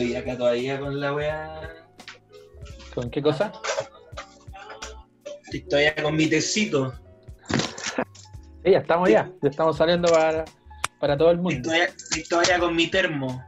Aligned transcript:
estoy 0.00 0.16
acá 0.16 0.36
todavía 0.36 0.80
con 0.80 1.00
la 1.00 1.14
weá. 1.14 1.60
¿Con 2.94 3.10
qué 3.10 3.22
cosa? 3.22 3.52
Estoy 5.44 5.60
todavía 5.62 5.94
con 6.02 6.16
mi 6.16 6.26
tecito. 6.26 6.92
Sí, 8.64 8.70
ya 8.72 8.78
estamos 8.78 9.08
ya. 9.10 9.30
Ya 9.42 9.50
estamos 9.50 9.76
saliendo 9.76 10.10
para, 10.10 10.44
para 10.98 11.16
todo 11.16 11.30
el 11.30 11.38
Estoy 11.38 11.54
mundo. 11.54 11.68
todavía, 11.68 11.84
estoy 11.86 12.24
todavía 12.24 12.58
con 12.58 12.76
mi 12.76 12.86
termo. 12.88 13.44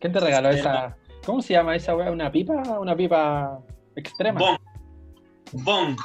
¿Quién 0.00 0.12
te 0.12 0.20
regaló 0.20 0.50
esa? 0.50 0.96
¿Cómo 1.24 1.42
se 1.42 1.52
llama 1.52 1.76
esa 1.76 1.94
weá? 1.94 2.10
¿Una 2.10 2.30
pipa? 2.32 2.54
¿Una 2.78 2.96
pipa 2.96 3.60
extrema? 3.96 4.40
Bong. 4.40 4.58
Bong. 5.52 5.96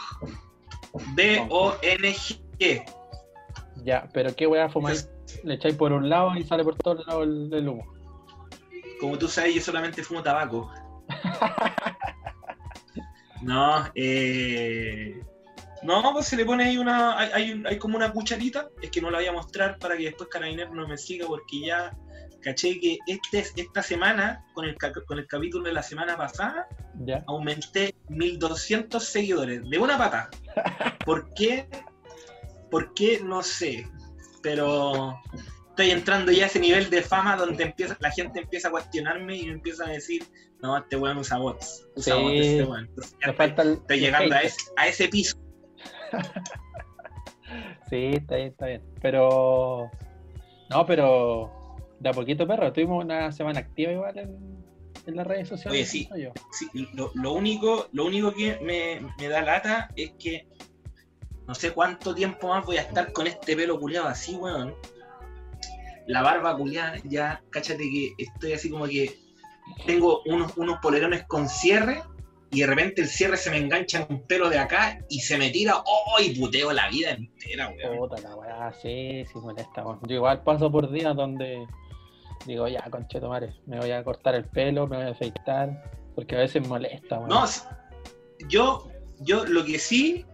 B-O-N-G. 1.16 2.86
Ya, 3.84 4.08
pero 4.14 4.36
¿qué 4.36 4.48
weá 4.48 4.70
fumáis? 4.70 5.10
Le 5.44 5.56
echáis 5.56 5.76
por 5.76 5.92
un 5.94 6.10
lado 6.10 6.36
y 6.36 6.44
sale 6.44 6.64
por 6.64 6.76
todos 6.76 7.06
lados 7.08 7.24
el, 7.24 7.54
el 7.54 7.70
humo. 7.70 7.97
Como 9.00 9.18
tú 9.18 9.28
sabes, 9.28 9.56
yo 9.56 9.62
solamente 9.62 10.04
fumo 10.04 10.22
tabaco. 10.24 10.72
No, 13.42 13.88
eh... 13.94 15.22
No, 15.84 16.12
pues 16.12 16.26
se 16.26 16.36
le 16.36 16.44
pone 16.44 16.64
ahí 16.66 16.78
una. 16.80 17.18
Hay, 17.20 17.30
hay, 17.34 17.52
un- 17.52 17.68
hay 17.68 17.78
como 17.78 17.96
una 17.96 18.12
cucharita. 18.12 18.68
Es 18.82 18.90
que 18.90 19.00
no 19.00 19.12
la 19.12 19.20
voy 19.20 19.28
a 19.28 19.32
mostrar 19.32 19.78
para 19.78 19.96
que 19.96 20.06
después 20.06 20.28
Carabinero 20.30 20.74
no 20.74 20.88
me 20.88 20.98
siga, 20.98 21.28
porque 21.28 21.62
ya 21.68 21.96
caché 22.42 22.80
que 22.80 22.98
este, 23.06 23.46
esta 23.62 23.84
semana, 23.84 24.44
con 24.54 24.66
el, 24.66 24.76
con 25.06 25.20
el 25.20 25.28
capítulo 25.28 25.66
de 25.66 25.74
la 25.74 25.84
semana 25.84 26.18
pasada, 26.18 26.68
Ya. 27.06 27.24
aumenté 27.28 27.94
1200 28.10 29.04
seguidores 29.04 29.62
de 29.70 29.78
una 29.78 30.00
pata. 30.00 30.30
¿Por 31.06 31.32
qué? 31.36 31.68
¿Por 32.72 32.94
qué? 32.96 33.22
No 33.24 33.44
sé. 33.44 33.88
Pero 34.42 35.16
estoy 35.78 35.92
entrando 35.92 36.32
ya 36.32 36.46
a 36.46 36.48
ese 36.48 36.60
nivel 36.60 36.90
de 36.90 37.04
fama 37.04 37.36
donde 37.36 37.64
empieza, 37.66 37.96
la 38.00 38.10
gente 38.10 38.40
empieza 38.40 38.70
a 38.70 38.72
cuestionarme 38.72 39.38
y 39.38 39.46
me 39.46 39.54
empieza 39.54 39.86
a 39.86 39.90
decir, 39.90 40.24
no, 40.60 40.76
este 40.76 40.96
weón 40.96 41.18
usa 41.20 41.38
bots. 41.38 41.88
Usa 41.96 42.16
Sí. 42.16 42.22
bots 42.24 42.36
este 42.36 42.64
weón. 42.64 42.86
Entonces, 42.86 43.12
ya 43.22 43.28
Me 43.28 43.32
estoy, 43.32 43.48
falta 43.48 43.62
el. 43.62 43.74
estoy 43.74 44.00
llegando 44.00 44.36
a 44.36 44.40
ese, 44.42 44.58
a 44.76 44.88
ese 44.88 45.08
piso. 45.08 45.38
Sí, 47.90 48.12
está 48.16 48.36
bien, 48.36 48.48
está 48.50 48.66
bien. 48.66 48.82
Pero. 49.02 49.90
No, 50.70 50.86
pero. 50.86 51.78
De 52.00 52.10
a 52.10 52.12
poquito, 52.14 52.46
perro. 52.46 52.74
Tuvimos 52.74 53.06
una 53.06 53.32
semana 53.32 53.60
activa 53.62 53.94
igual 53.94 54.18
en, 54.18 54.66
en 55.06 55.16
las 55.16 55.26
redes 55.26 55.48
sociales. 55.48 55.72
Oye, 55.80 55.86
sí. 55.86 56.00
siento 56.00 56.18
yo. 56.18 56.32
Sí, 56.52 56.90
lo, 56.94 57.12
lo 57.14 57.32
único, 57.32 57.88
lo 57.94 58.04
único 58.06 58.34
que 58.34 58.60
me, 58.62 59.00
me 59.18 59.30
da 59.30 59.42
lata 59.42 59.90
es 59.96 60.12
que 60.20 60.46
no 61.48 61.56
sé 61.56 61.72
cuánto 61.72 62.14
tiempo 62.14 62.50
más 62.50 62.66
voy 62.66 62.76
a 62.76 62.82
estar 62.82 63.14
con 63.14 63.26
este 63.26 63.56
pelo 63.56 63.80
culeado 63.80 64.10
así, 64.10 64.36
weón. 64.36 64.76
La 66.08 66.22
barba 66.22 66.56
culeada, 66.58 66.98
ya, 67.04 67.42
cáchate 67.50 67.84
que 67.84 68.14
estoy 68.18 68.54
así 68.54 68.70
como 68.70 68.86
que 68.86 69.18
tengo 69.86 70.22
unos, 70.26 70.56
unos 70.58 70.80
polerones 70.80 71.24
con 71.26 71.50
cierre 71.50 72.02
y 72.52 72.62
de 72.62 72.68
repente 72.68 73.02
el 73.02 73.08
cierre 73.08 73.36
se 73.36 73.50
me 73.50 73.58
engancha 73.58 74.00
en 74.00 74.16
un 74.16 74.22
pelo 74.26 74.50
de 74.50 74.58
acá 74.58 75.00
y 75.10 75.20
se 75.20 75.38
me 75.38 75.50
tira, 75.50 75.76
¡oh! 75.86 76.22
y 76.22 76.40
puteo 76.40 76.72
la 76.72 76.90
vida 76.90 77.12
entera, 77.12 77.70
weón. 77.70 77.98
Puta 77.98 78.22
la 78.22 78.36
weá, 78.36 78.74
sí, 78.82 79.26
sí 79.26 79.40
molesta. 79.40 79.84
weón. 79.84 80.00
Yo 80.08 80.16
igual 80.16 80.44
paso 80.44 80.72
por 80.72 80.90
días 80.92 81.16
donde 81.16 81.68
digo, 82.46 82.68
ya, 82.68 82.82
conchetumare, 82.90 83.54
me 83.66 83.80
voy 83.80 83.92
a 83.92 84.04
cortar 84.04 84.36
el 84.36 84.46
pelo, 84.46 84.88
me 84.88 84.98
voy 84.98 85.08
a 85.08 85.10
afeitar, 85.10 85.92
porque 86.16 86.36
a 86.36 86.40
veces 86.40 86.66
molesta, 86.68 87.18
weón. 87.18 87.30
No, 87.30 87.46
yo, 88.48 88.88
yo 89.20 89.46
lo 89.46 89.66
que 89.66 89.78
sí 89.78 90.26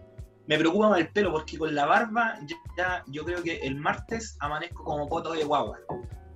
me 0.46 0.58
preocupa 0.58 0.90
más 0.90 1.00
el 1.00 1.08
pelo, 1.08 1.32
porque 1.32 1.56
con 1.58 1.74
la 1.74 1.86
barba 1.86 2.38
ya, 2.76 3.02
yo 3.08 3.24
creo 3.24 3.42
que 3.42 3.56
el 3.58 3.76
martes 3.76 4.36
amanezco 4.40 4.84
como 4.84 5.08
poto 5.08 5.32
de 5.32 5.44
guagua. 5.44 5.78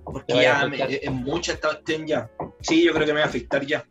Porque 0.03 0.41
ya 0.41 0.65
me- 0.67 0.77
es 0.95 1.11
mucha 1.11 1.59
cuestión 1.59 2.07
ya. 2.07 2.29
Sí, 2.61 2.83
yo 2.83 2.93
creo 2.93 3.05
que 3.05 3.13
me 3.13 3.19
voy 3.19 3.25
a 3.25 3.29
afectar 3.29 3.63
ya. 3.65 3.85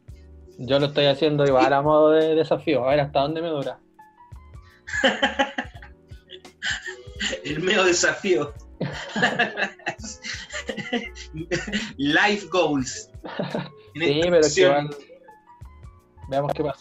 Yo 0.59 0.79
lo 0.81 0.87
estoy 0.87 1.07
haciendo 1.07 1.45
igual 1.47 1.73
a 1.73 1.81
modo 1.83 2.11
de 2.11 2.35
desafío, 2.35 2.85
a 2.85 2.91
ver 2.91 3.01
hasta 3.01 3.21
dónde 3.21 3.41
me 3.43 3.49
dura. 3.49 3.79
El 7.45 7.61
medio 7.61 7.85
desafío. 7.85 8.53
Life 11.97 12.47
goals. 12.51 13.11
En 13.95 14.03
Sí, 14.03 14.21
pero 14.31 14.41
que 14.55 14.61
igual- 14.61 14.97
Veamos 16.29 16.53
qué 16.55 16.63
pasa. 16.65 16.81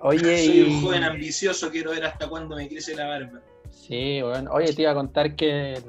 Oye, 0.00 0.38
Soy 0.46 0.60
un 0.62 0.82
joven 0.82 1.04
ambicioso, 1.04 1.70
quiero 1.70 1.90
ver 1.92 2.04
hasta 2.04 2.28
cuándo 2.28 2.56
me 2.56 2.68
crece 2.68 2.94
la 2.96 3.06
barba. 3.06 3.40
Sí, 3.70 4.20
bueno. 4.22 4.50
Oye, 4.52 4.72
te 4.72 4.82
iba 4.82 4.90
a 4.90 4.94
contar 4.94 5.34
que 5.36 5.82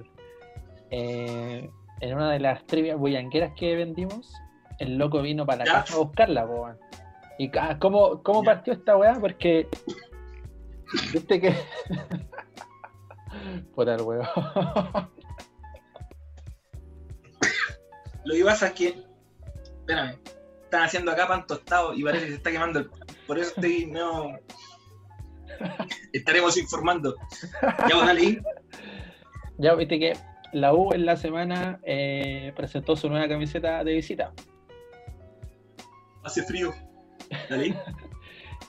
eh, 0.89 1.69
en 1.99 2.13
una 2.15 2.31
de 2.31 2.39
las 2.39 2.65
trivias 2.67 2.97
bullangueras 2.97 3.53
que 3.55 3.75
vendimos, 3.75 4.31
el 4.79 4.97
loco 4.97 5.21
vino 5.21 5.45
para 5.45 5.59
la 5.59 5.65
Ya. 5.65 5.73
casa 5.81 5.95
a 5.95 5.97
buscarla, 5.97 6.47
po. 6.47 6.69
¿Y 7.37 7.49
ca- 7.49 7.77
cómo, 7.79 8.21
cómo 8.23 8.43
partió 8.43 8.73
esta 8.73 8.95
weá? 8.97 9.19
Porque. 9.19 9.67
Viste 11.11 11.41
que. 11.41 11.53
Puta 13.75 13.95
el 13.95 14.01
huevo. 14.01 14.23
Lo 18.25 18.35
que 18.35 18.43
pasa 18.45 18.67
es 18.67 18.73
que, 18.73 19.03
espérame, 19.79 20.17
están 20.63 20.83
haciendo 20.83 21.11
acá 21.11 21.27
pan 21.27 21.45
tostado 21.45 21.93
y 21.93 22.03
parece 22.03 22.25
que 22.25 22.31
se 22.31 22.37
está 22.37 22.51
quemando 22.51 22.79
el 22.79 22.89
Por 23.33 23.41
eso 23.41 23.53
estoy, 23.55 23.85
no. 23.91 24.37
Estaremos 26.11 26.55
informando. 26.55 27.15
Ya, 27.61 27.95
bueno, 27.95 28.05
dale. 28.05 28.41
ya 29.57 29.73
viste 29.73 29.97
que 29.99 30.13
la 30.51 30.71
U 30.75 30.93
en 30.93 31.07
la 31.07 31.17
semana 31.17 31.79
eh, 31.83 32.53
presentó 32.55 32.95
su 32.95 33.09
nueva 33.09 33.27
camiseta 33.27 33.83
de 33.83 33.93
visita. 33.93 34.31
Hace 36.23 36.43
frío. 36.43 36.73
Dale. 37.49 37.75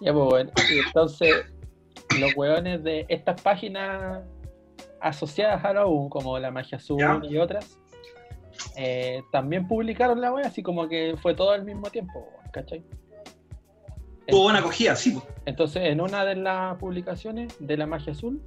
Ya, 0.01 0.13
pues 0.13 0.25
bueno. 0.29 0.51
Y 0.75 0.79
entonces, 0.81 1.47
los 2.19 2.35
hueones 2.37 2.83
de 2.83 3.07
estas 3.09 3.41
páginas 3.41 4.25
asociadas 5.01 5.65
a 5.65 5.73
la 5.73 5.87
U, 5.87 6.09
como 6.09 6.37
la 6.41 6.51
Magia 6.51 6.79
Azul 6.79 6.99
Ya. 6.99 7.21
y 7.23 7.39
otras, 7.39 7.79
eh, 8.77 9.23
también 9.31 9.69
publicaron 9.69 10.21
la 10.21 10.33
wea, 10.33 10.49
así 10.49 10.65
como 10.65 10.89
que 10.89 11.15
fue 11.23 11.35
todo 11.35 11.53
al 11.53 11.65
mismo 11.65 11.89
tiempo, 11.91 12.29
¿cachai? 12.53 12.83
Tuvo 14.27 14.45
buena 14.45 14.61
acogida, 14.61 14.97
sí. 14.97 15.19
Entonces, 15.47 15.83
en 15.85 16.01
una 16.01 16.25
de 16.25 16.37
las 16.37 16.77
publicaciones 16.79 17.55
de 17.59 17.77
la 17.77 17.87
Magia 17.87 18.13
Azul, 18.13 18.41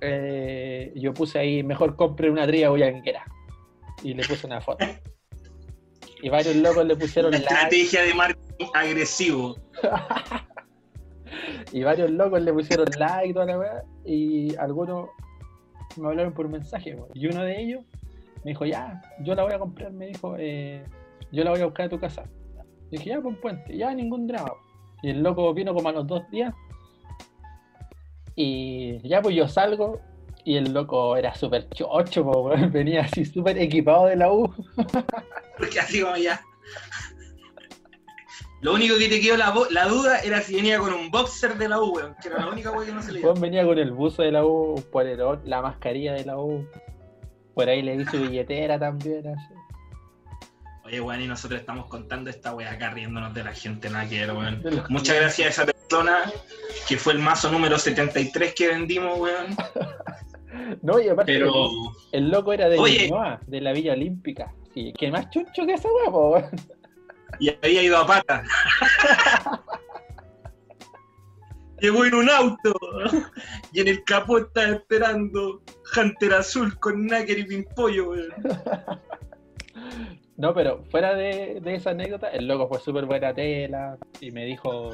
eh, 0.00 0.92
yo 0.94 1.14
puse 1.14 1.38
ahí, 1.38 1.62
mejor 1.62 1.96
compre 1.96 2.30
una 2.30 2.46
tría 2.46 2.70
bullanguera. 2.70 3.24
Y 4.02 4.14
le 4.14 4.24
puse 4.26 4.46
una 4.46 4.60
foto. 4.60 4.84
Y 6.20 6.30
varios 6.30 6.56
locos 6.56 6.84
le 6.84 6.96
pusieron 6.96 7.28
Una 7.28 7.38
like. 7.38 7.54
estrategia 7.54 8.02
de 8.02 8.12
marketing 8.14 8.66
agresivo. 8.74 9.56
Y 11.72 11.82
varios 11.82 12.10
locos 12.10 12.40
le 12.40 12.52
pusieron 12.52 12.86
like 12.98 13.28
y 13.28 13.32
toda 13.32 13.46
la 13.46 13.58
weá. 13.58 13.82
Y 14.04 14.56
algunos 14.56 15.10
me 15.96 16.08
hablaron 16.08 16.32
por 16.32 16.48
mensaje. 16.48 16.96
Y 17.14 17.26
uno 17.26 17.44
de 17.44 17.60
ellos 17.60 17.84
me 18.44 18.52
dijo, 18.52 18.64
ya, 18.64 19.00
yo 19.20 19.34
la 19.34 19.44
voy 19.44 19.52
a 19.52 19.58
comprar. 19.58 19.92
Me 19.92 20.06
dijo, 20.06 20.36
eh, 20.38 20.82
yo 21.30 21.44
la 21.44 21.50
voy 21.50 21.60
a 21.60 21.66
buscar 21.66 21.86
a 21.86 21.88
tu 21.88 22.00
casa. 22.00 22.24
Y 22.90 22.96
dije, 22.96 23.10
ya, 23.10 23.20
pues 23.20 23.36
puente, 23.38 23.76
ya, 23.76 23.92
ningún 23.94 24.26
drama. 24.26 24.52
Y 25.02 25.10
el 25.10 25.22
loco 25.22 25.52
vino 25.54 25.74
como 25.74 25.88
a 25.88 25.92
los 25.92 26.06
dos 26.06 26.28
días. 26.30 26.54
Y 28.34 29.06
ya, 29.08 29.20
pues 29.22 29.34
yo 29.34 29.48
salgo. 29.48 30.00
Y 30.44 30.56
el 30.56 30.72
loco 30.72 31.16
era 31.16 31.34
súper 31.34 31.68
chocho, 31.70 32.24
po, 32.24 32.44
venía 32.72 33.02
así 33.02 33.24
súper 33.24 33.58
equipado 33.58 34.06
de 34.06 34.16
la 34.16 34.32
U. 34.32 34.52
Porque 35.58 35.80
así 35.80 36.00
como 36.00 36.16
ya. 36.16 36.40
Lo 38.60 38.74
único 38.74 38.98
que 38.98 39.08
te 39.08 39.20
quedó 39.20 39.36
la, 39.36 39.54
la 39.70 39.86
duda 39.86 40.18
era 40.20 40.40
si 40.40 40.56
venía 40.56 40.78
con 40.78 40.92
un 40.92 41.10
boxer 41.10 41.56
de 41.58 41.68
la 41.68 41.80
U, 41.80 41.94
weón, 41.94 42.16
que 42.20 42.28
era 42.28 42.38
la 42.38 42.48
única 42.48 42.72
weón 42.72 42.86
que 42.86 42.92
no 42.92 43.02
se 43.02 43.12
le 43.12 43.20
Juan 43.20 43.40
venía 43.40 43.64
con 43.64 43.78
el 43.78 43.92
buzo 43.92 44.22
de 44.22 44.32
la 44.32 44.44
U, 44.44 44.74
un 44.74 44.82
polerón, 44.82 45.40
la 45.44 45.62
mascarilla 45.62 46.14
de 46.14 46.24
la 46.24 46.38
U. 46.38 46.66
Por 47.54 47.68
ahí 47.68 47.82
le 47.82 47.98
di 47.98 48.04
su 48.06 48.20
billetera 48.20 48.78
también. 48.78 49.28
Así. 49.28 49.57
Oye, 50.88 51.02
weón, 51.02 51.20
y 51.20 51.26
nosotros 51.26 51.60
estamos 51.60 51.86
contando 51.86 52.30
esta 52.30 52.54
weá 52.54 52.72
acá 52.72 52.88
riéndonos 52.88 53.34
de 53.34 53.44
la 53.44 53.52
gente, 53.52 53.90
nada 53.90 54.08
que 54.08 54.24
weón. 54.26 54.62
Muchas 54.88 55.16
gracias 55.16 55.46
a 55.46 55.50
esa 55.50 55.66
persona 55.66 56.32
que 56.88 56.96
fue 56.96 57.12
el 57.12 57.18
mazo 57.18 57.52
número 57.52 57.78
73 57.78 58.54
que 58.54 58.68
vendimos, 58.68 59.18
weón. 59.18 59.54
No, 60.82 60.98
y 60.98 61.08
aparte, 61.08 61.34
Pero, 61.34 61.66
el, 62.10 62.24
el 62.24 62.30
loco 62.30 62.52
era 62.52 62.68
de 62.68 62.78
Oye. 62.78 63.12
De 63.46 63.60
la 63.60 63.72
Villa 63.72 63.92
Olímpica. 63.92 64.52
Sí, 64.74 64.92
que 64.98 65.10
más 65.10 65.30
chuncho 65.30 65.66
que 65.66 65.74
esa 65.74 65.88
weá, 65.92 66.08
weón. 66.08 66.44
y 67.38 67.50
había 67.50 67.82
ido 67.82 67.98
a 67.98 68.06
pata. 68.06 68.42
Llegó 71.80 72.04
en 72.06 72.14
un 72.14 72.30
auto 72.30 72.74
y 73.72 73.80
en 73.80 73.88
el 73.88 74.02
capó 74.04 74.38
estaba 74.38 74.68
esperando 74.68 75.62
Hunter 75.94 76.34
Azul 76.34 76.76
con 76.80 77.06
Nacker 77.06 77.38
y 77.38 77.44
Pimpollo, 77.44 78.10
weón. 78.10 78.32
No, 80.38 80.54
pero 80.54 80.84
fuera 80.84 81.14
de, 81.14 81.60
de 81.60 81.74
esa 81.74 81.90
anécdota, 81.90 82.28
el 82.28 82.46
loco 82.46 82.68
fue 82.68 82.78
súper 82.78 83.04
buena 83.04 83.34
tela 83.34 83.98
y 84.20 84.30
me 84.30 84.46
dijo, 84.46 84.90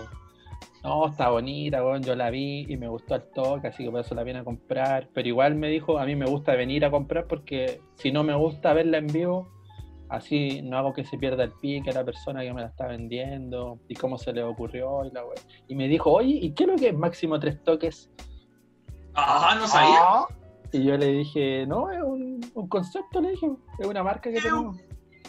no, 0.82 1.06
está 1.06 1.28
bonita, 1.28 1.84
weón, 1.84 2.02
yo 2.02 2.16
la 2.16 2.30
vi 2.30 2.66
y 2.68 2.76
me 2.76 2.88
gustó 2.88 3.14
al 3.14 3.30
toque, 3.30 3.68
así 3.68 3.84
que 3.84 3.90
por 3.90 4.00
eso 4.00 4.14
la 4.14 4.24
vine 4.24 4.40
a 4.40 4.44
comprar. 4.44 5.08
Pero 5.14 5.28
igual 5.28 5.54
me 5.54 5.68
dijo, 5.68 5.98
a 5.98 6.06
mí 6.06 6.16
me 6.16 6.26
gusta 6.26 6.56
venir 6.56 6.84
a 6.84 6.90
comprar 6.90 7.26
porque 7.26 7.80
si 7.94 8.10
no 8.10 8.24
me 8.24 8.34
gusta 8.34 8.72
verla 8.72 8.98
en 8.98 9.06
vivo, 9.06 9.54
Así 10.08 10.60
no 10.62 10.78
hago 10.78 10.92
que 10.92 11.04
se 11.04 11.16
pierda 11.18 11.44
el 11.44 11.52
pique 11.52 11.90
a 11.90 11.94
la 11.94 12.04
persona 12.04 12.42
que 12.42 12.52
me 12.52 12.60
la 12.60 12.68
está 12.68 12.86
vendiendo 12.86 13.80
y 13.88 13.94
cómo 13.94 14.18
se 14.18 14.32
le 14.32 14.42
ocurrió 14.42 15.04
y 15.04 15.10
la 15.10 15.24
wea. 15.24 15.34
Y 15.66 15.74
me 15.74 15.88
dijo, 15.88 16.12
oye, 16.12 16.38
¿y 16.40 16.52
qué 16.52 16.64
es 16.64 16.70
lo 16.70 16.76
que 16.76 16.88
es 16.88 16.94
máximo 16.94 17.40
tres 17.40 17.62
toques? 17.64 18.10
Ah, 19.14 19.56
no 19.58 19.66
sabía. 19.66 19.98
Ah. 20.00 20.26
Y 20.72 20.84
yo 20.84 20.96
le 20.96 21.06
dije, 21.06 21.66
no, 21.66 21.90
es 21.90 22.02
un, 22.02 22.40
un 22.54 22.68
concepto, 22.68 23.20
le 23.20 23.30
dije, 23.30 23.48
es 23.78 23.86
una 23.86 24.02
marca 24.02 24.30
que 24.30 24.40
tenemos. 24.40 24.76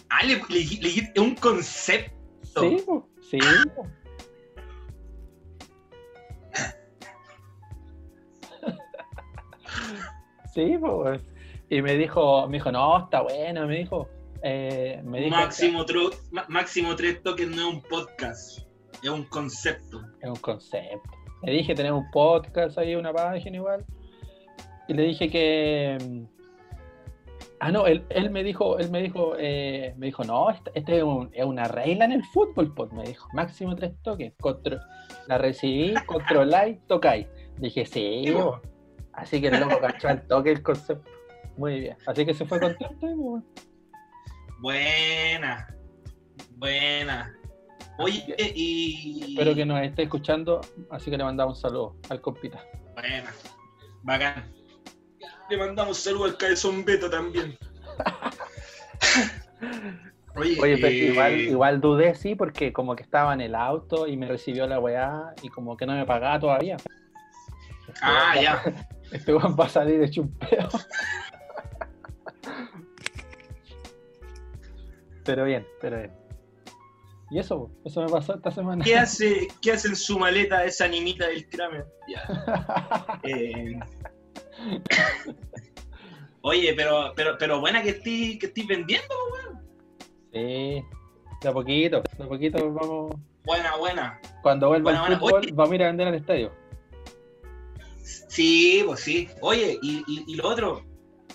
Ah, 0.10 0.24
le, 0.26 0.36
le, 0.36 0.42
le 0.50 0.60
dijiste 0.60 1.20
un 1.20 1.36
concepto. 1.36 2.16
Sí, 2.62 2.84
sí. 3.30 3.40
Sí, 10.54 10.78
pues. 10.80 11.22
Y 11.70 11.82
me 11.82 11.96
dijo, 11.96 12.48
me 12.48 12.58
dijo, 12.58 12.72
no, 12.72 13.04
está 13.04 13.22
bueno, 13.22 13.68
me 13.68 13.80
dijo. 13.80 14.08
Eh, 14.42 15.02
me 15.04 15.20
dijo 15.20 15.36
máximo, 15.36 15.84
máximo 16.48 16.96
tres 16.96 17.22
toques 17.24 17.50
no 17.50 17.56
es 17.56 17.76
un 17.76 17.82
podcast, 17.82 18.60
es 19.04 19.10
un 19.10 19.24
concepto. 19.26 20.02
Es 20.22 20.30
un 20.30 20.36
concepto. 20.38 21.10
Le 21.44 21.52
dije, 21.52 21.76
tenemos 21.76 22.04
un 22.04 22.12
podcast 22.12 22.78
ahí, 22.78 22.96
una 22.96 23.12
página 23.12 23.58
igual. 23.58 23.86
Y 24.88 24.94
le 24.94 25.04
dije 25.04 25.30
que. 25.30 25.98
Ah, 27.60 27.72
no, 27.72 27.88
él, 27.88 28.06
él 28.10 28.30
me 28.32 28.44
dijo, 28.44 28.78
él 28.80 28.92
me 28.92 29.02
dijo, 29.02 29.34
eh, 29.38 29.94
me 29.98 30.08
dijo, 30.08 30.24
no, 30.26 30.50
esta, 30.50 30.72
esta 30.76 30.92
es, 30.94 31.04
un- 31.04 31.30
es 31.34 31.46
una 31.46 31.64
regla 31.70 32.06
en 32.06 32.12
el 32.12 32.24
fútbol, 32.26 32.74
pues, 32.76 32.92
me 32.92 33.04
dijo, 33.04 33.28
máximo 33.34 33.76
tres 33.76 33.94
toques. 34.04 34.34
Contro- 34.40 34.80
la 35.28 35.38
recibí, 35.38 35.94
controláis, 36.06 36.78
tocáis. 36.88 37.28
Dije, 37.58 37.86
sí, 37.86 38.26
po. 38.34 38.60
así 39.14 39.40
que 39.42 39.48
el 39.48 39.60
loco 39.62 39.80
cachó 39.80 40.10
al 40.10 40.28
toque 40.28 40.52
el 40.52 40.62
concepto. 40.62 41.10
Muy 41.58 41.80
bien. 41.80 41.98
Así 42.06 42.26
que 42.26 42.34
se 42.34 42.46
fue 42.46 42.60
contento. 42.60 42.98
pues, 43.00 43.44
Buena, 44.60 45.68
buena. 46.58 47.34
Oye, 47.98 48.36
y. 48.56 49.32
Espero 49.38 49.56
que 49.56 49.66
nos 49.66 49.82
esté 49.82 50.04
escuchando, 50.04 50.60
así 50.90 51.10
que 51.10 51.18
le 51.18 51.24
mandamos 51.24 51.58
un 51.58 51.62
saludo 51.62 51.96
al 52.10 52.20
compita. 52.22 52.62
Buena, 52.94 53.32
bacán. 54.04 54.52
Le 55.50 55.58
mandamos 55.58 55.98
saludo 55.98 56.26
al 56.26 56.38
Cabezón 56.38 56.84
Beto 56.84 57.10
también. 57.10 57.58
Oye, 60.36 60.60
Oye, 60.60 60.78
pero 60.78 60.88
eh, 60.88 61.12
igual, 61.12 61.40
igual 61.40 61.82
dudé, 61.82 62.16
sí, 62.16 62.36
porque 62.36 62.74
como 62.74 62.96
que 62.96 63.04
estaba 63.04 63.34
en 63.34 63.42
el 63.42 63.56
auto 63.56 64.06
y 64.06 64.18
me 64.18 64.28
recibió 64.28 64.68
la 64.68 64.80
weá 64.80 65.34
y 65.42 65.50
como 65.50 65.78
que 65.78 65.86
no 65.86 65.94
me 65.94 66.06
pagaba 66.06 66.40
todavía. 66.40 66.78
Ah, 68.02 68.36
ya. 68.42 68.62
Este 69.12 69.34
weón 69.34 69.56
va 69.58 69.66
a 69.66 69.70
salir 69.70 70.02
hecho 70.02 70.24
un 70.24 70.38
pedo. 70.38 70.68
Pero 75.24 75.46
bien, 75.46 75.66
pero 75.80 75.98
bien. 75.98 76.12
Y 77.32 77.40
eso, 77.40 77.72
eso 77.84 78.04
me 78.04 78.10
pasó 78.10 78.36
esta 78.36 78.52
semana. 78.52 78.84
¿Qué 78.84 78.96
hace, 78.98 79.48
¿Qué 79.62 79.72
hace 79.72 79.88
en 79.88 79.96
su 79.96 80.20
maleta 80.20 80.64
esa 80.66 80.88
nimita 80.88 81.28
del 81.28 81.48
Kramer? 81.50 81.86
Ya. 82.08 83.20
Eh, 83.24 83.80
Oye, 86.42 86.74
pero, 86.76 87.14
pero, 87.16 87.38
pero 87.40 87.60
buena 87.60 87.82
que 87.82 87.90
estoy, 87.90 88.38
que 88.38 88.52
vendiendo, 88.68 89.14
weón. 89.34 89.62
sí, 90.32 90.84
de 91.42 91.50
a 91.50 91.52
poquito, 91.52 92.04
de 92.18 92.24
a 92.24 92.28
poquito 92.28 92.72
vamos. 92.72 93.16
Buena, 93.46 93.76
buena. 93.78 94.20
Cuando 94.42 94.68
vuelva 94.70 94.92
Bueno, 94.92 95.08
el 95.08 95.20
fútbol, 95.20 95.50
vamos 95.54 95.72
a 95.72 95.76
ir 95.76 95.84
a 95.84 95.88
vender 95.88 96.08
al 96.08 96.16
estadio. 96.16 96.52
Sí, 98.04 98.84
pues 98.86 99.00
sí. 99.00 99.30
Oye, 99.42 99.78
y, 99.82 100.04
y- 100.08 100.24
y 100.28 100.36
lo 100.36 100.48
otro, 100.48 100.84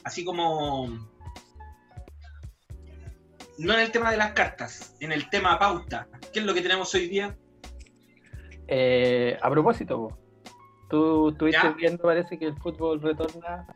así 0.05 0.25
como. 0.25 0.89
No 3.59 3.75
en 3.75 3.81
el 3.81 3.91
tema 3.91 4.11
de 4.11 4.17
las 4.17 4.33
cartas, 4.33 4.97
en 5.01 5.13
el 5.13 5.29
tema 5.29 5.59
pauta. 5.59 6.09
¿Qué 6.33 6.39
es 6.41 6.47
lo 6.47 6.55
que 6.55 6.63
tenemos 6.63 6.95
hoy 6.95 7.09
día? 7.09 7.37
Eh, 8.69 9.37
a 9.43 9.51
propósito, 9.51 10.17
tú 10.91 11.29
estuviste 11.31 11.63
Ya. 11.63 11.73
viendo, 11.73 12.03
parece 12.03 12.39
que 12.39 12.47
el 12.47 12.57
fútbol 12.57 13.01
retorna 13.01 13.67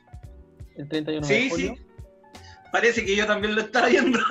el 0.76 0.88
31 0.88 1.24
Sí, 1.26 1.34
de 1.44 1.50
julio. 1.50 1.74
sí. 1.76 1.86
Parece 2.72 3.04
que 3.04 3.14
yo 3.16 3.26
también 3.26 3.54
lo 3.54 3.60
estaba 3.62 3.86
viendo. 3.88 4.18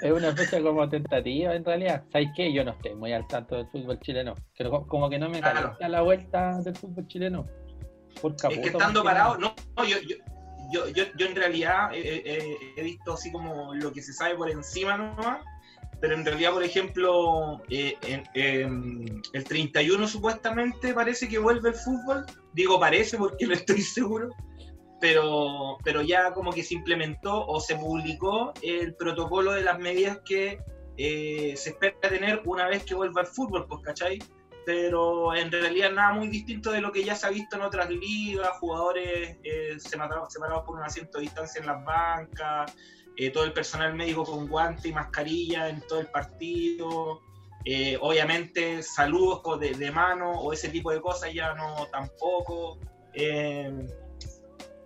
Es 0.00 0.10
una 0.10 0.34
fecha 0.34 0.60
como 0.60 0.88
tentativa 0.88 1.54
en 1.54 1.64
realidad. 1.64 2.02
¿Sabes 2.12 2.28
qué? 2.34 2.52
Yo 2.52 2.64
no 2.64 2.72
estoy 2.72 2.94
muy 2.96 3.12
al 3.12 3.24
tanto 3.28 3.54
del 3.56 3.68
fútbol 3.68 4.00
chileno. 4.00 4.34
Pero 4.58 4.70
co- 4.70 4.86
como 4.88 5.08
que 5.08 5.16
no 5.18 5.28
me 5.28 5.38
Claro. 5.40 5.60
calienta 5.60 5.88
la 5.88 6.02
vuelta 6.02 6.60
del 6.62 6.74
fútbol 6.74 7.06
chileno. 7.06 7.46
Por 8.20 8.32
Es 8.34 8.42
que 8.42 8.54
estando 8.66 9.04
parado, 9.04 9.38
no, 9.38 9.54
no, 9.76 9.84
yo, 9.84 9.98
yo, 10.00 10.16
yo, 10.72 10.88
yo, 10.88 11.04
yo 11.16 11.26
en 11.26 11.36
realidad 11.36 11.94
eh, 11.94 12.20
eh, 12.24 12.56
he 12.76 12.82
visto 12.82 13.12
así 13.12 13.30
como 13.30 13.74
lo 13.74 13.92
que 13.92 14.02
se 14.02 14.12
sabe 14.12 14.34
por 14.34 14.50
encima 14.50 14.96
nomás, 14.96 15.38
pero 16.02 16.16
en 16.16 16.24
realidad, 16.24 16.52
por 16.52 16.64
ejemplo, 16.64 17.62
eh, 17.70 17.96
en- 18.02 18.24
em, 18.34 19.22
el 19.32 19.44
31 19.44 20.08
supuestamente 20.08 20.92
parece 20.92 21.28
que 21.28 21.38
vuelve 21.38 21.68
el 21.68 21.76
fútbol, 21.76 22.26
digo 22.52 22.80
parece 22.80 23.16
porque 23.16 23.46
no 23.46 23.54
estoy 23.54 23.80
seguro, 23.82 24.30
pero, 25.00 25.78
pero 25.84 26.02
ya 26.02 26.34
como 26.34 26.52
que 26.52 26.64
se 26.64 26.74
implementó 26.74 27.46
o 27.46 27.60
se 27.60 27.76
publicó 27.76 28.52
el 28.62 28.96
protocolo 28.96 29.52
de 29.52 29.62
las 29.62 29.78
medidas 29.78 30.18
que 30.24 30.58
eh, 30.96 31.54
se 31.56 31.70
espera 31.70 31.96
tener 32.00 32.42
una 32.46 32.66
vez 32.66 32.84
que 32.84 32.96
vuelva 32.96 33.20
el 33.20 33.28
fútbol, 33.28 33.66
pues, 33.68 33.82
¿cachai? 33.84 34.18
pero 34.64 35.34
en 35.34 35.50
realidad 35.50 35.90
nada 35.92 36.12
muy 36.12 36.28
distinto 36.28 36.70
de 36.70 36.80
lo 36.80 36.92
que 36.92 37.04
ya 37.04 37.14
se 37.14 37.26
ha 37.26 37.30
visto 37.30 37.56
en 37.56 37.62
otras 37.62 37.90
ligas, 37.90 38.50
jugadores 38.60 39.36
eh, 39.42 39.76
separados, 39.78 40.34
por 40.64 40.76
un 40.76 40.84
asiento 40.84 41.18
de 41.18 41.22
distancia 41.22 41.60
en 41.60 41.66
las 41.66 41.84
bancas, 41.84 42.72
eh, 43.16 43.30
todo 43.30 43.44
el 43.44 43.52
personal 43.52 43.94
médico 43.94 44.24
con 44.24 44.48
guante 44.48 44.88
y 44.88 44.92
mascarilla 44.92 45.68
en 45.68 45.80
todo 45.86 46.00
el 46.00 46.06
partido, 46.08 47.20
eh, 47.64 47.96
obviamente 48.00 48.82
saludos 48.82 49.42
de, 49.60 49.72
de 49.74 49.90
mano 49.90 50.32
o 50.32 50.52
ese 50.52 50.68
tipo 50.68 50.90
de 50.90 51.00
cosas 51.00 51.32
ya 51.32 51.54
no 51.54 51.86
tampoco. 51.92 52.78
eh, 53.14 53.70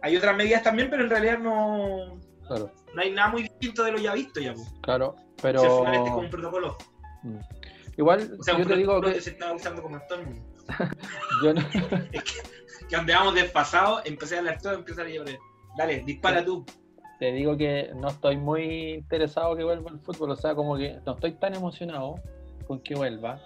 hay 0.03 0.17
otras 0.17 0.37
medidas 0.37 0.63
también, 0.63 0.89
pero 0.91 1.03
en 1.05 1.11
realidad 1.11 1.39
no, 1.39 2.21
Claro, 2.47 2.71
no 2.95 3.03
hay 3.03 3.11
nada 3.11 3.29
muy 3.29 3.43
distinto 3.43 3.83
de 3.83 3.93
lo 3.93 3.99
ya 3.99 4.15
visto 4.15 4.41
ya. 4.41 4.55
pues. 4.55 4.69
claro. 4.83 5.17
Final 5.39 5.57
este 5.57 5.67
es 5.67 5.73
como 5.73 5.93
Pero 5.93 6.19
un 6.21 6.31
protocolo. 6.31 6.79
mm. 7.23 7.39
igual 7.99 8.37
O 8.39 8.43
sea, 8.43 8.59
yo 8.59 8.67
te 8.67 8.77
digo 8.77 9.01
que 9.01 9.13
que 9.15 9.21
se 9.21 9.31
está 9.31 9.53
usando 9.53 9.83
como 9.83 9.99
todo 10.09 10.21
el 10.21 10.27
mundo. 10.27 10.43
yo 11.43 11.55
no, 11.55 11.61
que 12.89 12.97
andamos 12.97 13.35
desfasados, 13.35 14.03
empecé 14.05 14.37
a 14.37 14.39
hablar 14.39 14.61
todo, 14.61 14.75
empecé 14.75 15.03
a 15.03 15.09
llorar. 15.09 15.37
Dale, 15.77 16.01
dispara 16.07 16.45
tú. 16.45 16.65
Te 17.19 17.33
digo 17.33 17.57
que 17.57 17.91
no 17.95 18.09
estoy 18.09 18.37
muy 18.37 18.95
interesado 18.95 19.57
que 19.57 19.65
vuelva 19.65 19.91
el 19.91 19.99
fútbol. 20.01 20.31
O 20.31 20.37
sea, 20.37 20.55
como 20.55 20.77
que 20.77 20.99
no 21.07 21.13
estoy 21.15 21.33
tan 21.33 21.55
emocionado 21.55 22.17
con 22.67 22.81
que 22.81 22.95
vuelva. 22.95 23.41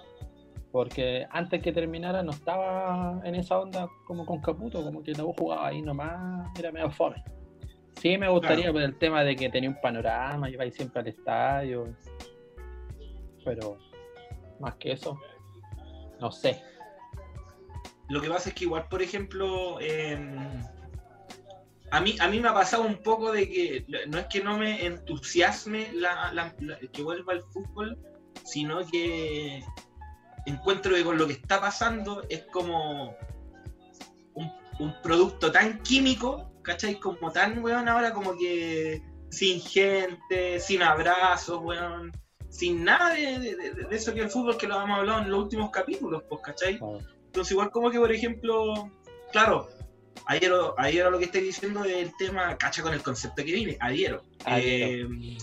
Porque 0.73 1.27
antes 1.31 1.61
que 1.63 1.73
terminara 1.73 2.23
no 2.23 2.31
estaba 2.31 3.21
en 3.25 3.35
esa 3.35 3.59
onda 3.59 3.89
como 4.07 4.25
con 4.25 4.41
Caputo, 4.41 4.85
como 4.85 5.03
que 5.03 5.13
no 5.13 5.33
jugaba 5.33 5.67
ahí 5.69 5.83
nomás, 5.83 6.49
era 6.59 6.71
medio 6.71 6.91
fome. 6.91 7.23
Sí 7.97 8.17
me 8.17 8.29
gustaría 8.29 8.65
Claro. 8.65 8.75
por 8.75 8.83
el 8.83 8.97
tema 8.99 9.25
de 9.25 9.35
que 9.35 9.49
tenía 9.51 9.69
un 9.69 9.81
panorama, 9.81 10.49
iba 10.49 10.63
ahí 10.63 10.71
siempre 10.71 11.01
al 11.01 11.09
estadio. 11.09 11.89
Pero 13.45 13.79
más 14.61 14.77
que 14.77 14.93
eso, 14.93 15.19
no 16.21 16.31
sé. 16.31 16.63
Lo 18.09 18.21
que 18.21 18.29
pasa 18.29 18.51
es 18.51 18.55
que 18.55 18.65
igual, 18.65 18.87
por 18.89 19.03
ejemplo, 19.03 19.81
em, 19.81 20.37
a, 21.91 22.01
mí, 22.01 22.17
a 22.21 22.29
mí 22.29 22.41
me 22.41 22.49
ha 22.49 22.55
pasado 22.55 22.83
un 22.85 22.97
poco 23.03 23.33
de 23.33 23.49
que 23.49 23.85
no 24.09 24.19
es 24.19 24.27
que 24.27 24.43
no 24.43 24.59
me 24.59 24.85
entusiasme 24.87 25.93
la, 25.93 26.33
la- 26.33 26.55
la- 26.61 26.79
que 26.93 27.03
vuelva 27.03 27.33
el 27.33 27.43
fútbol, 27.43 27.99
sino 28.45 28.87
que 28.87 29.63
encuentro 30.47 30.95
que 30.95 31.05
con 31.05 31.19
lo 31.19 31.27
que 31.27 31.35
está 31.35 31.61
pasando 31.61 32.23
es 32.29 32.45
como 32.53 33.15
un, 34.35 34.53
un 34.79 34.95
producto 35.03 35.51
tan 35.53 35.83
químico, 35.83 36.51
¿cachai? 36.63 36.99
Como 37.01 37.31
tan, 37.33 37.63
weón, 37.63 37.89
ahora 37.89 38.13
como 38.13 38.37
que 38.37 39.03
sin 39.31 39.61
gente, 39.61 40.59
sin 40.61 40.83
abrazos, 40.83 41.61
weón, 41.63 42.13
sin 42.49 42.85
nada 42.85 43.15
de, 43.15 43.39
de- 43.39 43.87
eso 43.91 44.13
que 44.15 44.21
el 44.21 44.31
fútbol 44.31 44.57
que 44.57 44.67
lo 44.67 44.81
hemos 44.83 44.99
hablado 44.99 45.23
en 45.23 45.31
los 45.31 45.41
últimos 45.43 45.71
capítulos, 45.71 46.23
pues, 46.29 46.41
¿cachai? 46.43 46.79
Entonces, 47.27 47.53
igual 47.53 47.71
como 47.71 47.91
que, 47.91 47.99
por 47.99 48.11
ejemplo, 48.11 48.91
claro, 49.33 49.69
adhiero, 50.27 50.75
adhiero 50.79 51.09
a 51.09 51.11
lo 51.11 51.19
que 51.19 51.25
estoy 51.27 51.43
diciendo 51.43 51.83
del 51.83 52.13
tema, 52.17 52.57
cacha 52.57 52.83
con 52.83 52.93
el 52.95 53.03
concepto 53.03 53.45
que 53.45 53.53
viene, 53.53 53.77
adhiero. 53.81 54.23
Adhiero. 54.45 55.09
Eh, 55.13 55.37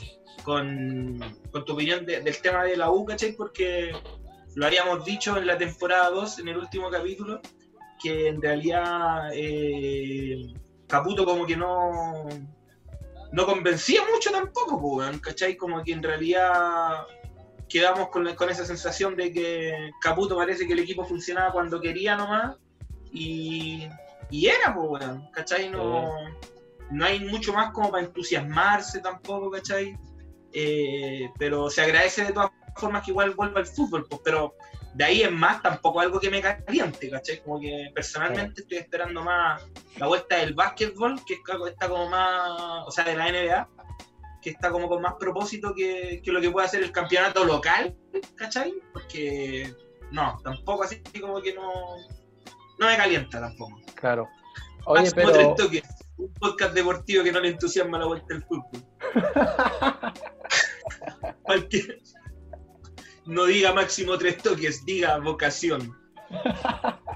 con, 0.44 1.20
con 1.52 1.66
tu 1.66 1.74
opinión 1.74 2.06
de- 2.06 2.22
del 2.22 2.38
tema 2.42 2.64
de 2.64 2.78
la 2.78 2.90
U, 2.90 3.06
¿cachai? 3.06 3.34
Porque 3.34 3.92
lo 4.56 4.66
habíamos 4.66 5.04
dicho 5.04 5.38
en 5.38 5.46
la 5.46 5.58
temporada 5.58 6.10
2, 6.10 6.40
en 6.40 6.48
el 6.48 6.58
último 6.58 6.90
capítulo, 6.90 7.42
que 8.02 8.28
en 8.30 8.42
realidad 8.42 9.30
eh, 9.34 10.54
Caputo 10.88 11.26
como 11.26 11.46
que 11.46 11.58
no 11.58 12.28
no 13.34 13.46
convencía 13.46 14.02
mucho 14.14 14.32
tampoco, 14.32 14.80
pues, 14.80 15.20
¿cachai? 15.20 15.58
Como 15.58 15.84
que 15.84 15.92
en 15.92 16.02
realidad 16.02 17.02
quedamos 17.68 18.08
con, 18.08 18.34
con 18.36 18.50
esa 18.50 18.66
sensación 18.66 19.18
de 19.18 19.34
que 19.34 19.92
Caputo 20.00 20.38
parece 20.38 20.66
que 20.66 20.72
el 20.74 20.80
equipo 20.80 21.04
funcionaba 21.04 21.52
cuando 21.52 21.82
quería 21.82 22.16
nomás 22.16 22.56
y, 23.12 23.90
y 24.30 24.48
era, 24.48 24.74
pues, 24.74 25.02
weón, 25.02 25.30
¿cachai? 25.32 25.70
No, 25.70 26.12
no 26.92 27.06
hay 27.06 27.20
mucho 27.20 27.54
más 27.54 27.72
como 27.72 27.92
para 27.92 28.04
entusiasmarse 28.04 29.00
tampoco, 29.00 29.52
¿cachai? 29.52 29.98
Eh, 30.54 31.30
pero 31.38 31.70
se 31.70 31.82
agradece 31.82 32.26
de 32.26 32.34
todas 32.34 32.52
formas 32.76 33.04
que 33.04 33.12
igual 33.12 33.32
vuelva 33.32 33.60
al 33.60 33.66
fútbol, 33.66 34.06
pues, 34.10 34.22
pero 34.24 34.56
de 34.94 35.04
ahí 35.04 35.22
en 35.22 35.36
más 35.36 35.62
tampoco 35.62 36.00
algo 36.00 36.20
que 36.20 36.30
me 36.30 36.42
caliente, 36.42 37.10
¿cachai? 37.10 37.42
Como 37.44 37.60
que 37.60 37.92
personalmente 37.94 38.62
estoy 38.62 38.80
esperando 38.80 39.24
más 39.24 39.64
la 39.98 40.08
vuelta 40.08 40.38
del 40.38 40.54
básquetbol, 40.54 41.22
que 41.26 41.36
está 41.70 41.88
como 41.88 42.10
más, 42.10 42.84
o 42.86 42.92
sea, 42.92 43.04
de 43.04 43.16
la 43.16 43.32
NBA, 43.32 43.70
que 44.42 44.50
está 44.50 44.72
como 44.72 44.88
con 44.88 45.02
más 45.02 45.16
propósito 45.20 45.74
que, 45.76 46.22
que 46.24 46.32
lo 46.32 46.42
que 46.42 46.50
puede 46.50 46.66
hacer 46.66 46.84
el 46.84 46.92
campeonato 46.92 47.46
local, 47.46 47.96
¿cachai? 48.36 48.74
Porque 48.94 49.74
no, 50.12 50.40
tampoco 50.44 50.84
así 50.84 51.02
como 51.20 51.42
que 51.42 51.54
no, 51.54 51.98
no 52.80 52.88
me 52.88 52.98
calienta 52.98 53.40
tampoco. 53.40 53.80
Claro. 53.96 54.28
Oye, 54.86 55.12
pero... 55.14 55.56
un 56.18 56.34
podcast 56.34 56.74
deportivo 56.74 57.24
que 57.24 57.32
no 57.32 57.40
le 57.40 57.50
entusiasma 57.50 58.00
la 58.00 58.06
vuelta 58.06 58.26
del 58.30 58.44
fútbol. 58.44 58.84
no 63.26 63.46
diga 63.46 63.74
máximo 63.74 64.18
tres 64.18 64.38
toques, 64.38 64.84
diga 64.86 65.18
vocación. 65.20 65.96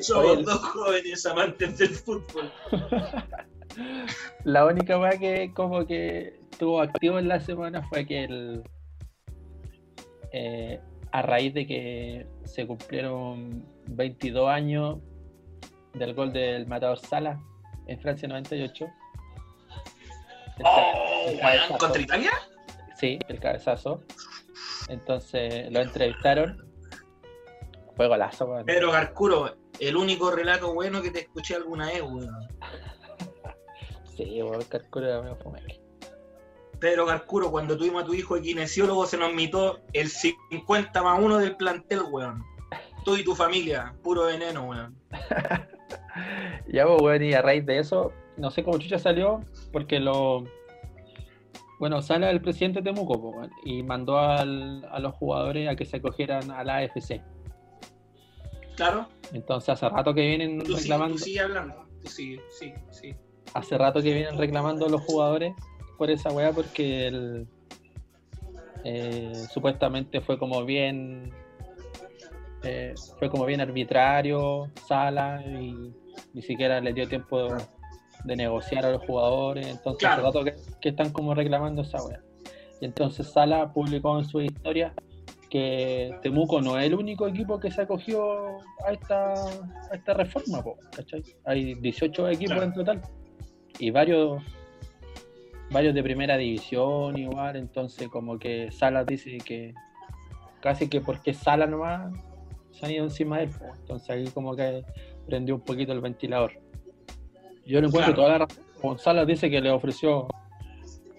Somos 0.00 0.44
dos 0.44 0.60
jóvenes 0.60 1.26
amantes 1.26 1.78
del 1.78 1.90
fútbol. 1.90 2.52
La 4.44 4.66
única 4.66 4.98
weá 4.98 5.18
que 5.18 5.52
como 5.54 5.86
que 5.86 6.40
estuvo 6.50 6.80
activo 6.80 7.18
en 7.18 7.28
la 7.28 7.40
semana 7.40 7.82
fue 7.88 8.06
que 8.06 8.24
el 8.24 8.62
eh, 10.32 10.80
a 11.12 11.22
raíz 11.22 11.54
de 11.54 11.66
que 11.66 12.26
se 12.44 12.66
cumplieron 12.66 13.64
22 13.86 14.48
años 14.48 14.98
del 15.94 16.14
gol 16.14 16.32
del 16.32 16.66
matador 16.66 16.98
Sala 16.98 17.40
en 17.86 18.00
Francia 18.00 18.28
98. 18.28 18.86
Oh, 20.62 21.78
¿Contra 21.78 22.00
Italia? 22.00 22.30
Sí, 22.96 23.18
el 23.28 23.40
cabezazo. 23.40 24.02
Entonces 24.88 25.70
lo 25.72 25.80
entrevistaron. 25.80 26.66
Fue 27.96 28.08
golazo, 28.08 28.46
Pero 28.46 28.64
Pedro 28.64 28.92
Garcuro, 28.92 29.56
el 29.78 29.96
único 29.96 30.30
relato 30.30 30.72
bueno 30.72 31.02
que 31.02 31.10
te 31.10 31.20
escuché 31.20 31.54
alguna 31.54 31.86
vez, 31.86 32.02
weón. 32.02 32.48
sí, 34.16 34.42
weón, 34.42 34.64
Garcuro 34.70 35.06
era 35.06 35.22
medio 35.22 35.38
Pedro 36.80 37.04
Garcuro, 37.04 37.50
cuando 37.50 37.76
tuvimos 37.76 38.02
a 38.02 38.06
tu 38.06 38.14
hijo 38.14 38.34
de 38.34 38.42
kinesiólogo, 38.42 39.06
se 39.06 39.18
nos 39.18 39.34
mitó 39.34 39.80
el 39.92 40.08
50 40.08 41.02
más 41.02 41.22
1 41.22 41.38
del 41.38 41.56
plantel, 41.56 42.00
weón. 42.10 42.42
Tú 43.04 43.16
y 43.16 43.24
tu 43.24 43.34
familia, 43.34 43.94
puro 44.02 44.24
veneno, 44.24 44.64
weón. 44.64 44.96
ya, 46.68 46.86
pues, 46.86 47.02
weón, 47.02 47.22
y 47.22 47.34
a 47.34 47.42
raíz 47.42 47.66
de 47.66 47.78
eso, 47.78 48.12
no 48.38 48.50
sé 48.50 48.64
cómo 48.64 48.78
Chucha 48.78 48.98
salió, 48.98 49.44
porque 49.72 50.00
lo. 50.00 50.44
Bueno, 51.78 52.02
sale 52.02 52.28
el 52.30 52.40
presidente 52.40 52.82
Temuco, 52.82 53.32
pues, 53.32 53.50
y 53.64 53.82
mandó 53.82 54.18
a 54.18 54.44
los 54.44 55.14
jugadores 55.14 55.68
a 55.68 55.76
que 55.76 55.84
se 55.84 55.98
acogieran 55.98 56.50
a 56.50 56.64
la 56.64 56.78
AFC. 56.78 57.22
Claro. 58.76 59.08
Entonces, 59.32 59.68
hace 59.68 59.88
rato 59.88 60.14
que 60.14 60.26
vienen 60.26 60.60
reclamando. 60.60 61.18
Sí, 61.18 61.36
tú 61.36 61.42
hablando, 61.42 61.86
tú 62.02 62.08
sí, 62.08 62.40
sí. 62.90 63.14
Hace 63.52 63.76
rato 63.76 64.00
que 64.00 64.12
vienen 64.12 64.38
reclamando 64.38 64.88
los 64.88 65.02
jugadores 65.02 65.54
por 66.00 66.10
esa 66.10 66.30
weá 66.30 66.50
porque 66.50 67.08
el, 67.08 67.46
eh, 68.84 69.34
supuestamente 69.52 70.22
fue 70.22 70.38
como 70.38 70.64
bien 70.64 71.30
eh, 72.62 72.94
fue 73.18 73.28
como 73.28 73.44
bien 73.44 73.60
arbitrario 73.60 74.70
Sala 74.88 75.44
y 75.44 75.92
ni 76.32 76.40
siquiera 76.40 76.80
le 76.80 76.94
dio 76.94 77.06
tiempo 77.06 77.54
de, 78.24 78.34
negociar 78.34 78.86
a 78.86 78.92
los 78.92 79.04
jugadores. 79.04 79.66
Entonces 79.66 80.08
hace 80.08 80.22
rato 80.22 80.42
que, 80.42 80.88
están 80.88 81.10
como 81.10 81.34
reclamando 81.34 81.82
esa 81.82 82.02
weá. 82.02 82.22
Y 82.80 82.86
entonces 82.86 83.30
Sala 83.30 83.70
publicó 83.70 84.18
en 84.18 84.24
su 84.24 84.40
historia 84.40 84.94
que 85.50 86.16
Temuco 86.22 86.62
no 86.62 86.78
es 86.78 86.86
el 86.86 86.94
único 86.94 87.28
equipo 87.28 87.60
que 87.60 87.70
se 87.70 87.82
acogió 87.82 88.58
a 88.86 88.92
esta, 88.92 89.34
a 89.34 89.94
esta 89.94 90.14
reforma, 90.14 90.64
¿cachai? 90.96 91.22
Hay 91.44 91.74
18 91.74 92.30
equipos 92.30 92.62
en 92.62 92.72
total 92.72 93.02
y 93.78 93.90
varios 93.90 94.42
varios 95.70 95.94
de 95.94 96.02
primera 96.02 96.36
división 96.36 97.16
igual, 97.16 97.56
entonces 97.56 98.08
como 98.08 98.38
que 98.38 98.70
Sala 98.72 99.04
dice 99.04 99.38
que 99.38 99.74
casi 100.60 100.88
que 100.88 101.00
porque 101.00 101.32
Sala 101.32 101.66
nomás 101.66 102.12
se 102.70 102.86
han 102.86 102.92
ido 102.92 103.04
encima 103.04 103.38
de 103.38 103.44
él, 103.44 103.50
entonces 103.80 104.10
ahí 104.10 104.26
como 104.28 104.54
que 104.54 104.84
prendió 105.26 105.54
un 105.54 105.60
poquito 105.62 105.92
el 105.92 106.00
ventilador. 106.00 106.52
Yo 107.64 107.80
no 107.80 107.88
encuentro 107.88 108.14
toda 108.14 108.28
la 108.30 108.38
razón. 108.38 108.64
González 108.82 109.26
dice 109.26 109.50
que 109.50 109.60
le 109.60 109.70
ofreció 109.70 110.26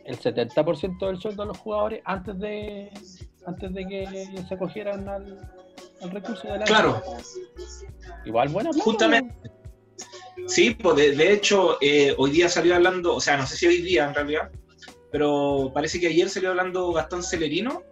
el 0.03 0.17
70% 0.17 1.07
del 1.07 1.19
sueldo 1.19 1.43
a 1.43 1.45
los 1.45 1.57
jugadores 1.57 2.01
antes 2.05 2.37
de 2.39 2.91
antes 3.45 3.73
de 3.73 3.85
que 3.85 4.43
se 4.47 4.53
acogieran 4.53 5.07
al, 5.07 5.39
recurso 6.11 6.47
de 6.47 6.59
la 6.59 6.65
Claro. 6.65 7.01
Igual 8.25 8.49
bueno. 8.49 8.71
Justamente. 8.73 9.51
Sí, 10.47 10.71
pues 10.71 10.95
de, 10.95 11.33
hecho, 11.33 11.77
eh, 11.81 12.13
hoy 12.17 12.31
día 12.31 12.49
salió 12.49 12.75
hablando, 12.75 13.15
o 13.15 13.21
sea, 13.21 13.37
no 13.37 13.45
sé 13.45 13.55
si 13.55 13.67
hoy 13.67 13.81
día 13.81 14.07
en 14.07 14.15
realidad, 14.15 14.51
pero 15.11 15.71
parece 15.73 15.99
que 15.99 16.07
ayer 16.07 16.29
salió 16.29 16.49
hablando 16.49 16.91
Gastón 16.93 17.23
Celerino 17.23 17.83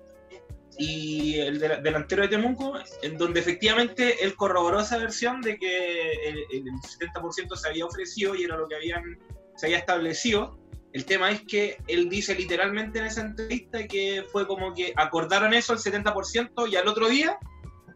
y 0.78 1.38
el 1.40 1.60
delantero 1.60 2.22
de 2.22 2.30
Temuco, 2.30 2.74
en 3.02 3.18
donde 3.18 3.42
efectivamente 3.42 4.24
él 4.24 4.36
corroboró 4.36 4.80
esa 4.80 4.98
versión 4.98 5.42
de 5.42 5.58
que 5.58 6.14
el, 6.24 6.66
70% 6.82 7.56
se 7.56 7.68
había 7.68 7.86
ofrecido 7.86 8.34
y 8.34 8.44
era 8.44 8.56
lo 8.56 8.68
que 8.68 8.76
habían, 8.76 9.20
se 9.58 9.66
había 9.66 9.80
establecido. 9.80 10.58
El 10.94 11.04
tema 11.04 11.32
es 11.32 11.42
que 11.42 11.78
él 11.88 12.10
dice 12.10 12.34
literalmente 12.34 13.00
en 13.00 13.06
esa 13.06 13.22
entrevista 13.22 13.86
que 13.88 14.24
fue 14.32 14.48
como 14.48 14.74
que 14.74 14.94
acordaron 14.96 15.54
eso 15.54 15.74
el 15.74 15.80
70% 15.80 16.72
y 16.72 16.78
al 16.78 16.88
otro 16.88 17.10
día, 17.10 17.38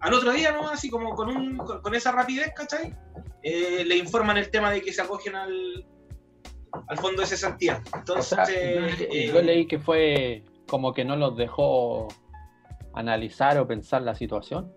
al 0.03 0.13
otro 0.13 0.31
día, 0.31 0.51
¿no? 0.51 0.67
Así 0.67 0.89
como 0.89 1.15
con, 1.15 1.29
un, 1.29 1.57
con 1.57 1.95
esa 1.95 2.12
rapidez, 2.12 2.51
¿cachai? 2.53 2.93
Eh, 3.41 3.83
le 3.86 3.95
informan 3.95 4.38
el 4.38 4.51
tema 4.51 4.69
de 4.69 4.81
que 4.81 4.91
se 4.91 5.01
acogen 5.01 5.36
al, 5.36 5.86
al 6.88 6.98
fondo 6.98 7.22
de 7.22 7.27
cesantía. 7.27 7.81
Entonces, 7.95 8.38
eh, 8.50 9.31
yo, 9.33 9.41
leí 9.41 9.65
que 9.65 9.79
fue 9.79 10.43
como 10.67 10.93
que 10.93 11.05
no 11.05 11.15
los 11.15 11.38
dejó 11.38 12.10
analizar 12.93 13.57
o 13.57 13.65
pensar 13.65 14.01
la 14.01 14.13
situación. 14.13 14.74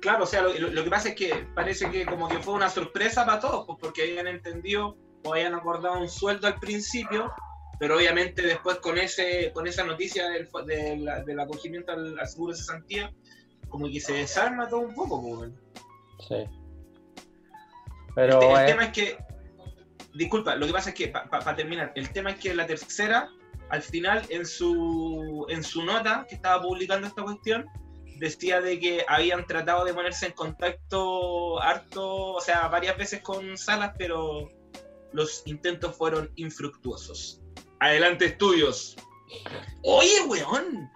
Claro, 0.00 0.24
o 0.24 0.26
sea, 0.26 0.42
lo, 0.42 0.84
que 0.84 0.90
pasa 0.90 1.10
es 1.10 1.14
que 1.14 1.46
parece 1.54 1.90
que 1.90 2.06
como 2.06 2.28
que 2.28 2.38
fue 2.38 2.54
una 2.54 2.70
sorpresa 2.70 3.26
para 3.26 3.38
todos, 3.38 3.66
pues 3.66 3.78
porque 3.80 4.02
habían 4.02 4.26
entendido 4.26 4.96
o 5.24 5.34
habían 5.34 5.54
acordado 5.54 6.00
un 6.00 6.08
sueldo 6.08 6.46
al 6.46 6.58
principio, 6.58 7.30
pero 7.78 7.96
obviamente 7.96 8.42
después 8.42 8.78
con 8.78 8.96
ese 8.96 9.52
con 9.52 9.66
esa 9.66 9.84
noticia 9.84 10.28
del, 10.30 10.48
del, 11.26 11.40
acogimiento 11.40 11.92
al, 11.92 12.16
seguro 12.26 12.52
de 12.52 12.58
cesantía, 12.58 13.12
como 13.70 13.88
que 13.88 14.00
se 14.00 14.12
desarma 14.12 14.68
todo 14.68 14.80
un 14.80 14.94
poco. 14.94 15.22
Pues. 15.22 15.52
Sí. 16.28 16.44
Pero, 18.14 18.58
el, 18.58 18.66
tema 18.66 18.84
es 18.84 18.92
que, 18.92 19.18
disculpa, 20.14 20.56
lo 20.56 20.66
que 20.66 20.72
pasa 20.72 20.90
es 20.90 20.96
que, 20.96 21.08
para 21.08 21.56
terminar, 21.56 21.92
el 21.94 22.10
tema 22.10 22.30
es 22.30 22.38
que 22.38 22.54
la 22.54 22.66
tercera, 22.66 23.30
al 23.70 23.82
final, 23.82 24.22
en 24.28 24.44
su, 24.44 25.46
en 25.48 25.62
su 25.62 25.84
nota 25.84 26.26
que 26.28 26.34
estaba 26.34 26.60
publicando 26.62 27.06
esta 27.06 27.22
cuestión, 27.22 27.66
decía 28.18 28.60
de 28.60 28.78
que 28.78 29.04
habían 29.08 29.46
tratado 29.46 29.84
de 29.84 29.94
ponerse 29.94 30.26
en 30.26 30.32
contacto 30.32 31.60
harto, 31.62 32.34
o 32.34 32.40
sea, 32.40 32.68
varias 32.68 32.98
veces 32.98 33.22
con 33.22 33.56
Salas, 33.56 33.92
pero 33.96 34.48
los 35.12 35.42
intentos 35.46 35.96
fueron 35.96 36.30
infructuosos. 36.36 37.40
Adelante, 37.80 38.26
estudios. 38.26 38.96
Oye, 39.82 40.20
weón. 40.26 40.90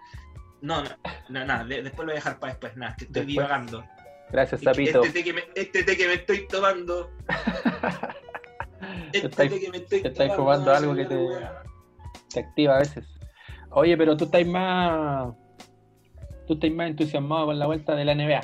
No, 0.65 0.81
no, 0.81 0.89
no, 1.29 1.45
nada, 1.45 1.63
después 1.63 1.99
lo 1.99 2.05
voy 2.05 2.13
a 2.13 2.15
dejar 2.15 2.39
para 2.39 2.53
después, 2.53 2.75
nada, 2.75 2.95
que 2.97 3.05
estoy 3.05 3.25
divagando. 3.25 3.85
Gracias, 4.31 4.61
Zapito. 4.63 5.03
Este 5.03 5.19
té 5.19 5.23
que 5.23 5.33
me, 5.33 5.43
este 5.53 5.85
que 5.85 6.07
me 6.07 6.13
estoy 6.15 6.47
tomando. 6.47 7.11
este 9.13 9.29
té 9.29 9.59
que 9.59 9.69
me 9.69 9.77
estoy 9.77 10.01
te 10.01 10.07
estáis 10.07 10.33
fumando 10.33 10.73
algo 10.73 10.95
que 10.95 11.05
te, 11.05 11.27
te, 12.33 12.39
activa 12.39 12.77
a 12.77 12.79
veces. 12.79 13.05
Oye, 13.69 13.95
pero 13.95 14.17
tú 14.17 14.25
estás 14.25 14.43
más. 14.47 15.35
Tú 16.47 16.55
estás 16.55 16.71
más 16.71 16.89
entusiasmado 16.89 17.45
con 17.45 17.59
la 17.59 17.67
vuelta 17.67 17.95
de 17.95 18.05
la 18.05 18.15
NBA. 18.15 18.41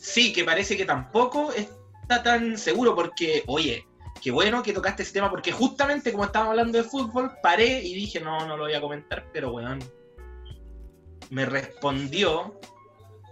Sí, 0.00 0.32
que 0.32 0.42
parece 0.42 0.76
que 0.76 0.84
tampoco 0.84 1.52
está 1.52 2.20
tan 2.24 2.58
seguro 2.58 2.96
porque, 2.96 3.44
oye, 3.46 3.86
qué 4.20 4.32
bueno 4.32 4.60
que 4.64 4.72
tocaste 4.72 5.04
ese 5.04 5.12
tema 5.12 5.30
porque 5.30 5.52
justamente 5.52 6.10
como 6.10 6.24
estábamos 6.24 6.50
hablando 6.50 6.78
de 6.78 6.84
fútbol, 6.84 7.30
paré 7.40 7.80
y 7.80 7.94
dije, 7.94 8.20
no, 8.20 8.44
no 8.44 8.56
lo 8.56 8.64
voy 8.64 8.74
a 8.74 8.80
comentar, 8.80 9.24
pero 9.32 9.52
weón, 9.52 9.78
me 11.30 11.46
respondió, 11.46 12.58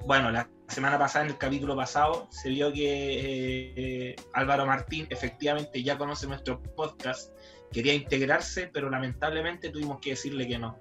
bueno, 0.07 0.31
la 0.31 0.49
semana 0.69 0.99
pasada, 0.99 1.25
en 1.27 1.31
el 1.33 1.39
capítulo 1.39 1.77
pasado, 1.77 2.29
se 2.31 2.49
vio 2.49 2.73
que 2.73 3.73
eh, 3.77 4.17
Álvaro 4.33 4.67
Martín 4.67 5.07
efectivamente 5.11 5.83
ya 5.83 5.99
conoce 5.99 6.27
nuestro 6.27 6.63
podcast, 6.63 7.31
quería 7.73 7.95
integrarse, 7.95 8.71
pero 8.73 8.91
lamentablemente 8.91 9.71
tuvimos 9.71 10.01
que 10.01 10.11
decirle 10.11 10.47
que 10.47 10.59
no. 10.59 10.79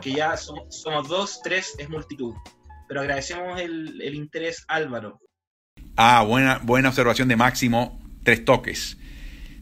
Que 0.00 0.12
ya 0.12 0.36
somos, 0.68 1.08
dos, 1.08 1.40
tres 1.42 1.74
es 1.78 1.88
multitud. 1.88 2.34
Pero 2.88 3.00
agradecemos 3.00 3.60
el, 3.60 4.00
el 4.02 4.14
interés 4.14 4.64
Álvaro. 4.68 5.20
Ah, 5.96 6.22
buena, 6.22 6.58
buena 6.62 6.88
observación 6.88 7.28
de 7.28 7.36
Máximo, 7.36 8.00
tres 8.22 8.44
toques. 8.44 8.98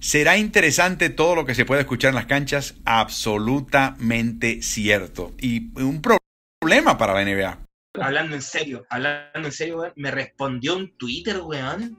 ¿Será 0.01 0.39
interesante 0.39 1.11
todo 1.11 1.35
lo 1.35 1.45
que 1.45 1.55
se 1.55 1.67
puede 1.67 1.83
escuchar 1.83 2.11
en 2.11 2.15
las 2.15 2.27
canchas? 2.27 2.77
Absolutamente 2.87 4.63
cierto. 4.63 5.35
Y 5.39 5.79
un 5.79 6.01
problema 6.01 6.21
para 6.99 7.15
la 7.15 7.25
NBA. 7.25 7.67
Hablando 8.01 8.37
en 8.37 8.43
serio, 8.43 8.87
hablando 8.91 9.49
en 9.49 9.53
serio, 9.53 9.79
weón, 9.79 9.93
me 9.97 10.11
respondió 10.11 10.77
un 10.77 10.97
Twitter, 10.99 11.41
weón. 11.41 11.99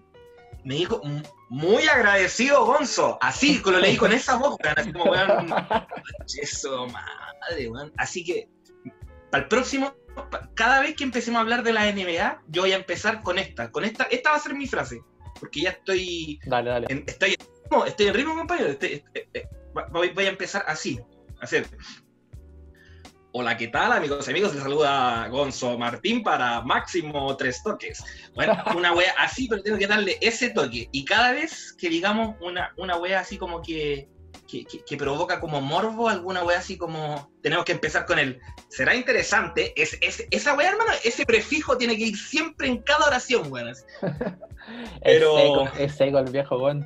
Me 0.63 0.75
dijo, 0.75 1.01
muy 1.49 1.87
agradecido, 1.87 2.65
Gonzo. 2.65 3.17
Así, 3.21 3.59
lo 3.65 3.79
leí 3.79 3.97
con 3.97 4.13
esa 4.13 4.37
voz, 4.37 4.57
weón. 4.63 4.75
Así 4.77 4.93
como, 4.93 5.05
weón. 5.11 5.53
Eso, 6.41 6.87
madre, 6.87 7.69
weón. 7.69 7.91
Así 7.97 8.23
que, 8.23 8.47
para 9.31 9.43
el 9.43 9.49
próximo, 9.49 9.95
cada 10.53 10.81
vez 10.81 10.95
que 10.95 11.03
empecemos 11.03 11.39
a 11.39 11.41
hablar 11.41 11.63
de 11.63 11.73
la 11.73 11.91
NBA, 11.91 12.43
yo 12.47 12.61
voy 12.61 12.73
a 12.73 12.77
empezar 12.77 13.23
con 13.23 13.39
esta. 13.39 13.71
Con 13.71 13.83
esta, 13.83 14.03
esta 14.05 14.29
va 14.31 14.35
a 14.35 14.39
ser 14.39 14.53
mi 14.53 14.67
frase. 14.67 15.01
Porque 15.39 15.61
ya 15.61 15.71
estoy. 15.71 16.39
Dale, 16.45 16.69
dale. 16.69 16.87
En, 16.89 17.03
estoy, 17.07 17.35
no, 17.71 17.85
estoy 17.85 18.07
en 18.07 18.13
ritmo, 18.13 18.35
compañero. 18.35 18.69
Estoy, 18.69 19.03
estoy, 19.13 19.41
voy, 19.91 20.09
voy, 20.09 20.25
a 20.25 20.29
empezar 20.29 20.63
así. 20.67 20.99
A 21.39 21.45
hacer. 21.45 21.65
Hola, 23.33 23.55
¿qué 23.55 23.69
tal, 23.69 23.93
amigos 23.93 24.27
y 24.27 24.31
amigos? 24.31 24.53
Les 24.53 24.61
saluda 24.61 25.29
Gonzo 25.29 25.77
Martín 25.77 26.21
para 26.21 26.61
máximo 26.63 27.37
tres 27.37 27.63
toques. 27.63 28.03
Bueno, 28.35 28.57
una 28.75 28.93
wea 28.93 29.13
así, 29.19 29.47
pero 29.47 29.63
tengo 29.63 29.77
que 29.77 29.87
darle 29.87 30.17
ese 30.19 30.49
toque. 30.49 30.89
Y 30.91 31.05
cada 31.05 31.31
vez 31.31 31.71
que 31.73 31.87
digamos 31.87 32.35
una, 32.41 32.73
una 32.75 32.97
wea 32.97 33.21
así 33.21 33.37
como 33.37 33.61
que, 33.61 34.09
que, 34.49 34.65
que, 34.65 34.83
que 34.83 34.97
provoca 34.97 35.39
como 35.39 35.61
morbo, 35.61 36.09
alguna 36.09 36.43
wea 36.43 36.59
así 36.59 36.77
como. 36.77 37.31
Tenemos 37.41 37.63
que 37.63 37.71
empezar 37.71 38.05
con 38.05 38.19
el. 38.19 38.37
Será 38.67 38.95
interesante. 38.95 39.71
Es, 39.81 39.97
es, 40.01 40.27
esa 40.29 40.53
wea, 40.55 40.71
hermano, 40.71 40.91
ese 41.01 41.25
prefijo 41.25 41.77
tiene 41.77 41.95
que 41.95 42.07
ir 42.07 42.17
siempre 42.17 42.67
en 42.67 42.79
cada 42.81 43.07
oración, 43.07 43.49
weonas. 43.49 43.85
Pero... 45.03 45.37
Es 45.37 45.43
seco, 45.43 45.69
es 45.79 45.95
seco 45.95 46.19
el 46.19 46.31
viejo, 46.31 46.57
weón. 46.57 46.85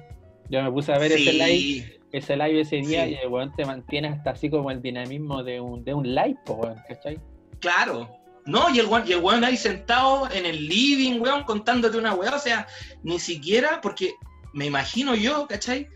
Yo 0.49 0.61
me 0.61 0.71
puse 0.71 0.93
a 0.93 0.99
ver 0.99 1.11
Sí. 1.11 1.27
ese 1.27 1.33
live, 1.33 1.99
ese 2.17 2.35
live 2.37 2.61
ese 2.61 2.77
día 2.77 3.05
Sí. 3.05 3.11
y 3.11 3.15
el 3.15 3.27
weón 3.29 3.51
te 3.55 3.65
mantiene 3.65 4.07
hasta 4.09 4.31
así 4.31 4.49
como 4.49 4.71
el 4.71 4.81
dinamismo 4.81 5.43
de 5.43 5.59
un, 5.59 5.83
de 5.83 5.93
un 5.93 6.13
live, 6.15 6.37
po, 6.45 6.53
weón, 6.55 6.81
¿cachai? 6.87 7.19
Claro. 7.59 8.09
No, 8.45 8.69
y 8.69 8.79
el, 8.79 8.85
weón, 8.85 9.03
y 9.07 9.13
el 9.13 9.19
weón 9.19 9.43
ahí 9.43 9.57
sentado 9.57 10.29
en 10.31 10.45
el 10.45 10.67
living, 10.67 11.19
weón, 11.19 11.43
contándote 11.43 11.97
una 11.97 12.13
weá. 12.13 12.35
O 12.35 12.39
sea, 12.39 12.67
ni 13.03 13.17
siquiera, 13.19 13.79
porque 13.81 14.13
me 14.53 14.65
imagino 14.65 15.15
yo, 15.15 15.47
¿cachai? 15.47 15.87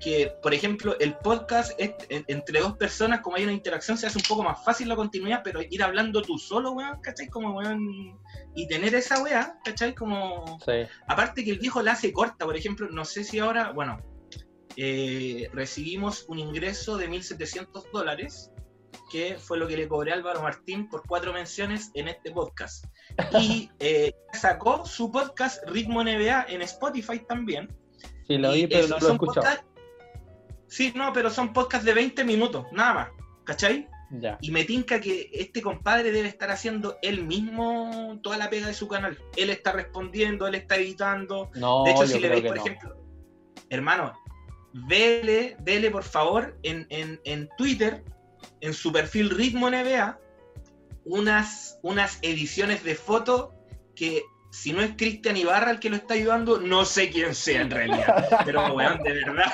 Que, 0.00 0.30
por 0.42 0.52
ejemplo, 0.54 0.94
el 1.00 1.14
podcast 1.14 1.72
es- 1.80 1.94
entre 2.28 2.60
dos 2.60 2.76
personas, 2.76 3.20
como 3.22 3.36
hay 3.36 3.44
una 3.44 3.52
interacción, 3.52 3.96
se 3.98 4.06
hace 4.06 4.18
un 4.18 4.24
poco 4.28 4.42
más 4.44 4.62
fácil 4.62 4.88
la 4.88 4.94
continuidad, 4.94 5.40
pero 5.42 5.60
ir 5.68 5.82
hablando 5.82 6.20
tú 6.22 6.38
solo, 6.38 6.72
weón, 6.72 7.00
¿cachai? 7.00 7.28
Como, 7.28 7.56
weón, 7.56 7.80
y 8.54 8.68
tener 8.68 8.94
esa 8.94 9.22
weá, 9.22 9.58
¿cachai? 9.64 9.94
Como, 9.94 10.58
Sí. 10.64 10.72
aparte 11.08 11.42
que 11.44 11.50
el 11.50 11.58
viejo 11.58 11.82
la 11.82 11.92
hace 11.92 12.12
corta, 12.12 12.44
por 12.44 12.56
ejemplo, 12.56 12.88
no 12.90 13.04
sé 13.04 13.24
si 13.24 13.38
ahora, 13.38 13.72
bueno, 13.72 13.98
eh, 14.76 15.48
recibimos 15.52 16.24
un 16.28 16.38
ingreso 16.38 16.96
de 16.96 17.08
1.700 17.08 17.90
dólares, 17.92 18.50
que 19.10 19.36
fue 19.38 19.58
lo 19.58 19.68
que 19.68 19.76
le 19.76 19.88
cobré 19.88 20.12
a 20.12 20.14
Álvaro 20.14 20.42
Martín 20.42 20.88
por 20.88 21.02
cuatro 21.06 21.32
menciones 21.32 21.90
en 21.94 22.08
este 22.08 22.30
podcast. 22.32 22.84
Y 23.40 23.70
eh, 23.78 24.12
sacó 24.32 24.84
su 24.84 25.10
podcast 25.10 25.62
Ritmo 25.68 26.02
NBA 26.02 26.46
en 26.48 26.62
Spotify 26.62 27.20
también. 27.20 27.74
Sí, 28.26 28.38
lo 28.38 28.52
vi, 28.52 28.66
pero 28.66 28.88
no 28.88 28.98
lo 28.98 29.12
he 29.12 29.18
podcast- 29.18 29.64
Sí, 30.68 30.92
no, 30.96 31.12
pero 31.12 31.30
son 31.30 31.52
podcasts 31.52 31.86
de 31.86 31.94
20 31.94 32.24
minutos, 32.24 32.66
nada 32.72 32.94
más, 32.94 33.08
¿cachai? 33.44 33.88
Ya. 34.10 34.36
Y 34.40 34.50
me 34.50 34.64
tinca 34.64 35.00
que 35.00 35.30
este 35.32 35.62
compadre 35.62 36.10
debe 36.12 36.28
estar 36.28 36.50
haciendo 36.50 36.98
él 37.02 37.24
mismo 37.24 38.18
toda 38.22 38.36
la 38.36 38.50
pega 38.50 38.66
de 38.66 38.74
su 38.74 38.88
canal. 38.88 39.18
Él 39.36 39.50
está 39.50 39.72
respondiendo, 39.72 40.46
él 40.46 40.56
está 40.56 40.76
editando, 40.76 41.50
No, 41.54 41.84
de 41.84 41.92
hecho, 41.92 42.06
si 42.06 42.18
le 42.18 42.28
veis, 42.28 42.42
por 42.44 42.56
no. 42.56 42.64
ejemplo, 42.64 42.96
hermano, 43.70 44.12
vele, 44.86 45.56
vele 45.60 45.90
por 45.90 46.02
favor 46.04 46.56
en, 46.62 46.86
en, 46.90 47.20
en 47.24 47.48
Twitter, 47.56 48.04
en 48.60 48.74
su 48.74 48.92
perfil 48.92 49.30
Ritmo 49.30 49.70
NBA, 49.70 50.18
unas, 51.04 51.78
unas 51.82 52.18
ediciones 52.22 52.82
de 52.84 52.94
foto 52.94 53.52
que 53.94 54.22
si 54.50 54.72
no 54.72 54.80
es 54.80 54.92
Cristian 54.96 55.36
Ibarra 55.36 55.70
el 55.70 55.80
que 55.80 55.90
lo 55.90 55.96
está 55.96 56.14
ayudando, 56.14 56.58
no 56.58 56.84
sé 56.84 57.10
quién 57.10 57.34
sea 57.34 57.60
en 57.62 57.70
realidad. 57.70 58.42
Pero, 58.44 58.72
weón, 58.74 59.02
de 59.02 59.12
verdad, 59.12 59.52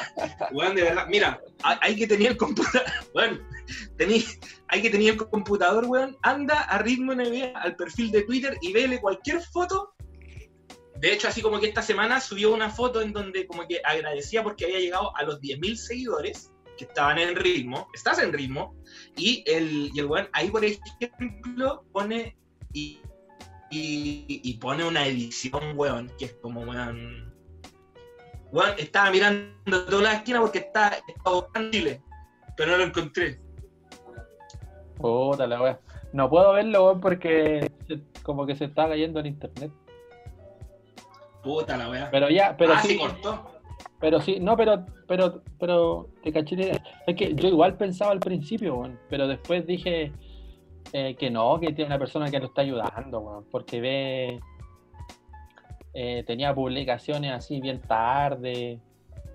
weón, 0.52 0.76
de 0.76 0.82
verdad. 0.82 1.06
Mira, 1.08 1.40
hay 1.62 1.96
que 1.96 2.06
tener 2.06 2.32
el 2.32 2.36
computador, 2.36 2.86
weón, 3.14 3.42
tení- 3.98 4.38
hay 4.68 4.82
que 4.82 4.90
tener 4.90 5.10
el 5.14 5.16
computador, 5.16 5.86
weón, 5.86 6.16
anda 6.22 6.60
a 6.62 6.78
Ritmo 6.78 7.14
NBA, 7.14 7.58
al 7.58 7.74
perfil 7.74 8.12
de 8.12 8.22
Twitter 8.22 8.56
y 8.62 8.72
vele 8.72 9.00
cualquier 9.00 9.40
foto 9.42 9.92
de 11.02 11.12
hecho, 11.12 11.26
así 11.26 11.42
como 11.42 11.58
que 11.58 11.66
esta 11.66 11.82
semana 11.82 12.20
subió 12.20 12.54
una 12.54 12.70
foto 12.70 13.02
en 13.02 13.12
donde 13.12 13.44
como 13.44 13.66
que 13.66 13.80
agradecía 13.84 14.44
porque 14.44 14.66
había 14.66 14.78
llegado 14.78 15.10
a 15.16 15.24
los 15.24 15.40
10.000 15.40 15.74
seguidores 15.74 16.52
que 16.78 16.84
estaban 16.84 17.18
en 17.18 17.34
ritmo, 17.34 17.88
estás 17.92 18.20
en 18.20 18.32
ritmo, 18.32 18.76
y 19.16 19.42
el, 19.48 19.90
y 19.92 19.98
el 19.98 20.06
weón 20.06 20.28
ahí, 20.32 20.48
por 20.48 20.64
ejemplo, 20.64 21.84
pone 21.90 22.36
y, 22.72 23.00
pone 24.60 24.84
una 24.84 25.04
edición, 25.04 25.72
weón, 25.74 26.08
que 26.20 26.26
es 26.26 26.34
como, 26.34 26.60
weón, 26.60 27.34
weón, 28.52 28.74
estaba 28.78 29.10
mirando 29.10 29.84
toda 29.86 30.02
la 30.02 30.12
esquina 30.12 30.40
porque 30.40 30.58
está, 30.58 31.00
estaba 31.08 31.34
buscando 31.34 31.72
Chile, 31.72 32.00
pero 32.56 32.70
no 32.70 32.76
lo 32.76 32.84
encontré. 32.84 33.40
Puta 34.98 35.48
la 35.48 35.60
wea. 35.60 35.80
No 36.12 36.30
puedo 36.30 36.52
verlo, 36.52 36.84
weón, 36.84 37.00
porque 37.00 37.72
como 38.22 38.46
que 38.46 38.54
se 38.54 38.66
está 38.66 38.88
cayendo 38.88 39.18
en 39.18 39.26
internet. 39.26 39.72
Puta 41.42 41.76
la 41.76 41.90
weá. 41.90 42.08
Pero 42.10 42.30
ya, 42.30 42.56
pero 42.56 42.74
ah, 42.74 42.82
sí, 42.82 42.96
cortó. 42.96 43.50
pero 44.00 44.20
sí, 44.20 44.38
no, 44.40 44.56
pero, 44.56 44.86
pero, 45.08 45.42
pero, 45.58 46.08
te 46.22 46.32
caché. 46.32 46.80
Es 47.06 47.16
que 47.16 47.34
yo 47.34 47.48
igual 47.48 47.76
pensaba 47.76 48.12
al 48.12 48.20
principio, 48.20 48.76
weón, 48.76 48.98
pero 49.08 49.26
después 49.26 49.66
dije 49.66 50.12
eh, 50.92 51.16
que 51.18 51.30
no, 51.30 51.58
que 51.58 51.72
tiene 51.72 51.86
una 51.86 51.98
persona 51.98 52.30
que 52.30 52.38
lo 52.38 52.46
está 52.46 52.62
ayudando, 52.62 53.20
weón, 53.20 53.44
porque 53.50 53.80
ve, 53.80 54.40
eh, 55.94 56.24
tenía 56.26 56.54
publicaciones 56.54 57.32
así 57.32 57.60
bien 57.60 57.80
tarde, 57.80 58.78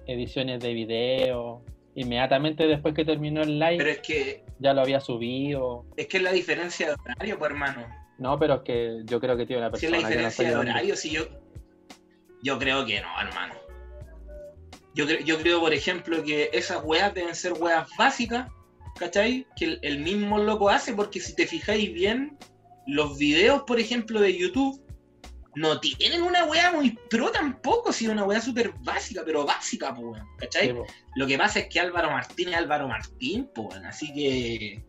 ediciones 0.06 0.62
de 0.62 0.74
video, 0.74 1.62
inmediatamente 1.96 2.68
después 2.68 2.94
que 2.94 3.04
terminó 3.04 3.42
el 3.42 3.60
live 3.60 3.78
Pero 3.78 3.90
es 3.90 4.00
que, 4.00 4.44
ya 4.60 4.74
lo 4.74 4.82
había 4.82 5.00
subido. 5.00 5.86
es 5.96 6.08
que 6.08 6.18
es 6.18 6.24
la 6.24 6.32
diferencia 6.32 6.88
de 6.88 6.94
horario, 6.94 7.38
pues 7.38 7.52
hermano. 7.52 7.86
No, 8.18 8.40
pero 8.40 8.56
es 8.56 8.62
que 8.62 9.02
yo 9.06 9.20
creo 9.20 9.38
que 9.38 9.46
tiene 9.46 9.68
una 9.68 9.78
Si 9.78 9.86
es 9.86 9.92
la 9.92 9.98
persona 9.98 10.10
que 10.10 10.16
diferencia 10.16 10.50
de 10.50 10.56
horario, 10.56 10.96
si 10.96 11.12
yo. 11.12 11.24
Yo 12.48 12.58
creo 12.58 12.86
que 12.86 13.02
no, 13.02 13.10
hermano. 13.20 13.56
Yo, 14.96 15.06
creo- 15.06 15.20
yo 15.20 15.38
creo, 15.38 15.60
por 15.60 15.74
ejemplo, 15.74 16.24
que 16.24 16.50
esas 16.54 16.82
weas 16.82 17.14
deben 17.14 17.36
ser 17.36 17.52
weas 17.54 17.90
básicas, 17.98 18.50
¿cachai? 18.98 19.46
Que 19.58 19.66
el, 19.66 19.80
el 19.82 20.00
mismo 20.00 20.38
loco 20.38 20.70
hace, 20.70 20.94
porque 20.94 21.20
si 21.20 21.36
te 21.36 21.46
fijáis 21.46 21.94
bien, 21.94 22.38
los 22.88 23.18
videos, 23.18 23.64
por 23.64 23.82
ejemplo, 23.82 24.22
de 24.22 24.38
YouTube, 24.38 24.82
no 25.56 25.78
tienen 25.82 26.22
una 26.24 26.46
wea 26.46 26.72
muy 26.72 26.92
pro 27.10 27.32
tampoco, 27.32 27.92
sino 27.92 28.14
una 28.14 28.24
wea 28.24 28.40
súper 28.40 28.72
básica, 28.80 29.24
pero 29.26 29.44
básica, 29.46 29.94
pues, 29.94 30.22
¿cachai? 30.38 30.70
Sí. 30.70 30.74
Lo 31.18 31.28
que 31.28 31.38
pasa 31.38 31.60
es 31.60 31.68
que 31.68 31.82
Álvaro 31.82 32.10
Martín 32.12 32.48
es 32.50 32.56
Álvaro 32.56 32.88
Martín, 32.88 33.50
pues, 33.54 33.76
así 33.84 34.14
que 34.14 34.86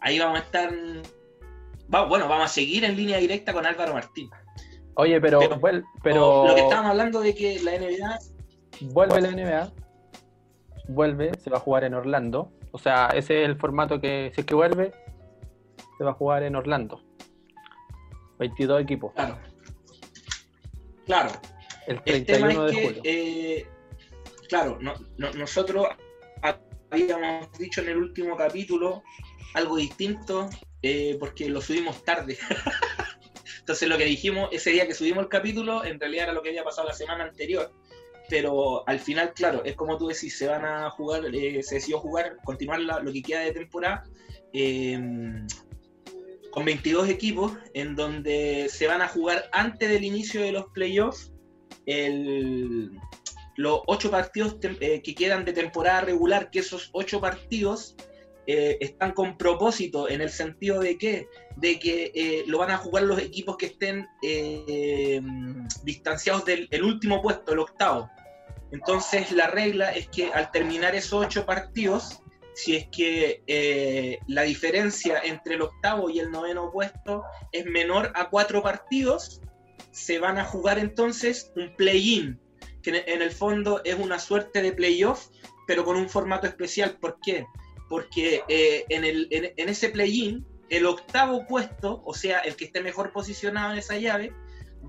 ahí 0.00 0.18
vamos 0.18 0.40
a 0.40 0.42
estar. 0.42 0.70
bueno, 2.08 2.26
vamos 2.26 2.46
a 2.46 2.48
seguir 2.48 2.84
en 2.84 2.96
línea 2.96 3.18
directa 3.18 3.52
con 3.52 3.64
Álvaro 3.66 3.94
Martín. 3.94 4.28
Oye, 5.00 5.20
pero, 5.20 5.38
Pero- 5.38 5.60
vuel- 5.60 5.84
pero 6.02 6.46
Lo 6.48 6.54
que 6.56 6.60
estábamos 6.62 6.90
hablando 6.90 7.20
de 7.20 7.32
que 7.34 7.60
la 7.60 7.72
NBA. 7.76 8.18
vuelve 8.92 9.20
la 9.20 9.28
NBA, 9.30 9.72
vuelve, 10.88 11.30
se 11.38 11.50
va 11.50 11.58
a 11.58 11.60
jugar 11.60 11.84
en 11.84 11.94
Orlando. 11.94 12.50
O 12.72 12.78
sea, 12.78 13.06
ese 13.14 13.42
es 13.42 13.48
el 13.48 13.56
formato 13.56 14.00
que, 14.00 14.32
si 14.34 14.40
es 14.40 14.46
que 14.46 14.54
vuelve, 14.56 14.92
se 15.96 16.04
va 16.04 16.10
a 16.10 16.14
jugar 16.14 16.42
en 16.42 16.56
Orlando. 16.56 17.00
22 18.40 18.82
equipos, 18.82 19.12
Claro. 19.14 19.38
Claro. 21.06 21.30
el 21.86 22.00
El 22.04 22.26
tema 22.26 22.48
31 22.48 22.66
es 22.66 22.72
de 22.74 22.80
que, 22.80 22.86
julio. 22.88 23.02
eh, 23.04 23.66
claro, 24.48 24.78
no- 24.80 24.94
no- 25.16 25.30
nosotros 25.32 25.86
habíamos 26.90 27.52
dicho 27.58 27.80
en 27.82 27.88
el 27.90 27.96
último 27.98 28.36
capítulo 28.36 29.02
algo 29.54 29.76
distinto 29.76 30.48
eh, 30.82 31.16
porque 31.20 31.48
lo 31.48 31.60
subimos 31.60 32.04
tarde. 32.04 32.36
Entonces 33.68 33.86
lo 33.90 33.98
que 33.98 34.06
dijimos 34.06 34.48
ese 34.50 34.70
día 34.70 34.86
que 34.86 34.94
subimos 34.94 35.24
el 35.24 35.28
capítulo 35.28 35.84
en 35.84 36.00
realidad 36.00 36.24
era 36.24 36.32
lo 36.32 36.40
que 36.42 36.48
había 36.48 36.64
pasado 36.64 36.88
la 36.88 36.94
semana 36.94 37.24
anterior. 37.24 37.70
Pero 38.30 38.82
al 38.88 38.98
final, 38.98 39.34
claro, 39.34 39.62
es 39.62 39.76
como 39.76 39.98
tú 39.98 40.06
decís, 40.08 40.38
se 40.38 40.46
van 40.46 40.64
a 40.64 40.88
jugar, 40.88 41.24
eh, 41.34 41.62
se 41.62 41.74
decidió 41.74 41.98
jugar, 41.98 42.38
continuar 42.44 42.80
lo 42.80 43.12
que 43.12 43.20
queda 43.20 43.40
de 43.40 43.52
temporada 43.52 44.04
eh, 44.54 44.98
con 46.50 46.64
22 46.64 47.10
equipos, 47.10 47.52
en 47.74 47.94
donde 47.94 48.70
se 48.70 48.86
van 48.86 49.02
a 49.02 49.08
jugar 49.08 49.50
antes 49.52 49.90
del 49.90 50.02
inicio 50.02 50.40
de 50.40 50.52
los 50.52 50.64
playoffs 50.72 51.34
el- 51.84 52.90
los 53.56 53.82
ocho 53.86 54.10
partidos 54.10 54.56
eh, 54.62 55.02
que 55.02 55.14
quedan 55.14 55.44
de 55.44 55.52
temporada 55.52 56.00
regular, 56.00 56.48
que 56.50 56.60
esos 56.60 56.88
ocho 56.94 57.20
partidos 57.20 57.96
eh, 58.50 58.78
están 58.80 59.12
con 59.12 59.36
propósito 59.36 60.08
en 60.08 60.22
el 60.22 60.30
sentido 60.30 60.80
de 60.80 60.96
que, 60.96 61.28
de 61.56 61.78
que 61.78 62.10
eh, 62.14 62.44
lo 62.46 62.56
van 62.56 62.70
a 62.70 62.78
jugar 62.78 63.02
los 63.02 63.20
equipos 63.20 63.58
que 63.58 63.66
estén 63.66 64.08
eh, 64.22 65.20
distanciados 65.82 66.46
del 66.46 66.66
el 66.70 66.82
último 66.82 67.20
puesto, 67.20 67.52
el 67.52 67.58
octavo. 67.58 68.08
Entonces 68.72 69.32
la 69.32 69.48
regla 69.48 69.90
es 69.90 70.08
que 70.08 70.32
al 70.32 70.50
terminar 70.50 70.94
esos 70.94 71.26
ocho 71.26 71.44
partidos, 71.44 72.22
si 72.54 72.74
es 72.74 72.88
que 72.88 74.18
la 74.26 74.42
diferencia 74.44 75.20
entre 75.22 75.56
el 75.56 75.60
octavo 75.60 76.08
y 76.08 76.18
el 76.18 76.30
noveno 76.30 76.70
puesto 76.72 77.24
es 77.52 77.66
menor 77.66 78.12
a 78.14 78.30
cuatro 78.30 78.62
partidos, 78.62 79.42
se 79.90 80.18
van 80.18 80.38
a 80.38 80.44
jugar 80.44 80.78
entonces 80.78 81.52
un 81.54 81.76
play-in, 81.76 82.40
que 82.82 83.04
en 83.06 83.20
el 83.20 83.30
fondo 83.30 83.82
es 83.84 83.96
una 83.96 84.18
suerte 84.18 84.62
de 84.62 84.72
playoff, 84.72 85.26
pero 85.66 85.84
con 85.84 85.96
un 85.98 86.08
formato 86.08 86.46
especial. 86.46 86.96
¿Por 86.98 87.18
qué? 87.20 87.44
Porque 87.88 88.42
eh, 88.48 88.84
en, 88.88 89.68
ese 89.68 89.88
play-in, 89.88 90.46
el 90.68 90.86
octavo 90.86 91.46
puesto, 91.46 92.02
o 92.04 92.14
sea, 92.14 92.40
el 92.40 92.56
que 92.56 92.66
esté 92.66 92.82
mejor 92.82 93.12
posicionado 93.12 93.72
en 93.72 93.78
esa 93.78 93.96
llave, 93.96 94.32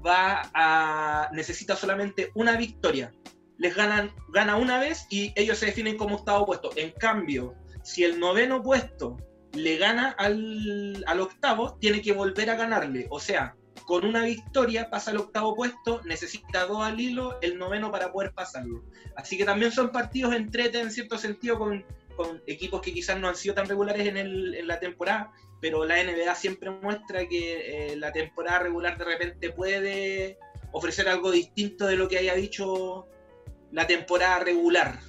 va 0.06 0.50
a 0.54 1.30
necesita 1.34 1.76
solamente 1.76 2.32
una 2.36 2.58
victoria. 2.58 3.12
Les 3.58 3.76
ganan, 3.76 4.12
gana 4.30 4.56
una 4.56 4.80
vez 4.80 5.06
y 5.10 5.34
ellos 5.36 5.58
se 5.58 5.68
definen 5.68 5.98
como 5.98 6.16
octavo 6.16 6.46
puesto. 6.46 6.72
En 6.76 6.92
cambio, 6.92 7.56
si 7.84 8.04
el 8.04 8.20
noveno 8.20 8.62
puesto 8.62 9.18
le 9.54 9.78
gana 9.78 10.10
al, 10.18 11.04
al 11.08 11.20
octavo, 11.20 11.78
tiene 11.80 12.02
que 12.02 12.14
volver 12.14 12.50
a 12.50 12.56
ganarle. 12.56 13.08
O 13.10 13.20
sea, 13.20 13.56
con 13.86 14.06
una 14.06 14.24
victoria 14.24 14.90
pasa 14.90 15.12
al 15.12 15.18
octavo 15.18 15.56
puesto, 15.56 16.02
necesita 16.06 16.66
dos 16.66 16.82
al 16.84 17.00
hilo, 17.00 17.40
el 17.42 17.58
noveno 17.58 17.92
para 17.92 18.12
poder 18.12 18.34
pasarlo. 18.34 18.84
Así 19.16 19.38
que 19.38 19.46
también 19.46 19.72
son 19.72 19.92
partidos 19.92 20.36
entrete 20.36 20.80
en 20.80 20.92
cierto 20.92 21.18
sentido 21.18 21.58
con 21.58 21.84
con 22.20 22.44
equipos 22.48 22.82
que 22.82 22.92
quizás 22.92 23.18
no 23.18 23.30
han 23.30 23.36
sido 23.38 23.56
tan 23.56 23.66
regulares 23.66 24.06
en, 24.06 24.18
el, 24.18 24.54
en 24.54 24.68
la 24.68 24.78
temporada, 24.78 25.32
pero 25.62 25.86
la 25.86 26.04
NBA 26.04 26.36
siempre 26.36 26.70
muestra 26.70 27.26
que 27.30 27.94
eh, 27.94 27.96
la 27.96 28.12
temporada 28.12 28.60
regular 28.60 28.98
de 28.98 29.06
repente 29.06 29.52
puede 29.52 30.38
ofrecer 30.74 31.08
algo 31.08 31.32
distinto 31.32 31.88
de 31.88 31.96
lo 31.96 32.10
que 32.10 32.18
haya 32.18 32.36
dicho 32.36 33.08
la 33.72 33.88
temporada 33.88 34.40
regular 34.40 35.00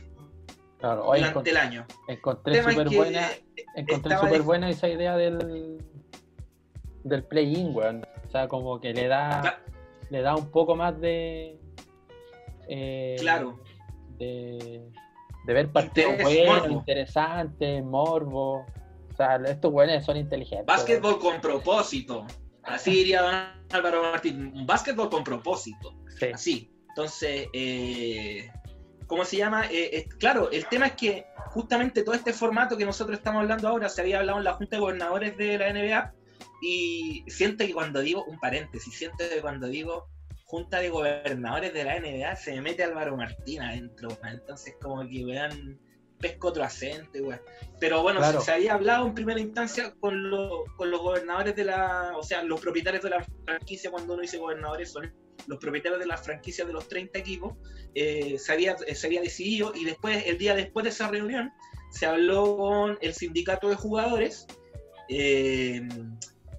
durante 0.80 1.50
el 1.50 1.56
año. 1.56 1.84
Encontré 2.06 2.62
súper 2.62 2.88
buena, 2.88 3.28
encontré 3.74 4.16
super 4.16 4.42
buena 4.42 4.70
esa 4.70 4.88
idea 4.88 5.16
del, 5.16 5.78
del 7.02 7.24
play-in, 7.24 7.74
weón. 7.74 8.06
O 8.28 8.30
sea, 8.30 8.46
como 8.46 8.80
que 8.80 8.94
le 8.94 9.08
da, 9.08 9.64
le 10.10 10.22
da 10.22 10.36
un 10.36 10.48
poco 10.52 10.76
más 10.76 11.00
de... 11.00 11.58
Eh, 12.68 13.16
claro. 13.18 13.58
De, 14.16 14.92
de 15.44 15.52
ver 15.52 15.70
partidos 15.70 16.22
buenos, 16.22 16.70
interesantes, 16.70 17.84
morbo. 17.84 18.66
O 19.12 19.16
sea, 19.16 19.36
estos 19.46 19.72
buenos 19.72 20.04
son 20.04 20.16
inteligentes. 20.16 20.66
Básquetbol 20.66 21.18
con 21.18 21.40
propósito. 21.40 22.26
Así 22.62 22.90
diría 22.90 23.22
don 23.22 23.34
Álvaro 23.72 24.02
Martín. 24.02 24.52
Un 24.54 24.66
básquetbol 24.66 25.10
con 25.10 25.24
propósito. 25.24 25.94
Sí. 26.18 26.26
Así. 26.32 26.70
Entonces, 26.90 27.48
eh, 27.52 28.50
¿cómo 29.06 29.24
se 29.24 29.36
llama? 29.36 29.66
Eh, 29.66 29.96
eh, 29.96 30.08
claro, 30.18 30.50
el 30.50 30.66
tema 30.66 30.86
es 30.86 30.92
que 30.92 31.26
justamente 31.50 32.02
todo 32.02 32.14
este 32.14 32.32
formato 32.32 32.76
que 32.76 32.84
nosotros 32.84 33.18
estamos 33.18 33.42
hablando 33.42 33.68
ahora 33.68 33.88
se 33.88 34.00
había 34.00 34.20
hablado 34.20 34.38
en 34.38 34.44
la 34.44 34.54
Junta 34.54 34.76
de 34.76 34.80
Gobernadores 34.80 35.36
de 35.36 35.58
la 35.58 35.72
NBA 35.72 36.14
y 36.62 37.24
siento 37.28 37.64
que 37.64 37.72
cuando 37.72 38.00
digo, 38.00 38.24
un 38.24 38.38
paréntesis, 38.38 38.94
siento 38.94 39.18
que 39.18 39.40
cuando 39.40 39.66
digo 39.68 40.08
junta 40.50 40.80
de 40.80 40.88
gobernadores 40.88 41.72
de 41.72 41.84
la 41.84 42.00
NBA 42.00 42.34
se 42.34 42.52
me 42.54 42.62
mete 42.62 42.82
Álvaro 42.82 43.16
Martín 43.16 43.62
adentro, 43.62 44.18
entonces 44.24 44.74
como 44.82 45.08
que 45.08 45.24
vean 45.24 45.78
pesco 46.18 46.48
otro 46.48 46.64
acento, 46.64 47.18
Pero 47.78 48.02
bueno, 48.02 48.20
se, 48.42 48.50
había 48.50 48.74
hablado 48.74 49.06
en 49.06 49.14
primera 49.14 49.38
instancia 49.38 49.94
con, 50.00 50.28
con 50.76 50.90
los 50.90 51.00
gobernadores 51.00 51.54
de 51.54 51.64
la, 51.64 52.14
o 52.16 52.22
sea, 52.24 52.42
los 52.42 52.60
propietarios 52.60 53.04
de 53.04 53.10
la 53.10 53.24
franquicia, 53.44 53.92
cuando 53.92 54.14
uno 54.14 54.22
dice 54.22 54.38
gobernadores, 54.38 54.90
son 54.90 55.14
los 55.46 55.58
propietarios 55.60 56.00
de 56.00 56.06
las 56.06 56.22
franquicias 56.22 56.66
de 56.66 56.72
los 56.72 56.88
30 56.88 57.16
equipos, 57.16 57.54
eh, 57.94 58.36
se, 58.36 58.52
había, 58.52 58.76
se 58.76 59.06
había 59.06 59.22
decidido 59.22 59.72
y 59.74 59.84
después, 59.84 60.26
el 60.26 60.36
día 60.36 60.56
después 60.56 60.82
de 60.82 60.90
esa 60.90 61.08
reunión, 61.08 61.52
se 61.92 62.06
habló 62.06 62.56
con 62.56 62.98
el 63.00 63.14
sindicato 63.14 63.68
de 63.68 63.76
jugadores, 63.76 64.48
eh, 65.08 65.88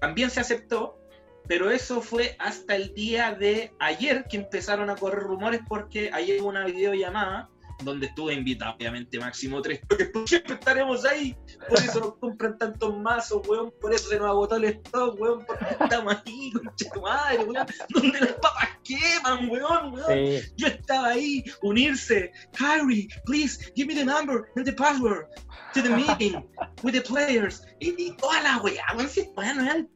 también 0.00 0.30
se 0.30 0.40
aceptó 0.40 1.01
pero 1.48 1.70
eso 1.70 2.00
fue 2.00 2.36
hasta 2.38 2.76
el 2.76 2.94
día 2.94 3.34
de 3.34 3.72
ayer 3.78 4.24
que 4.28 4.38
empezaron 4.38 4.90
a 4.90 4.96
correr 4.96 5.22
rumores 5.22 5.60
porque 5.68 6.10
ayer 6.12 6.40
hubo 6.40 6.48
una 6.48 6.64
videollamada 6.64 7.50
donde 7.84 8.06
estuve 8.06 8.34
invitado, 8.34 8.74
obviamente, 8.74 9.18
máximo 9.18 9.60
tres, 9.60 9.80
porque 9.88 10.10
siempre 10.26 10.54
estaremos 10.54 11.04
ahí. 11.04 11.36
Por 11.68 11.78
eso 11.78 12.00
nos 12.00 12.16
compran 12.16 12.58
tantos 12.58 12.96
mazos, 12.98 13.46
weón. 13.48 13.72
Por 13.80 13.92
eso 13.92 14.08
se 14.08 14.18
nos 14.18 14.28
agotó 14.28 14.56
el 14.56 14.64
stock, 14.64 15.20
weón. 15.20 15.44
Porque 15.44 15.66
estamos 15.80 16.16
ahí, 16.24 16.52
concha 16.52 16.90
tu 16.92 17.00
madre, 17.00 17.44
weón. 17.44 17.66
Donde 17.88 18.20
las 18.20 18.32
papas 18.34 18.68
queman, 18.84 19.50
weón, 19.50 19.94
weón. 19.94 20.42
Yo 20.56 20.66
estaba 20.68 21.08
ahí, 21.08 21.44
unirse. 21.62 22.32
Kyrie, 22.52 23.08
please, 23.24 23.72
give 23.74 23.86
me 23.86 23.94
the 23.94 24.04
number 24.04 24.48
and 24.56 24.64
the 24.64 24.72
password 24.72 25.26
to 25.74 25.82
the 25.82 25.90
meeting 25.90 26.44
with 26.82 26.94
the 26.94 27.00
players. 27.00 27.62
Y, 27.80 28.12
toda 28.16 28.42
la 28.42 28.58
weá, 28.58 28.84
weón. 28.96 29.08
Si 29.08 29.28
no 29.34 29.88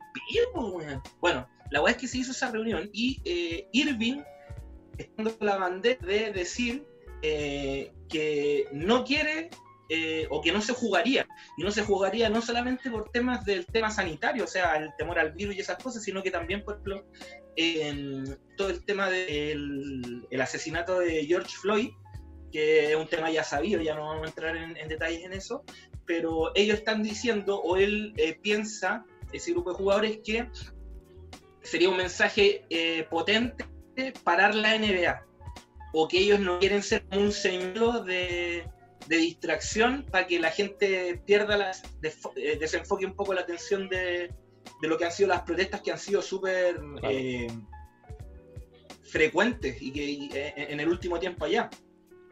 bueno, 1.20 1.48
la 1.70 1.80
verdad 1.80 1.96
es 1.96 2.00
que 2.00 2.08
se 2.08 2.18
hizo 2.18 2.32
esa 2.32 2.50
reunión 2.50 2.88
y 2.92 3.20
eh, 3.24 3.68
Irving 3.72 4.22
está 4.98 5.24
la 5.40 5.56
bandera 5.56 6.06
de 6.06 6.32
decir 6.32 6.86
eh, 7.22 7.92
que 8.08 8.68
no 8.72 9.04
quiere 9.04 9.50
eh, 9.88 10.26
o 10.30 10.40
que 10.40 10.52
no 10.52 10.60
se 10.60 10.72
jugaría. 10.72 11.26
Y 11.56 11.62
no 11.62 11.70
se 11.70 11.82
jugaría 11.82 12.28
no 12.28 12.40
solamente 12.40 12.90
por 12.90 13.10
temas 13.10 13.44
del 13.44 13.66
tema 13.66 13.90
sanitario, 13.90 14.44
o 14.44 14.48
sea, 14.48 14.76
el 14.76 14.90
temor 14.96 15.18
al 15.18 15.32
virus 15.32 15.56
y 15.56 15.60
esas 15.60 15.82
cosas, 15.82 16.02
sino 16.02 16.22
que 16.22 16.30
también, 16.30 16.64
por 16.64 16.80
en 17.58 18.38
todo 18.56 18.68
el 18.68 18.84
tema 18.84 19.08
del 19.08 20.26
el 20.30 20.40
asesinato 20.40 20.98
de 21.00 21.24
George 21.24 21.56
Floyd, 21.56 21.90
que 22.52 22.90
es 22.90 22.96
un 22.96 23.08
tema 23.08 23.30
ya 23.30 23.44
sabido, 23.44 23.80
ya 23.80 23.94
no 23.94 24.06
vamos 24.06 24.24
a 24.24 24.28
entrar 24.28 24.56
en, 24.56 24.88
detalles 24.88 25.24
en 25.24 25.32
eso, 25.32 25.64
pero 26.04 26.52
ellos 26.54 26.78
están 26.78 27.02
diciendo, 27.02 27.60
o 27.60 27.76
él 27.76 28.14
piensa 28.42 29.04
ese 29.32 29.52
grupo 29.52 29.70
de 29.70 29.76
jugadores 29.76 30.18
que 30.24 30.48
sería 31.62 31.88
un 31.88 31.96
mensaje 31.96 32.64
eh, 32.70 33.06
potente 33.10 33.64
parar 34.24 34.54
la 34.54 34.78
NBA 34.78 35.24
o 35.92 36.06
que 36.06 36.18
ellos 36.18 36.40
no 36.40 36.58
quieren 36.58 36.82
ser 36.82 37.04
un 37.12 37.32
señuelo 37.32 38.04
de, 38.04 38.68
distracción 39.08 40.04
para 40.10 40.26
que 40.26 40.40
la 40.40 40.50
gente 40.50 41.22
pierda 41.24 41.56
las 41.56 41.82
eh, 42.34 42.58
desenfoque 42.58 43.06
un 43.06 43.14
poco 43.14 43.32
la 43.34 43.42
atención 43.42 43.88
de, 43.88 44.34
lo 44.82 44.98
que 44.98 45.04
han 45.04 45.12
sido 45.12 45.28
las 45.28 45.42
protestas 45.42 45.80
que 45.80 45.92
han 45.92 45.98
sido 45.98 46.20
súper 46.20 46.80
eh, 47.04 47.46
frecuentes 49.04 49.80
y 49.80 49.92
que 49.92 50.54
en 50.56 50.80
el 50.80 50.88
último 50.88 51.18
tiempo 51.18 51.44
allá. 51.44 51.70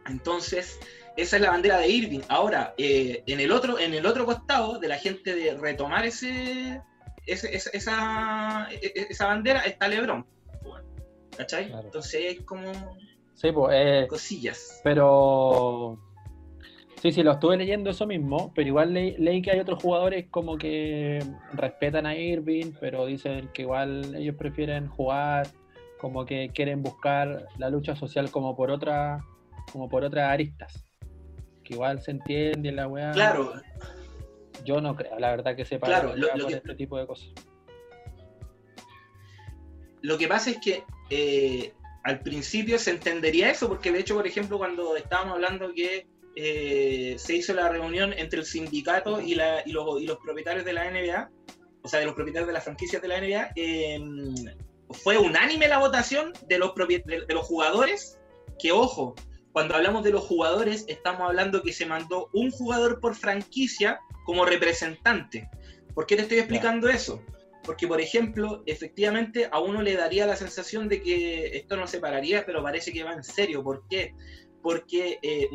Entonces 0.06 0.78
esa 1.16 1.36
es 1.36 1.42
la 1.42 1.50
bandera 1.50 1.78
de 1.78 1.88
Irving. 1.88 2.20
Ahora, 2.28 2.74
eh, 2.76 3.22
en, 3.26 3.40
el 3.40 3.52
otro, 3.52 3.78
en 3.78 3.94
el 3.94 4.04
otro 4.06 4.26
costado 4.26 4.78
de 4.78 4.88
la 4.88 4.98
gente 4.98 5.34
de 5.34 5.54
retomar 5.54 6.04
ese, 6.04 6.82
esa, 7.26 8.68
e, 8.70 8.86
e, 8.86 9.06
esa 9.10 9.26
bandera 9.26 9.60
está 9.60 9.88
Lebron. 9.88 10.26
¿Cachai? 11.36 11.72
Entonces 11.72 12.36
es 12.36 12.40
como 12.42 12.72
sí, 13.34 13.52
pues, 13.52 14.08
cosillas. 14.08 14.80
Pero 14.82 15.98
sí, 17.00 17.12
sí, 17.12 17.22
lo 17.22 17.32
estuve 17.32 17.56
leyendo 17.56 17.90
eso 17.90 18.06
mismo, 18.06 18.52
pero 18.54 18.68
igual 18.68 18.92
leí 18.92 19.42
que 19.42 19.50
hay 19.50 19.60
otros 19.60 19.82
jugadores 19.82 20.26
como 20.30 20.56
que 20.56 21.24
respetan 21.52 22.06
a 22.06 22.16
Irving, 22.16 22.72
pero 22.80 23.06
dicen 23.06 23.50
que 23.52 23.62
igual 23.62 24.14
ellos 24.14 24.36
prefieren 24.36 24.88
jugar, 24.88 25.48
como 25.98 26.24
que 26.24 26.50
quieren 26.54 26.82
buscar 26.82 27.46
la 27.58 27.68
lucha 27.68 27.96
social 27.96 28.30
como 28.30 28.56
por 28.56 28.70
otra, 28.70 29.24
como 29.72 29.88
por 29.88 30.04
otras 30.04 30.30
aristas 30.30 30.83
que 31.64 31.74
igual 31.74 32.00
se 32.02 32.12
entiende 32.12 32.70
la 32.70 32.86
weá. 32.86 33.12
Claro. 33.12 33.54
Yo 34.64 34.80
no 34.80 34.94
creo, 34.94 35.18
la 35.18 35.30
verdad, 35.30 35.56
que 35.56 35.64
sepa 35.64 35.86
claro, 35.86 36.10
por 36.10 36.52
este 36.52 36.74
tipo 36.74 36.98
de 36.98 37.06
cosas. 37.06 37.28
Lo 40.02 40.18
que 40.18 40.28
pasa 40.28 40.50
es 40.50 40.58
que 40.58 40.84
eh, 41.10 41.72
al 42.04 42.20
principio 42.20 42.78
se 42.78 42.90
entendería 42.90 43.50
eso, 43.50 43.68
porque 43.68 43.90
de 43.90 44.00
hecho, 44.00 44.14
por 44.14 44.26
ejemplo, 44.26 44.58
cuando 44.58 44.96
estábamos 44.96 45.34
hablando 45.34 45.72
que 45.74 46.06
eh, 46.36 47.14
se 47.18 47.36
hizo 47.36 47.54
la 47.54 47.68
reunión 47.68 48.12
entre 48.12 48.40
el 48.40 48.44
sindicato 48.44 49.20
y, 49.20 49.34
la, 49.34 49.62
y, 49.64 49.72
los, 49.72 50.00
y, 50.00 50.06
los, 50.06 50.18
propietarios 50.18 50.64
de 50.64 50.72
la 50.72 50.90
NBA, 50.90 51.30
o 51.82 51.88
sea, 51.88 52.00
de 52.00 52.06
los 52.06 52.14
propietarios 52.14 52.46
de 52.46 52.52
las 52.52 52.64
franquicias 52.64 53.00
de 53.00 53.08
la 53.08 53.20
NBA, 53.20 53.52
em, 53.56 54.34
fue 54.90 55.16
unánime 55.16 55.68
la 55.68 55.78
votación 55.78 56.32
de 56.48 56.58
los, 56.58 56.72
de 56.74 57.34
los 57.34 57.46
jugadores, 57.46 58.18
que 58.58 58.72
ojo, 58.72 59.14
cuando 59.54 59.76
hablamos 59.76 60.02
de 60.02 60.10
los 60.10 60.24
jugadores, 60.24 60.84
estamos 60.88 61.22
hablando 61.22 61.62
que 61.62 61.72
se 61.72 61.86
mandó 61.86 62.28
un 62.32 62.50
jugador 62.50 62.98
por 62.98 63.14
franquicia 63.14 64.00
como 64.24 64.44
representante. 64.44 65.48
¿Por 65.94 66.06
qué 66.06 66.16
te 66.16 66.22
estoy 66.22 66.38
explicando 66.38 66.88
eso? 66.88 67.22
Porque, 67.62 67.86
por 67.86 68.00
ejemplo, 68.00 68.64
efectivamente 68.66 69.48
a 69.52 69.60
uno 69.60 69.80
le 69.80 69.94
daría 69.94 70.26
la 70.26 70.34
sensación 70.34 70.88
de 70.88 71.00
que 71.00 71.56
esto 71.56 71.76
no 71.76 71.86
se 71.86 72.00
pararía, 72.00 72.44
pero 72.44 72.64
parece 72.64 72.92
que 72.92 73.04
va 73.04 73.12
en 73.12 73.22
serio. 73.22 73.62
¿Por 73.62 73.86
qué? 73.88 74.12
Porque 74.60 75.20
eh, 75.22 75.48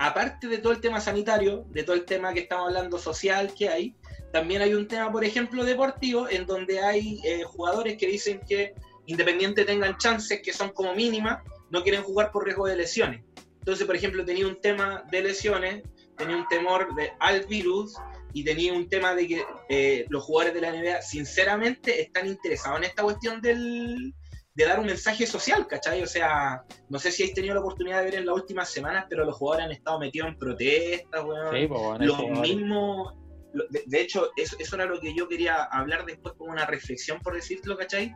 aparte 0.00 0.48
de 0.48 0.58
todo 0.58 0.72
el 0.72 0.80
tema 0.80 1.00
sanitario, 1.00 1.66
de 1.68 1.84
todo 1.84 1.94
el 1.94 2.04
tema 2.04 2.34
que 2.34 2.40
estamos 2.40 2.66
hablando 2.66 2.98
social 2.98 3.54
que 3.56 3.68
hay, 3.68 3.94
también 4.32 4.60
hay 4.60 4.74
un 4.74 4.88
tema, 4.88 5.12
por 5.12 5.24
ejemplo, 5.24 5.62
deportivo, 5.62 6.28
en 6.28 6.46
donde 6.46 6.80
hay 6.80 7.20
eh, 7.24 7.44
jugadores 7.44 7.96
que 7.96 8.08
dicen 8.08 8.40
que 8.40 8.74
independiente 9.06 9.64
tengan 9.64 9.96
chances 9.98 10.42
que 10.42 10.52
son 10.52 10.70
como 10.70 10.96
mínimas, 10.96 11.44
no 11.70 11.82
quieren 11.82 12.02
jugar 12.02 12.30
por 12.32 12.44
riesgo 12.44 12.66
de 12.66 12.76
lesiones. 12.76 13.24
Entonces, 13.58 13.86
por 13.86 13.96
ejemplo, 13.96 14.24
tenía 14.24 14.46
un 14.46 14.60
tema 14.60 15.04
de 15.10 15.22
lesiones, 15.22 15.82
tenía 16.16 16.36
un 16.36 16.46
temor 16.48 16.94
de, 16.94 17.10
al 17.18 17.44
virus 17.46 17.94
y 18.32 18.44
tenía 18.44 18.72
un 18.72 18.88
tema 18.88 19.14
de 19.14 19.26
que 19.26 19.44
eh, 19.68 20.06
los 20.08 20.24
jugadores 20.24 20.54
de 20.54 20.60
la 20.60 20.72
NBA, 20.72 21.02
sinceramente, 21.02 22.00
están 22.00 22.28
interesados 22.28 22.78
en 22.78 22.84
esta 22.84 23.02
cuestión 23.02 23.40
del, 23.40 24.14
de 24.54 24.64
dar 24.64 24.80
un 24.80 24.86
mensaje 24.86 25.26
social, 25.26 25.66
¿cachai? 25.66 26.02
O 26.02 26.06
sea, 26.06 26.64
no 26.88 26.98
sé 26.98 27.10
si 27.10 27.22
habéis 27.22 27.34
tenido 27.34 27.54
la 27.54 27.60
oportunidad 27.60 27.98
de 27.98 28.04
ver 28.04 28.14
en 28.16 28.26
las 28.26 28.36
últimas 28.36 28.70
semanas, 28.70 29.06
pero 29.08 29.24
los 29.24 29.36
jugadores 29.36 29.66
han 29.66 29.72
estado 29.72 29.98
metidos 29.98 30.28
en 30.28 30.38
protestas, 30.38 31.24
weón. 31.24 31.54
Sí, 31.54 31.66
pues, 31.66 31.80
bueno, 31.80 32.04
Los 32.04 32.16
sí, 32.18 32.54
mismos. 32.54 33.14
de 33.52 34.00
hecho, 34.00 34.30
eso, 34.36 34.56
eso 34.58 34.76
era 34.76 34.86
lo 34.86 34.98
que 34.98 35.14
yo 35.14 35.28
quería 35.28 35.64
hablar 35.64 36.06
después 36.06 36.34
como 36.38 36.52
una 36.52 36.64
reflexión, 36.66 37.20
por 37.20 37.34
decirlo, 37.34 37.76
¿cachai? 37.76 38.14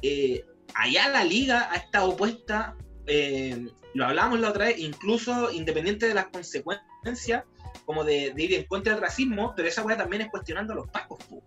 Eh, 0.00 0.44
allá 0.74 1.08
la 1.08 1.24
liga 1.24 1.70
ha 1.70 1.76
estado 1.76 2.16
puesta, 2.16 2.76
eh, 3.06 3.68
lo 3.94 4.06
hablábamos 4.06 4.40
la 4.40 4.50
otra 4.50 4.66
vez, 4.66 4.78
incluso 4.78 5.52
independiente 5.52 6.06
de 6.08 6.14
las 6.14 6.26
consecuencias, 6.26 7.44
como 7.84 8.04
de, 8.04 8.32
de 8.34 8.42
ir 8.42 8.54
en 8.54 8.64
contra 8.64 8.94
del 8.94 9.02
racismo, 9.02 9.52
pero 9.56 9.68
esa 9.68 9.82
weá 9.82 9.96
también 9.96 10.22
es 10.22 10.30
cuestionando 10.30 10.72
a 10.72 10.76
los 10.76 10.88
pacos, 10.88 11.22
pu, 11.24 11.42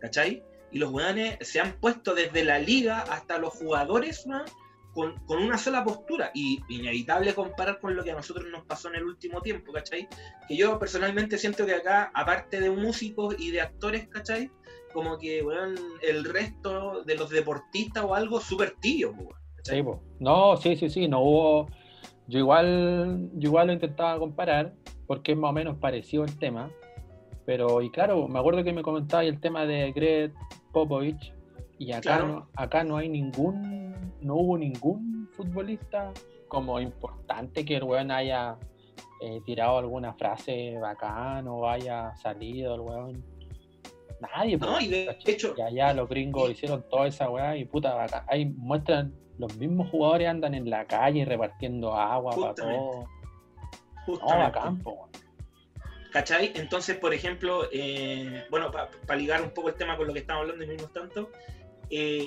¿cachai? 0.00 0.42
Y 0.72 0.78
los 0.78 0.90
weones 0.90 1.38
se 1.40 1.60
han 1.60 1.78
puesto 1.80 2.14
desde 2.14 2.44
la 2.44 2.58
liga 2.58 3.02
hasta 3.02 3.38
los 3.38 3.54
jugadores, 3.54 4.26
¿no? 4.26 4.44
con, 4.96 5.14
con 5.26 5.42
una 5.42 5.58
sola 5.58 5.84
postura. 5.84 6.30
Y 6.34 6.60
inevitable 6.68 7.34
comparar 7.34 7.78
con 7.78 7.94
lo 7.94 8.02
que 8.02 8.10
a 8.10 8.14
nosotros 8.14 8.46
nos 8.50 8.64
pasó 8.64 8.88
en 8.88 8.96
el 8.96 9.04
último 9.04 9.42
tiempo, 9.42 9.72
¿cachai? 9.72 10.08
Que 10.48 10.56
yo 10.56 10.78
personalmente 10.78 11.38
siento 11.38 11.66
que 11.66 11.74
acá, 11.74 12.10
aparte 12.14 12.58
de 12.60 12.70
músicos 12.70 13.36
y 13.38 13.50
de 13.50 13.60
actores, 13.60 14.08
¿cachai? 14.08 14.50
Como 14.96 15.18
que, 15.18 15.42
weón, 15.42 15.74
el 16.00 16.24
resto 16.24 17.04
de 17.04 17.16
los 17.16 17.28
deportistas 17.28 18.02
o 18.02 18.14
algo 18.14 18.40
súper 18.40 18.76
weón, 18.82 19.28
¿cachai? 19.56 19.76
Sí, 19.76 19.82
po. 19.82 20.00
No, 20.18 20.56
sí, 20.56 20.74
sí, 20.74 20.88
sí, 20.88 21.06
no 21.06 21.20
hubo. 21.20 21.66
Yo 22.28 22.38
igual, 22.38 23.28
yo 23.34 23.50
igual 23.50 23.66
lo 23.66 23.74
intentaba 23.74 24.18
comparar, 24.18 24.72
porque 25.06 25.32
es 25.32 25.38
más 25.38 25.50
o 25.50 25.52
menos 25.52 25.76
parecido 25.76 26.24
el 26.24 26.38
tema. 26.38 26.70
Pero, 27.44 27.82
y 27.82 27.90
claro, 27.90 28.26
me 28.26 28.38
acuerdo 28.38 28.64
que 28.64 28.72
me 28.72 28.80
comentaba 28.80 29.22
el 29.22 29.38
tema 29.38 29.66
de 29.66 29.92
Greg 29.92 30.32
Popovich, 30.72 31.34
y 31.78 31.92
acá, 31.92 32.00
Claro. 32.00 32.26
no, 32.28 32.48
acá 32.56 32.82
no 32.82 32.96
hay 32.96 33.10
ningún, 33.10 34.14
no 34.22 34.36
hubo 34.36 34.56
ningún 34.56 35.28
futbolista 35.32 36.10
como 36.48 36.80
importante 36.80 37.66
que 37.66 37.76
el 37.76 37.84
weón 37.84 38.10
haya 38.10 38.56
eh, 39.20 39.42
tirado 39.44 39.76
alguna 39.76 40.14
frase 40.14 40.78
bacán 40.80 41.46
o 41.48 41.68
haya 41.68 42.16
salido 42.16 42.76
el 42.76 42.80
weón. 42.80 43.35
Nadie, 44.20 44.56
No, 44.56 44.80
y 44.80 44.88
de 44.88 45.16
hecho, 45.26 45.54
Y 45.56 45.60
allá 45.60 45.92
los 45.92 46.08
gringos 46.08 46.50
hicieron 46.50 46.84
toda 46.88 47.06
esa 47.06 47.28
weá 47.28 47.56
y 47.56 47.64
puta 47.64 47.94
bacán. 47.94 48.24
Ahí 48.28 48.46
muestran, 48.46 49.14
los 49.38 49.54
mismos 49.56 49.90
jugadores 49.90 50.28
andan 50.28 50.54
en 50.54 50.68
la 50.70 50.86
calle 50.86 51.24
repartiendo 51.24 51.94
agua 51.94 52.34
para 52.34 52.48
Justamente. 52.48 52.78
todo. 52.78 53.00
No, 53.02 54.04
justamente, 54.06 54.42
bacán, 54.42 54.82
po, 54.82 54.90
weón. 54.92 55.10
¿Cachai? 56.12 56.52
Entonces, 56.54 56.96
por 56.96 57.12
ejemplo, 57.12 57.68
eh, 57.72 58.44
bueno, 58.50 58.70
para 58.70 59.18
ligar 59.18 59.42
un 59.42 59.50
poco 59.50 59.68
el 59.68 59.74
tema 59.74 59.98
con 59.98 60.06
lo 60.06 60.14
que 60.14 60.20
estamos 60.20 60.42
hablando 60.42 60.64
y 60.64 60.68
mismos 60.68 60.90
tanto, 60.92 61.30
eh, 61.90 62.24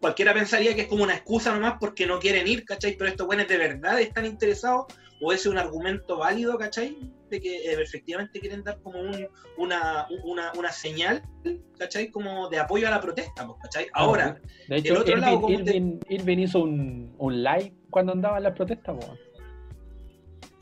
cualquiera 0.00 0.34
pensaría 0.34 0.74
que 0.74 0.82
es 0.82 0.88
como 0.88 1.04
una 1.04 1.14
excusa 1.14 1.54
nomás 1.54 1.74
porque 1.78 2.06
no 2.06 2.18
quieren 2.18 2.48
ir, 2.48 2.64
¿cachai? 2.64 2.96
Pero 2.96 3.10
estos 3.10 3.26
buenos 3.26 3.46
de 3.46 3.58
verdad 3.58 4.00
están 4.00 4.26
interesados 4.26 4.86
o 5.20 5.32
ese 5.32 5.48
es 5.48 5.52
un 5.52 5.58
argumento 5.58 6.18
válido, 6.18 6.58
¿cachai? 6.58 6.96
Que 7.28 7.38
eh, 7.38 7.82
efectivamente 7.82 8.40
quieren 8.40 8.64
dar 8.64 8.80
como 8.80 9.00
un- 9.00 9.28
una, 9.58 10.06
una, 10.24 10.52
una 10.56 10.72
señal, 10.72 11.22
¿cachai? 11.78 12.10
Como 12.10 12.48
de 12.48 12.58
apoyo 12.58 12.88
a 12.88 12.90
la 12.90 13.00
protesta, 13.00 13.46
pues, 13.46 13.58
¿cachai? 13.62 13.86
Ahora, 13.92 14.40
De 14.68 14.76
hecho, 14.78 14.94
otro 14.94 15.12
Irving, 15.12 15.20
lado, 15.20 15.40
¿cómo 15.42 15.64
te- 15.64 16.32
hizo 16.40 16.60
un, 16.60 17.14
un 17.18 17.42
live 17.42 17.74
cuando 17.90 18.12
andaba 18.12 18.38
en 18.38 18.44
las 18.44 18.54
protestas. 18.54 18.96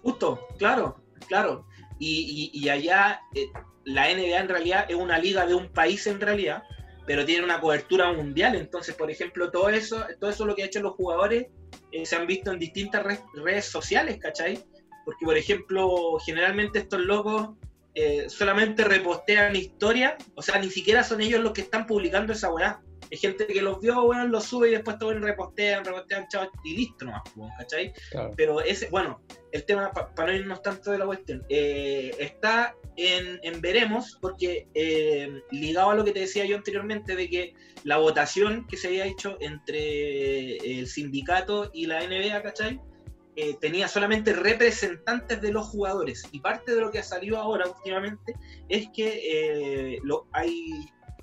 Justo, 0.02 0.40
claro, 0.58 1.02
claro. 1.28 1.66
Y, 1.98 2.50
y- 2.52 2.58
y 2.64 2.68
allá 2.68 3.20
eh, 3.34 3.46
la 3.84 4.10
NBA 4.10 4.40
en 4.40 4.48
realidad 4.48 4.86
es 4.88 4.96
una 4.96 5.18
liga 5.18 5.46
de 5.46 5.54
un 5.54 5.68
país 5.68 6.06
en 6.06 6.20
realidad, 6.20 6.62
pero 7.06 7.24
tiene 7.24 7.44
una 7.44 7.60
cobertura 7.60 8.12
mundial. 8.12 8.56
Entonces, 8.56 8.94
por 8.94 9.10
ejemplo, 9.10 9.50
todo 9.50 9.68
eso, 9.68 10.04
todo 10.20 10.30
eso 10.30 10.44
lo 10.44 10.54
que 10.54 10.62
han 10.62 10.68
hecho 10.68 10.80
los 10.80 10.94
jugadores 10.94 11.46
eh, 11.92 12.04
se 12.04 12.16
han 12.16 12.26
visto 12.26 12.52
en 12.52 12.58
distintas 12.58 13.02
re- 13.04 13.20
redes 13.34 13.66
sociales, 13.66 14.18
¿cachai? 14.18 14.58
Porque, 15.06 15.24
por 15.24 15.38
ejemplo, 15.38 16.18
generalmente 16.18 16.80
estos 16.80 17.00
locos 17.00 17.50
eh, 17.94 18.28
solamente 18.28 18.82
repostean 18.84 19.54
historias, 19.54 20.16
o 20.34 20.42
sea, 20.42 20.58
ni 20.58 20.68
siquiera 20.68 21.04
son 21.04 21.20
ellos 21.22 21.40
los 21.40 21.52
que 21.52 21.62
están 21.62 21.86
publicando 21.86 22.32
esa 22.32 22.52
weá. 22.52 22.82
Hay 23.10 23.16
gente 23.16 23.46
que 23.46 23.62
los 23.62 23.80
vio, 23.80 24.02
weón, 24.02 24.32
los 24.32 24.44
sube 24.44 24.68
y 24.68 24.72
después 24.72 24.98
todo 24.98 25.14
repostean, 25.14 25.84
repostean, 25.84 26.26
chao, 26.28 26.50
y 26.64 26.76
listo 26.76 27.04
nomás, 27.04 27.22
¿cachai? 27.56 27.92
Claro. 28.10 28.32
Pero 28.36 28.60
ese, 28.60 28.90
bueno, 28.90 29.22
el 29.52 29.64
tema, 29.64 29.92
para 29.92 30.32
no 30.32 30.38
irnos 30.38 30.60
tanto 30.60 30.90
de 30.90 30.98
la 30.98 31.06
cuestión, 31.06 31.46
eh, 31.48 32.12
está 32.18 32.74
en, 32.96 33.38
en 33.44 33.60
veremos, 33.60 34.18
porque 34.20 34.66
eh, 34.74 35.40
ligado 35.52 35.90
a 35.90 35.94
lo 35.94 36.04
que 36.04 36.10
te 36.10 36.20
decía 36.20 36.44
yo 36.46 36.56
anteriormente, 36.56 37.14
de 37.14 37.30
que 37.30 37.54
la 37.84 37.98
votación 37.98 38.66
que 38.66 38.76
se 38.76 38.88
había 38.88 39.06
hecho 39.06 39.36
entre 39.40 40.56
el 40.56 40.88
sindicato 40.88 41.70
y 41.72 41.86
la 41.86 42.00
NBA, 42.00 42.42
¿cachai? 42.42 42.80
Eh, 43.38 43.54
tenía 43.60 43.86
solamente 43.86 44.32
representantes 44.32 45.40
de 45.42 45.52
los 45.52 45.66
jugadores. 45.66 46.24
Y 46.32 46.40
parte 46.40 46.74
de 46.74 46.80
lo 46.80 46.90
que 46.90 46.98
ha 47.00 47.02
salido 47.02 47.36
ahora 47.38 47.66
últimamente 47.68 48.34
es 48.68 48.88
que 48.94 49.92
eh, 49.94 49.98
lo, 50.02 50.26
hay 50.32 50.70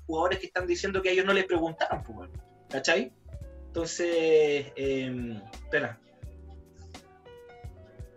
jugadores 0.06 0.38
que 0.38 0.46
están 0.46 0.66
diciendo 0.66 1.02
que 1.02 1.08
a 1.08 1.12
ellos 1.12 1.24
no 1.26 1.32
les 1.32 1.44
preguntaron, 1.44 2.04
pues, 2.04 2.30
¿cachai? 2.70 3.12
Entonces, 3.66 4.06
eh, 4.76 5.40
espera. 5.52 5.98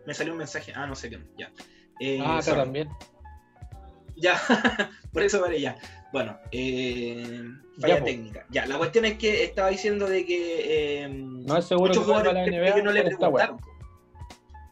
Me 0.06 0.14
salió 0.14 0.34
un 0.34 0.38
mensaje. 0.40 0.72
Ah, 0.76 0.86
no 0.86 0.96
sé 0.96 1.10
qué. 1.10 1.20
Ya. 1.38 1.52
Eh, 2.00 2.20
Ah, 2.22 2.34
acá 2.36 2.42
sorry. 2.44 2.60
también. 2.60 2.90
Ya, 4.16 4.36
por 5.12 5.24
eso 5.24 5.42
vale 5.42 5.60
ya. 5.60 5.76
Bueno, 6.14 6.40
falla 7.82 7.96
Ya, 7.96 8.00
po. 8.00 8.06
técnica. 8.06 8.46
Ya, 8.50 8.66
la 8.68 8.78
cuestión 8.78 9.06
es 9.06 9.18
que 9.18 9.44
estaba 9.44 9.70
diciendo 9.70 10.08
de 10.08 10.26
que 10.26 11.04
eh, 11.04 11.10
No 11.10 11.58
es 11.58 11.66
seguro 11.66 11.90
muchos 11.90 12.04
que 12.04 12.12
jugadores 12.14 12.34
la 12.34 12.46
NBA 12.46 12.76
que 12.76 12.84
no 12.84 12.92
le 12.92 13.04
preguntaron. 13.04 13.58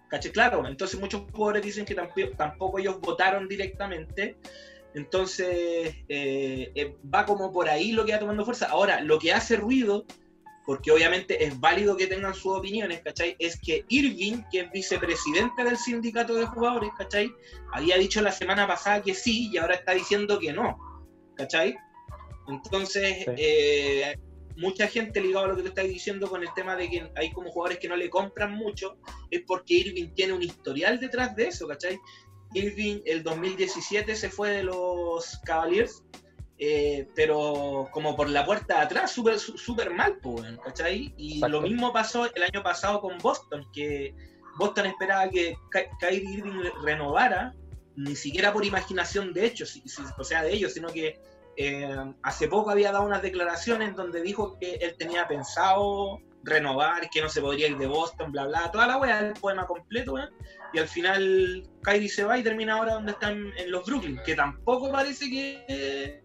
¿Caché? 0.10 0.32
Claro, 0.32 0.68
entonces 0.68 1.00
muchos 1.00 1.24
jugadores 1.32 1.64
dicen 1.64 1.86
que 1.86 1.96
tamp- 1.96 2.36
tampoco 2.38 2.80
ellos 2.80 3.00
votaron 3.00 3.48
directamente. 3.48 4.38
Entonces 4.94 5.94
eh, 6.08 6.72
eh, 6.74 6.96
va 7.14 7.26
como 7.26 7.52
por 7.52 7.68
ahí 7.68 7.92
lo 7.92 8.06
que 8.06 8.14
va 8.14 8.20
tomando 8.20 8.46
fuerza. 8.46 8.68
Ahora, 8.68 9.02
lo 9.02 9.20
que 9.20 9.34
hace 9.34 9.58
ruido, 9.58 10.06
porque 10.66 10.90
obviamente 10.92 11.44
es 11.44 11.60
válido 11.60 11.98
que 11.98 12.08
tengan 12.08 12.34
sus 12.34 12.58
opiniones, 12.58 13.02
¿cachai? 13.04 13.36
Es 13.38 13.60
que 13.60 13.84
Irving, 13.90 14.44
que 14.52 14.62
es 14.62 14.72
vicepresidente 14.72 15.64
del 15.64 15.78
sindicato 15.78 16.36
de 16.36 16.46
jugadores, 16.46 16.92
¿cachai? 16.98 17.30
Había 17.74 17.98
dicho 17.98 18.22
la 18.22 18.32
semana 18.32 18.66
pasada 18.68 19.02
que 19.02 19.14
sí 19.14 19.50
y 19.52 19.58
ahora 19.58 19.76
está 19.76 19.92
diciendo 19.94 20.40
que 20.40 20.54
no, 20.54 20.78
¿cachai? 21.36 21.76
Entonces, 22.48 23.26
Sí. 23.26 23.32
eh, 23.38 24.18
mucha 24.58 24.88
gente 24.88 25.20
ligado 25.22 25.46
a 25.46 25.48
lo 25.50 25.56
que 25.56 25.62
tú 25.64 25.68
estás 25.70 25.88
diciendo 25.88 26.30
con 26.30 26.42
el 26.42 26.50
tema 26.56 26.76
de 26.76 26.90
que 26.90 27.12
hay 27.16 27.32
como 27.32 27.52
jugadores 27.52 27.80
que 27.80 27.88
no 27.90 27.96
le 27.96 28.10
compran 28.10 28.54
mucho, 28.54 28.98
es 29.32 29.42
porque 29.46 29.74
Irving 29.76 30.10
tiene 30.14 30.34
un 30.34 30.42
historial 30.44 31.00
detrás 31.00 31.36
de 31.36 31.48
eso, 31.48 31.68
¿cachai? 31.68 32.00
Irving 32.54 33.02
el 33.06 33.24
2017 33.24 34.16
se 34.16 34.30
fue 34.30 34.52
de 34.52 34.64
los 34.64 35.38
Cavaliers, 35.46 36.04
eh, 36.58 37.06
pero 37.16 37.90
como 37.92 38.16
por 38.16 38.30
la 38.30 38.46
puerta 38.46 38.76
de 38.76 38.82
atrás, 38.84 39.12
súper 39.12 39.40
su- 39.40 39.58
súper 39.58 39.90
mal, 39.92 40.20
pues, 40.22 40.46
¿cachai? 40.64 41.14
Y 41.18 41.36
Exacto. 41.36 41.60
lo 41.60 41.62
mismo 41.68 41.92
pasó 41.92 42.34
el 42.34 42.44
año 42.44 42.64
pasado 42.64 43.02
con 43.02 43.18
Boston, 43.18 43.66
que 43.74 44.14
Boston 44.58 44.86
esperaba 44.86 45.30
que 45.30 45.58
Ky- 45.70 45.90
Kyrie 46.00 46.32
Irving 46.38 46.60
re- 46.62 46.72
renovara, 46.82 47.54
ni 47.98 48.16
siquiera 48.16 48.54
por 48.54 48.64
imaginación 48.64 49.34
de 49.34 49.46
hecho, 49.48 49.66
si- 49.66 49.82
si- 49.86 50.02
o 50.18 50.24
sea, 50.24 50.44
de 50.44 50.54
ellos, 50.54 50.74
sino 50.74 50.88
que 50.90 51.20
eh, 51.58 51.96
hace 52.24 52.48
poco 52.48 52.70
había 52.70 52.92
dado 52.92 53.06
unas 53.06 53.22
declaraciones 53.22 53.96
donde 53.96 54.22
dijo 54.22 54.58
que 54.60 54.76
él 54.76 54.96
tenía 54.98 55.28
pensado 55.28 56.20
renovar, 56.44 57.10
que 57.10 57.22
no 57.22 57.30
se 57.30 57.42
podría 57.42 57.68
ir 57.68 57.78
de 57.78 57.88
Boston, 57.88 58.32
bla, 58.32 58.46
bla, 58.46 58.72
toda 58.72 58.88
la 58.88 58.98
wea, 58.98 59.20
el 59.20 59.34
poema 59.34 59.66
completo, 59.66 60.14
weón. 60.14 60.30
Y 60.74 60.80
al 60.80 60.88
final 60.88 61.64
Kyrie 61.82 62.10
se 62.10 62.24
va 62.24 62.38
y 62.38 62.44
termina 62.44 62.76
ahora 62.76 62.94
donde 62.94 63.14
están 63.14 63.52
en 63.58 63.72
los 63.72 63.86
Brooklyn, 63.86 64.20
que 64.26 64.36
tampoco 64.36 64.92
parece 64.92 65.30
que 65.30 66.22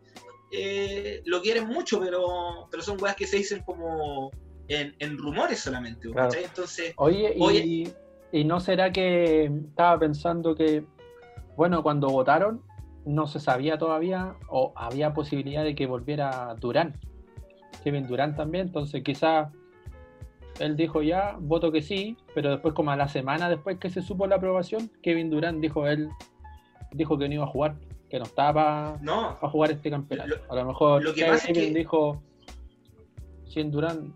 eh, 0.53 1.23
lo 1.25 1.41
quieren 1.41 1.69
mucho, 1.69 2.01
pero, 2.01 2.69
pero 2.71 2.83
son 2.83 3.01
weas 3.01 3.17
que 3.17 3.27
se 3.27 3.39
dicen 3.39 3.63
como 3.63 4.31
en, 4.69 4.95
en 4.99 5.17
rumores 5.17 5.61
solamente. 5.61 6.09
Entonces, 6.43 6.93
Oye, 6.97 7.33
y, 7.37 7.43
Oye. 7.43 7.95
y 8.33 8.45
no 8.45 8.61
será 8.61 8.93
que 8.93 9.45
estaba 9.45 9.99
pensando 9.99 10.55
que, 10.55 10.85
bueno, 11.57 11.83
cuando 11.83 12.09
votaron 12.09 12.63
no 13.05 13.27
se 13.27 13.41
sabía 13.41 13.79
todavía 13.79 14.35
o 14.49 14.73
había 14.77 15.13
posibilidad 15.15 15.65
de 15.65 15.75
que 15.75 15.87
volviera 15.87 16.55
Durán, 16.61 16.99
Kevin 17.83 18.07
Durán 18.07 18.37
también, 18.37 18.67
entonces 18.69 19.03
quizás 19.03 19.49
él 20.59 20.77
dijo 20.77 21.03
ya, 21.03 21.37
voto 21.41 21.73
que 21.73 21.81
sí, 21.81 22.17
pero 22.35 22.51
después 22.51 22.75
como 22.75 22.91
a 22.91 22.97
la 22.97 23.09
semana 23.09 23.49
después 23.49 23.79
que 23.79 23.89
se 23.89 24.03
supo 24.03 24.27
la 24.27 24.37
aprobación, 24.37 24.91
Kevin 25.03 25.31
Durant 25.31 25.61
dijo 25.61 25.87
él 25.87 26.09
dijo 26.93 27.17
que 27.17 27.29
no 27.29 27.35
iba 27.35 27.45
a 27.45 27.49
jugar, 27.49 27.77
que 28.11 28.19
no 28.19 28.25
estaba 28.25 28.99
No, 29.01 29.39
para 29.41 29.51
jugar 29.51 29.71
este 29.71 29.91
campeonato. 29.91 30.29
Lo- 30.29 30.53
a 30.53 30.57
lo 30.57 30.65
mejor 30.67 31.03
lo 31.03 31.15
que 31.15 31.25
pasa 31.25 31.49
es 31.49 31.55
Kevin 31.55 31.73
que- 31.73 31.79
dijo 31.79 32.23
sin 33.47 33.71
Durant 33.71 34.15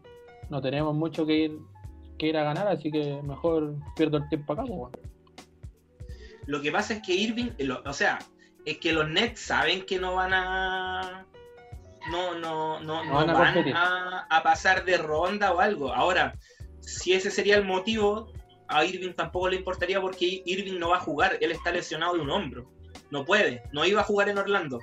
no 0.50 0.60
tenemos 0.60 0.94
mucho 0.94 1.24
que 1.24 1.36
ir 1.44 1.58
que 2.18 2.28
ir 2.28 2.36
a 2.36 2.44
ganar, 2.44 2.68
así 2.68 2.92
que 2.92 3.20
mejor 3.22 3.74
pierdo 3.96 4.18
el 4.18 4.28
tiempo 4.28 4.52
acá, 4.52 4.62
pues, 4.64 4.92
lo 6.46 6.60
que 6.60 6.70
pasa 6.70 6.94
es 6.94 7.02
que 7.02 7.14
Irving, 7.14 7.50
lo- 7.58 7.82
o 7.84 7.92
sea, 7.92 8.18
es 8.64 8.78
que 8.78 8.92
los 8.92 9.08
Nets 9.08 9.40
saben 9.40 9.84
que 9.84 9.98
no 9.98 10.14
van 10.14 10.32
a. 10.34 11.26
No, 12.10 12.34
no, 12.38 12.80
no, 12.80 13.04
No 13.04 13.26
no 13.26 13.32
van 13.34 13.74
a 13.74 14.42
pasar 14.42 14.84
de 14.84 14.98
ronda 14.98 15.52
o 15.52 15.60
algo. 15.60 15.92
Ahora, 15.92 16.34
si 16.80 17.14
ese 17.14 17.30
sería 17.30 17.56
el 17.56 17.64
motivo, 17.64 18.32
a 18.68 18.84
Irving 18.84 19.12
tampoco 19.12 19.48
le 19.48 19.56
importaría 19.56 20.00
porque 20.00 20.42
Irving 20.44 20.78
no 20.78 20.90
va 20.90 20.96
a 20.96 21.00
jugar. 21.00 21.38
Él 21.40 21.52
está 21.52 21.72
lesionado 21.72 22.14
de 22.14 22.20
un 22.20 22.30
hombro. 22.30 22.70
No 23.10 23.24
puede. 23.24 23.62
No 23.72 23.84
iba 23.84 24.00
a 24.00 24.04
jugar 24.04 24.28
en 24.28 24.38
Orlando. 24.38 24.80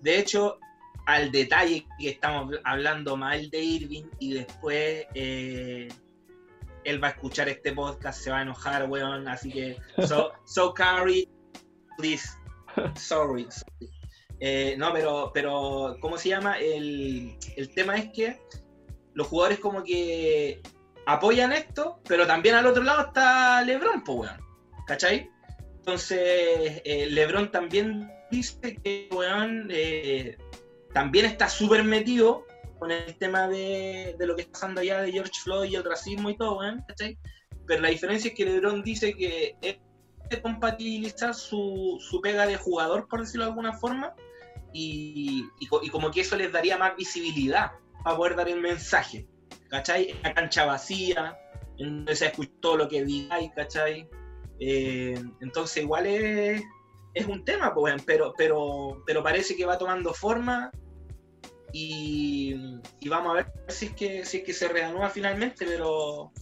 De 0.00 0.18
hecho, 0.18 0.58
al 1.06 1.30
detalle 1.30 1.86
que 1.98 2.10
estamos 2.10 2.54
hablando 2.64 3.16
mal 3.16 3.50
de 3.50 3.60
Irving 3.60 4.04
y 4.18 4.34
después 4.34 5.06
eh, 5.14 5.88
él 6.84 7.02
va 7.02 7.08
a 7.08 7.10
escuchar 7.10 7.48
este 7.48 7.72
podcast, 7.72 8.20
se 8.20 8.30
va 8.30 8.38
a 8.38 8.42
enojar, 8.42 8.88
weón. 8.88 9.28
Así 9.28 9.50
que, 9.50 9.78
so, 10.06 10.32
so 10.44 10.74
Curry, 10.74 11.28
please, 11.98 12.28
sorry. 12.96 13.48
Eh, 14.40 14.74
no, 14.76 14.92
pero, 14.92 15.30
pero, 15.32 15.96
¿cómo 16.00 16.18
se 16.18 16.30
llama? 16.30 16.58
El, 16.58 17.36
el 17.56 17.74
tema 17.74 17.96
es 17.96 18.10
que 18.12 18.40
los 19.14 19.26
jugadores 19.28 19.60
como 19.60 19.84
que 19.84 20.60
apoyan 21.06 21.52
esto, 21.52 22.00
pero 22.08 22.26
también 22.26 22.54
al 22.54 22.66
otro 22.66 22.82
lado 22.82 23.06
está 23.06 23.62
LeBron, 23.62 24.02
pues, 24.02 24.18
weón. 24.18 24.40
¿Cachai? 24.86 25.30
Entonces, 25.76 26.82
eh, 26.84 27.06
LeBron 27.10 27.50
también 27.50 28.10
dice 28.30 28.76
que, 28.82 29.08
weón, 29.12 29.68
eh, 29.70 30.36
también 30.92 31.26
está 31.26 31.48
súper 31.48 31.84
metido 31.84 32.46
con 32.78 32.90
el 32.90 33.16
tema 33.16 33.46
de, 33.48 34.16
de 34.18 34.26
lo 34.26 34.34
que 34.34 34.42
está 34.42 34.52
pasando 34.52 34.80
allá 34.80 35.02
de 35.02 35.12
George 35.12 35.32
Floyd 35.44 35.70
y 35.70 35.76
el 35.76 35.84
racismo 35.84 36.30
y 36.30 36.36
todo, 36.36 36.58
weón, 36.58 36.84
¿cachai? 36.88 37.16
Pero 37.66 37.80
la 37.80 37.90
diferencia 37.90 38.28
es 38.28 38.34
que 38.34 38.44
LeBron 38.44 38.82
dice 38.82 39.14
que 39.14 39.56
compatibilizar 40.40 41.34
su, 41.34 41.98
su 42.00 42.20
pega 42.20 42.46
de 42.46 42.56
jugador, 42.56 43.08
por 43.08 43.20
decirlo 43.20 43.44
de 43.44 43.50
alguna 43.50 43.72
forma, 43.74 44.14
y, 44.72 45.44
y 45.60 45.66
co- 45.66 45.80
y 45.82 45.90
como 45.90 46.10
que 46.10 46.22
eso 46.22 46.36
les 46.36 46.50
daría 46.52 46.78
más 46.78 46.96
visibilidad 46.96 47.72
para 48.02 48.16
poder 48.16 48.36
dar 48.36 48.48
el 48.48 48.60
mensaje, 48.60 49.28
¿cachai? 49.68 50.14
La 50.22 50.32
cancha 50.32 50.64
vacía, 50.64 51.36
donde 51.76 52.14
se 52.16 52.26
escucha 52.26 52.50
todo 52.60 52.76
lo 52.78 52.88
que 52.88 53.04
digáis, 53.04 53.50
¿cachai? 53.54 54.08
Eh, 54.60 55.20
entonces 55.40 55.82
igual 55.82 56.06
es, 56.06 56.62
es 57.14 57.26
un 57.26 57.44
tema, 57.44 57.74
pues, 57.74 58.02
pero, 58.06 58.32
pero, 58.38 59.02
pero 59.04 59.22
parece 59.22 59.56
que 59.56 59.66
va 59.66 59.76
tomando 59.76 60.14
forma 60.14 60.70
y, 61.72 62.54
y 63.00 63.08
vamos 63.08 63.30
a 63.32 63.34
ver 63.34 63.52
si 63.68 63.86
es 63.86 63.92
que, 63.94 64.24
si 64.24 64.38
es 64.38 64.44
que 64.44 64.52
se 64.52 64.68
reanuda 64.68 65.08
finalmente, 65.10 65.64
pero, 65.66 66.32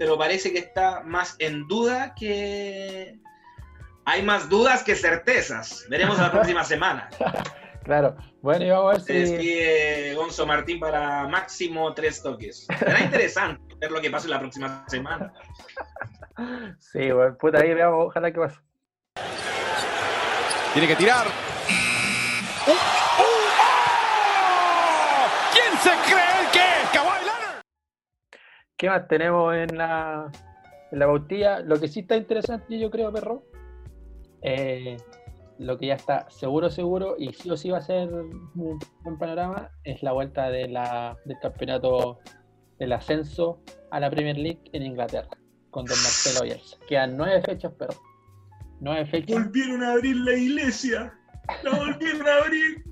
pero 0.00 0.16
parece 0.16 0.50
que 0.50 0.60
está 0.60 1.02
más 1.02 1.36
en 1.40 1.68
duda 1.68 2.14
que... 2.14 3.20
Hay 4.06 4.22
más 4.22 4.48
dudas 4.48 4.82
que 4.82 4.94
certezas. 4.94 5.84
Veremos 5.90 6.18
la 6.18 6.32
próxima 6.32 6.64
semana. 6.72 7.10
Claro, 7.84 8.16
bueno, 8.40 8.64
y 8.64 8.70
vamos 8.70 8.88
a 8.88 8.92
ver 8.92 9.00
Se 9.02 9.12
si 9.12 9.32
despide 9.32 10.14
Gonzo 10.14 10.46
Martín 10.46 10.80
para 10.80 11.28
máximo 11.28 11.92
tres 11.92 12.22
toques. 12.22 12.66
Será 12.78 12.98
interesante 13.04 13.74
ver 13.78 13.90
lo 13.90 14.00
que 14.00 14.10
pase 14.10 14.28
la 14.28 14.38
próxima 14.38 14.86
semana. 14.88 15.34
Sí, 16.78 17.10
bueno, 17.10 17.36
puta, 17.36 17.58
ahí 17.58 17.74
veamos, 17.74 18.06
ojalá 18.06 18.32
que 18.32 18.40
pase. 18.40 18.58
Tiene 20.72 20.88
que 20.88 20.96
tirar. 20.96 21.26
¡Uh! 21.26 22.70
¡Uh! 22.70 22.74
¡Oh! 23.18 23.50
¿Quién 25.52 25.78
se 25.82 25.90
cree 26.10 26.50
que 26.52 26.58
es 26.58 26.88
Kawhi 26.90 27.24
Leonard? 27.26 27.60
¿Qué 28.80 28.88
más 28.88 29.06
tenemos 29.08 29.54
en 29.54 29.76
la, 29.76 30.30
en 30.90 30.98
la 30.98 31.04
bautilla? 31.04 31.60
Lo 31.60 31.78
que 31.78 31.86
sí 31.86 32.00
está 32.00 32.16
interesante, 32.16 32.78
yo 32.78 32.90
creo, 32.90 33.12
perro, 33.12 33.42
eh, 34.40 34.96
lo 35.58 35.76
que 35.76 35.88
ya 35.88 35.94
está 35.96 36.30
seguro, 36.30 36.70
seguro, 36.70 37.14
y 37.18 37.34
sí 37.34 37.50
o 37.50 37.58
sí 37.58 37.68
va 37.68 37.76
a 37.76 37.82
ser 37.82 38.10
un 38.10 38.48
buen 38.54 39.18
panorama, 39.18 39.68
es 39.84 40.02
la 40.02 40.12
vuelta 40.12 40.48
de 40.48 40.66
la, 40.66 41.18
del 41.26 41.38
campeonato 41.40 42.20
del 42.78 42.92
ascenso 42.94 43.60
a 43.90 44.00
la 44.00 44.08
Premier 44.08 44.38
League 44.38 44.62
en 44.72 44.82
Inglaterra, 44.82 45.28
con 45.70 45.84
Don 45.84 45.98
Marcelo 45.98 46.44
Bielsa. 46.46 46.78
Quedan 46.88 47.18
nueve 47.18 47.42
fechas, 47.42 47.74
pero 47.78 47.92
nueve 48.80 49.04
fechas. 49.04 49.44
Volvieron 49.44 49.82
a 49.82 49.92
abrir 49.92 50.16
la 50.16 50.32
iglesia. 50.32 51.12
La 51.62 51.70
volvieron 51.76 52.26
a 52.26 52.36
abrir. 52.38 52.82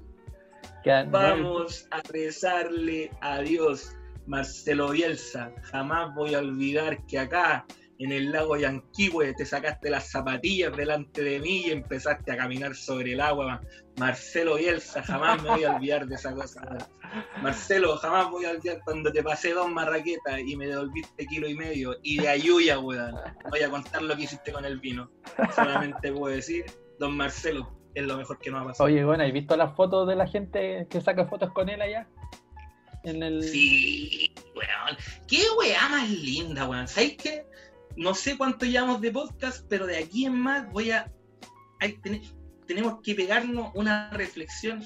Quedan 0.85 1.11
nueve- 1.11 1.43
Vamos 1.43 1.89
a 1.91 2.03
rezarle 2.13 3.11
a 3.23 3.39
Dios, 3.41 3.97
Marcelo 4.29 4.91
Bielsa. 4.91 5.53
Jamás 5.63 6.15
voy 6.15 6.35
a 6.35 6.41
olvidar 6.41 7.05
que 7.07 7.19
acá, 7.19 7.65
en 7.99 8.13
el 8.13 8.31
lago 8.31 8.57
Yanquihue, 8.57 9.35
te 9.35 9.47
sacaste 9.47 9.91
las 9.91 10.11
zapatillas 10.11 10.77
delante 10.77 11.23
de 11.23 11.41
mí 11.41 11.67
y 11.67 11.71
empezaste 11.71 12.33
a 12.33 12.37
caminar 12.37 12.75
sobre 12.75 13.15
el 13.15 13.21
agua. 13.21 13.61
Marcelo 13.99 14.57
Bielsa, 14.57 15.03
jamás 15.03 15.43
me 15.43 15.49
voy 15.49 15.65
a 15.65 15.75
olvidar 15.75 16.07
de 16.07 16.15
esa 16.15 16.35
cosa. 16.35 16.61
Marcelo, 17.43 17.97
jamás 17.97 18.31
voy 18.31 18.45
a 18.45 18.51
olvidar 18.51 18.81
cuando 18.85 19.11
te 19.11 19.23
pasé 19.23 19.55
dos 19.55 19.71
marraquetas 19.71 20.41
y 20.41 20.57
me 20.57 20.67
devolviste 20.67 21.27
kilo 21.27 21.49
y 21.49 21.55
medio. 21.55 21.97
Y 22.03 22.21
de 22.21 22.29
ayuya, 22.29 22.79
weón. 22.79 23.17
Voy 23.51 23.63
a 23.63 23.71
contar 23.71 24.03
lo 24.03 24.15
que 24.15 24.25
hiciste 24.25 24.53
con 24.53 24.67
el 24.67 24.79
vino. 24.79 25.11
Solamente 25.57 26.13
puedo 26.13 26.37
decir, 26.37 26.67
don 26.99 27.17
Marcelo, 27.17 27.73
es 27.95 28.07
lo 28.07 28.19
mejor 28.19 28.39
que 28.39 28.51
nos 28.51 28.61
ha 28.61 28.65
pasado. 28.67 28.87
Oye, 28.89 29.05
bueno, 29.05 29.25
¿has 29.25 29.33
visto 29.33 29.57
las 29.57 29.75
fotos 29.75 30.07
de 30.07 30.17
la 30.17 30.27
gente 30.27 30.87
que 30.91 31.01
saca 31.01 31.25
fotos 31.25 31.51
con 31.53 31.71
él 31.71 31.81
allá? 31.81 32.07
En 33.09 33.23
el... 33.23 33.43
Sí, 33.43 34.31
weón. 34.55 34.97
Qué 35.27 35.43
weá 35.59 35.89
más 35.89 36.09
linda, 36.11 36.69
weón. 36.69 36.87
¿Sabéis 36.89 37.17
qué? 37.17 37.45
No 37.97 38.15
sé 38.15 38.37
cuánto 38.39 38.67
llevamos 38.67 39.01
de 39.01 39.11
podcast, 39.11 39.67
pero 39.69 39.87
de 39.87 39.99
aquí 39.99 40.27
en 40.27 40.39
más 40.39 40.71
voy 40.71 40.91
a. 40.93 41.11
hay- 41.81 41.99
ten- 41.99 42.23
tenemos 42.67 43.01
que 43.03 43.15
pegarnos 43.15 43.71
una 43.75 44.11
reflexión. 44.11 44.83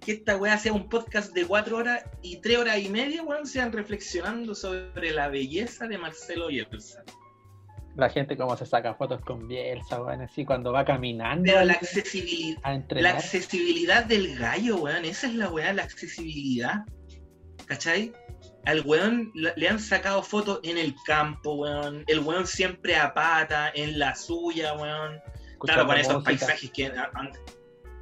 Que 0.00 0.12
esta 0.12 0.36
weá 0.36 0.58
sea 0.58 0.72
un 0.74 0.88
podcast 0.90 1.32
de 1.32 1.46
cuatro 1.46 1.78
horas 1.78 2.04
y 2.20 2.36
tres 2.36 2.58
horas 2.58 2.78
y 2.78 2.90
media, 2.90 3.22
weón, 3.22 3.46
sean 3.46 3.72
reflexionando 3.72 4.54
sobre 4.54 5.12
la 5.12 5.28
belleza 5.28 5.86
de 5.86 5.96
Marcelo 5.96 6.48
Bielsa. 6.48 7.02
La 7.96 8.10
gente 8.10 8.36
como 8.36 8.56
se 8.56 8.66
saca 8.66 8.94
fotos 8.96 9.20
con 9.22 9.46
Bielsa, 9.48 10.02
weón, 10.02 10.20
así 10.20 10.44
cuando 10.44 10.72
va 10.72 10.84
caminando 10.84 11.44
Pero 11.44 11.64
la 11.64 11.74
accesibilidad, 11.74 12.58
la 12.90 13.10
accesibilidad 13.10 14.04
del 14.04 14.36
gallo, 14.36 14.76
weón. 14.78 15.04
Esa 15.06 15.26
es 15.28 15.34
la 15.36 15.48
weá, 15.48 15.72
la 15.72 15.84
accesibilidad. 15.84 16.84
¿Cachai? 17.66 18.12
Al 18.66 18.80
weón 18.84 19.30
le 19.34 19.68
han 19.68 19.78
sacado 19.78 20.22
fotos 20.22 20.60
en 20.62 20.78
el 20.78 20.94
campo, 21.06 21.54
weón. 21.54 22.04
El 22.06 22.20
weón 22.20 22.46
siempre 22.46 22.96
a 22.96 23.12
pata, 23.12 23.70
en 23.74 23.98
la 23.98 24.14
suya, 24.14 24.74
weón. 24.74 25.20
Claro, 25.60 25.86
con 25.86 25.96
esos 25.96 26.14
música. 26.14 26.46
paisajes 26.46 26.70
que. 26.70 26.92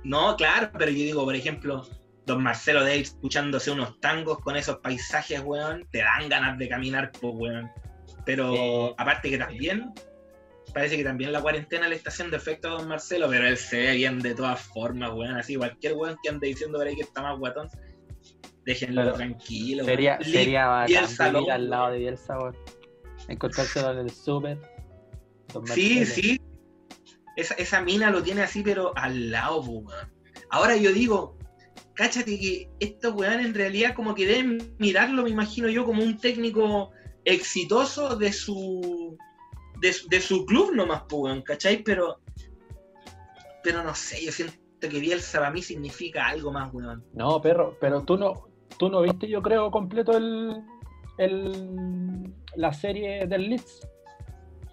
No, 0.05 0.37
claro, 0.37 0.71
pero 0.77 0.91
yo 0.91 0.99
digo, 0.99 1.25
por 1.25 1.35
ejemplo, 1.35 1.87
don 2.27 2.43
Marcelo 2.43 2.83
Davis 2.83 3.09
escuchándose 3.09 3.71
unos 3.71 4.01
tangos 4.01 4.39
con 4.41 4.57
esos 4.57 4.79
paisajes, 4.79 5.41
weón. 5.41 5.87
Te 5.91 5.99
dan 5.99 6.29
ganas 6.29 6.59
de 6.59 6.69
caminar, 6.69 7.11
pues, 7.21 7.35
weón. 7.37 7.71
Pero 8.25 8.95
aparte 8.99 9.31
que 9.31 9.39
también. 9.39 9.93
Parece 10.73 10.97
que 10.97 11.05
también 11.05 11.33
la 11.33 11.43
cuarentena 11.43 11.87
le 11.87 11.97
está 11.97 12.09
haciendo 12.09 12.37
efecto 12.37 12.69
a 12.69 12.71
don 12.79 12.89
Marcelo, 12.89 13.29
pero 13.29 13.47
él 13.47 13.59
se 13.59 13.79
ve 13.79 13.93
bien 13.97 14.21
de 14.21 14.35
todas 14.35 14.61
formas, 14.63 15.11
weón. 15.13 15.37
Así, 15.37 15.57
cualquier 15.57 15.95
weón 15.95 16.17
que 16.23 16.31
ande 16.31 16.47
diciendo 16.47 16.79
por 16.79 16.87
ahí 16.87 16.97
que 16.97 17.03
está 17.03 17.21
más 17.21 17.39
guatón, 17.39 17.69
déjenlo 18.65 19.03
Pero 19.03 19.15
tranquilo. 19.15 19.85
Sería, 19.85 20.19
sería 20.23 20.67
bacán 20.67 21.37
al 21.51 21.71
lado 21.71 21.93
de 21.93 21.99
Bielsa, 21.99 22.39
weón. 22.39 22.57
Encontrárselo 23.29 23.93
en 23.93 23.99
el 23.99 24.11
súper. 24.11 24.59
Sí, 25.75 26.05
sí. 26.07 26.41
Esa, 27.37 27.55
esa 27.55 27.81
mina 27.83 28.11
lo 28.11 28.23
tiene 28.23 28.43
así, 28.43 28.63
pero 28.63 28.93
al 28.97 29.31
lado, 29.31 29.61
weón. 29.63 30.13
Ahora 30.51 30.77
yo 30.77 30.93
digo, 30.93 31.37
cáchate 31.95 32.39
que 32.39 32.69
estos 32.81 33.15
weones 33.15 33.47
en 33.47 33.55
realidad 33.55 33.95
como 33.95 34.15
que 34.15 34.27
deben 34.27 34.75
mirarlo, 34.79 35.23
me 35.25 35.31
imagino 35.31 35.69
yo, 35.69 35.85
como 35.85 36.03
un 36.03 36.19
técnico 36.19 36.91
exitoso 37.25 38.17
de 38.17 38.33
su 38.33 39.17
de, 39.81 39.93
su- 39.93 40.09
de 40.09 40.21
su 40.21 40.45
club 40.47 40.75
nomás, 40.75 41.03
weón, 41.11 41.43
¿cachai? 41.43 41.83
Pero, 41.83 42.21
pero 43.63 43.83
no 43.83 43.95
sé, 43.95 44.25
yo 44.25 44.31
siento 44.33 44.55
que 44.81 44.89
Bielsa 44.89 45.39
para 45.39 45.51
mí 45.51 45.63
significa 45.63 46.27
algo 46.27 46.53
más, 46.53 46.73
weón. 46.73 47.05
No, 47.15 47.41
perro, 47.41 47.77
pero 47.81 48.03
tú 48.03 48.17
no, 48.19 48.49
tú 48.79 48.89
no 48.89 49.01
viste, 49.03 49.29
yo 49.29 49.43
creo, 49.43 49.71
completo 49.71 50.17
el, 50.17 50.63
el 51.19 52.33
la 52.57 52.73
serie 52.73 53.27
del 53.27 53.49
Leeds. 53.51 53.89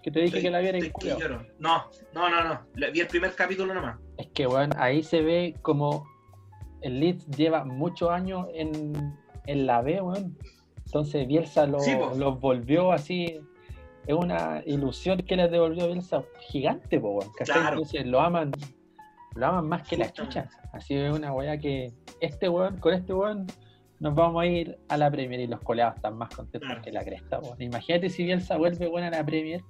Que 0.02 0.10
te 0.10 0.20
dije 0.20 0.38
Estoy- 0.38 0.42
que 0.42 0.50
la 0.50 0.60
viera 0.60 0.78
lloro. 1.18 1.42
No, 1.58 1.84
no, 2.14 2.30
no, 2.30 2.44
no. 2.44 2.60
Le- 2.74 2.90
Vi 2.90 3.00
el 3.00 3.06
primer 3.06 3.34
capítulo 3.34 3.74
nomás. 3.74 3.98
Es 4.16 4.28
que, 4.28 4.46
weón, 4.46 4.70
ahí 4.78 5.02
se 5.02 5.20
ve 5.20 5.54
como 5.62 6.06
el 6.80 7.00
Leeds 7.00 7.26
lleva 7.36 7.64
muchos 7.64 8.08
años 8.10 8.46
en, 8.54 9.14
en 9.46 9.66
la 9.66 9.82
B, 9.82 10.00
weón. 10.00 10.38
Entonces 10.86 11.26
Bielsa 11.28 11.66
lo- 11.66 11.80
Sí, 11.80 11.92
los 12.16 12.40
volvió 12.40 12.92
así. 12.92 13.40
Es 14.06 14.14
una 14.14 14.62
ilusión 14.64 15.18
que 15.18 15.36
les 15.36 15.50
devolvió 15.50 15.86
Bielsa 15.86 16.22
gigante, 16.48 16.98
po, 16.98 17.10
weón. 17.18 17.30
Claro. 17.44 17.68
Entonces 17.68 18.06
lo 18.06 18.20
aman, 18.20 18.52
lo 19.34 19.46
aman 19.46 19.68
más 19.68 19.86
que 19.86 19.98
la 19.98 20.06
Justamente. 20.06 20.40
chucha. 20.40 20.50
Así 20.72 20.94
es 20.94 21.12
una 21.12 21.32
weá 21.34 21.58
que 21.58 21.92
este 22.20 22.48
weón, 22.48 22.78
con 22.78 22.94
este 22.94 23.12
weón, 23.12 23.46
nos 24.00 24.14
vamos 24.14 24.42
a 24.42 24.46
ir 24.46 24.78
a 24.88 24.96
la 24.96 25.10
Premier 25.10 25.40
y 25.40 25.46
los 25.46 25.60
coleados 25.60 25.96
están 25.96 26.16
más 26.16 26.34
contentos 26.34 26.66
Claro. 26.68 26.82
que 26.82 26.90
la 26.92 27.04
cresta, 27.04 27.38
weón. 27.38 27.60
Imagínate 27.60 28.08
si 28.10 28.24
Bielsa 28.24 28.56
vuelve 28.56 28.86
buena 28.88 29.08
a 29.08 29.10
la 29.10 29.24
Premier, 29.24 29.60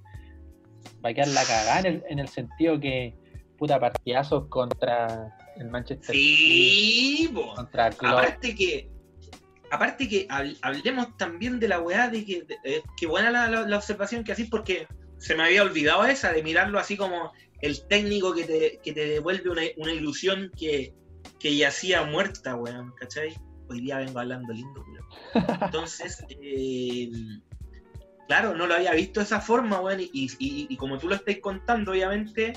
va 1.05 1.09
a 1.09 1.13
quedar 1.13 1.27
la 1.29 1.43
cagada 1.43 1.79
en 1.81 1.85
el, 1.85 2.03
en 2.09 2.19
el 2.19 2.27
sentido 2.29 2.79
que 2.79 3.13
puta 3.57 3.79
partidazos 3.79 4.47
contra 4.47 5.37
el 5.57 5.69
Manchester 5.69 6.15
City, 6.15 7.17
Sí, 7.17 7.31
po. 7.33 7.53
contra 7.55 7.87
el 7.87 7.95
Klopp. 7.95 8.13
Aparte 8.19 8.55
que, 8.55 8.89
aparte 9.69 10.07
que 10.07 10.27
hab- 10.29 10.57
hablemos 10.61 11.15
también 11.17 11.59
de 11.59 11.67
la 11.67 11.79
weá 11.81 12.07
de 12.09 12.25
que, 12.25 12.41
de- 12.43 12.81
que 12.97 13.05
buena 13.07 13.29
la, 13.31 13.47
la- 13.49 13.67
la 13.67 13.77
observación 13.77 14.23
que 14.23 14.31
así 14.31 14.45
porque 14.45 14.87
se 15.17 15.35
me 15.35 15.43
había 15.43 15.61
olvidado 15.61 16.05
esa, 16.05 16.31
de 16.33 16.41
mirarlo 16.41 16.79
así 16.79 16.97
como 16.97 17.31
el 17.61 17.85
técnico 17.87 18.33
que 18.33 18.43
te, 18.45 18.79
que 18.81 18.93
te 18.93 19.05
devuelve 19.05 19.49
una, 19.51 19.61
una 19.77 19.93
ilusión 19.93 20.49
que, 20.57 20.95
que 21.39 21.55
yacía 21.55 22.03
muerta, 22.05 22.55
weón, 22.55 22.93
¿cachai? 22.99 23.35
Hoy 23.71 23.81
día 23.81 23.97
vengo 23.97 24.19
hablando 24.19 24.53
lindo. 24.53 24.85
Entonces, 25.61 26.23
eh, 26.29 27.09
claro, 28.27 28.55
no 28.55 28.67
lo 28.67 28.75
había 28.75 28.93
visto 28.93 29.19
de 29.19 29.25
esa 29.25 29.41
forma, 29.41 29.79
weón, 29.81 29.99
y, 30.01 30.09
y- 30.39 30.75
como 30.77 30.97
tú 30.97 31.07
lo 31.09 31.15
estás 31.15 31.37
contando, 31.41 31.91
obviamente, 31.91 32.53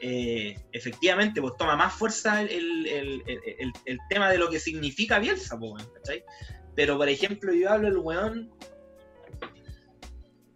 eh, 0.00 0.56
efectivamente, 0.72 1.40
pues 1.40 1.54
toma 1.58 1.76
más 1.76 1.92
fuerza 1.94 2.40
el, 2.42 2.48
el- 2.50 2.86
el- 2.86 3.22
el- 3.26 3.42
el- 3.58 3.72
el 3.84 3.98
tema 4.08 4.30
de 4.30 4.38
lo 4.38 4.48
que 4.48 4.60
significa 4.60 5.18
Bielsa, 5.18 5.58
pues, 5.58 5.72
weón, 5.72 5.88
¿cachai? 5.94 6.22
Pero, 6.74 6.96
por 6.96 7.08
ejemplo, 7.08 7.52
yo 7.52 7.70
hablo 7.70 7.88
del 7.88 7.98
weón, 7.98 8.50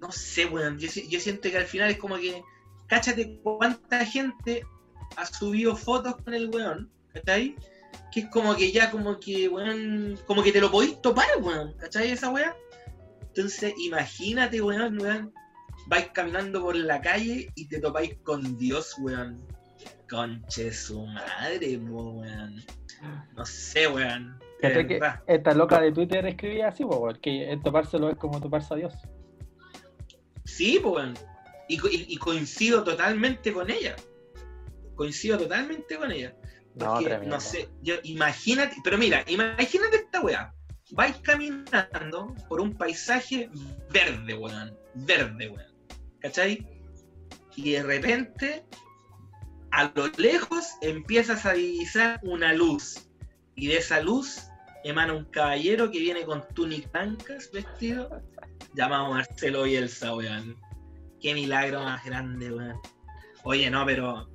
no 0.01 0.11
sé, 0.13 0.47
weón, 0.47 0.79
yo, 0.79 0.89
yo 1.09 1.21
siento 1.21 1.51
que 1.51 1.57
al 1.57 1.65
final 1.67 1.91
es 1.91 1.99
como 1.99 2.17
que, 2.17 2.43
cáchate 2.89 3.39
cuánta 3.43 4.05
gente 4.05 4.65
ha 5.17 5.27
subido 5.27 5.77
fotos 5.77 6.17
con 6.25 6.35
el 6.35 6.49
weón, 6.49 6.91
¿cachai? 7.13 7.57
Que 8.13 8.21
es 8.21 8.27
como 8.29 8.55
que 8.55 8.71
ya, 8.73 8.91
como 8.91 9.19
que, 9.19 9.49
weón, 9.49 10.19
como 10.27 10.43
que 10.43 10.53
te 10.53 10.61
lo 10.61 10.71
podéis 10.71 11.01
topar, 11.01 11.27
weón, 11.41 11.75
¿cachai? 11.79 12.11
Esa 12.11 12.31
weá. 12.31 12.55
Entonces, 13.29 13.73
imagínate, 13.79 14.61
weón, 14.61 15.01
weón, 15.01 15.33
vais 15.87 16.09
caminando 16.13 16.61
por 16.63 16.77
la 16.77 17.01
calle 17.01 17.51
y 17.55 17.69
te 17.69 17.81
topáis 17.81 18.15
con 18.23 18.59
Dios, 18.59 18.95
weón. 18.99 19.43
Conche 20.11 20.73
su 20.73 21.07
madre, 21.07 21.79
weón. 21.79 22.63
No 23.35 23.45
sé, 23.47 23.89
weón. 23.89 24.39
Que 24.61 25.01
esta 25.27 25.55
loca 25.55 25.81
de 25.81 25.91
Twitter 25.91 26.25
escribía 26.27 26.69
así, 26.69 26.85
porque 26.85 27.51
el 27.51 27.63
topárselo 27.63 28.11
es 28.11 28.17
como 28.17 28.41
toparse 28.41 28.75
a 28.75 28.77
Dios. 28.77 28.95
Sí, 30.45 30.79
weón. 30.79 31.15
Y, 31.69 31.77
y- 31.77 32.07
y 32.11 32.17
coincido 32.19 32.85
totalmente 32.85 33.53
con 33.53 33.71
ella. 33.71 33.97
Coincido 34.95 35.39
totalmente 35.39 35.97
con 35.97 36.13
ella. 36.13 36.37
No, 36.75 36.95
Porque, 36.95 37.05
tremendo. 37.05 37.35
no 37.37 37.41
sé, 37.41 37.69
yo, 37.83 37.97
imagínate, 38.03 38.77
pero 38.83 38.97
mira, 38.97 39.25
imagínate 39.27 39.97
esta 39.97 40.21
weá. 40.21 40.55
Vais 40.93 41.17
caminando 41.19 42.35
por 42.49 42.61
un 42.61 42.75
paisaje 42.75 43.51
verde, 43.91 44.35
weón. 44.35 44.77
Verde, 44.95 45.49
weón. 45.49 45.73
¿Cachai? 46.21 46.67
Y 47.57 47.73
de 47.73 47.83
repente, 47.83 48.65
a 49.71 49.91
lo 49.95 50.09
lejos, 50.17 50.67
empiezas 50.81 51.45
a 51.47 51.53
divisar 51.53 52.21
una 52.23 52.53
luz. 52.53 53.09
Y 53.55 53.69
de 53.69 53.79
esa 53.79 54.01
luz 54.01 54.43
emana 54.85 55.13
un 55.13 55.25
caballero 55.27 55.91
que 55.91 55.99
viene 55.99 56.25
con 56.25 56.43
túnicas 56.55 56.91
blancas 56.93 57.51
vestido, 57.53 58.23
llamado 58.75 59.11
Marcelo 59.11 59.65
Bielsa, 59.65 60.15
weón. 60.15 60.57
Qué 61.21 61.35
milagro 61.35 61.83
más 61.83 62.05
grande, 62.05 62.51
weón. 62.53 62.77
Oye, 63.45 63.71
no, 63.71 63.85
pero 63.87 64.29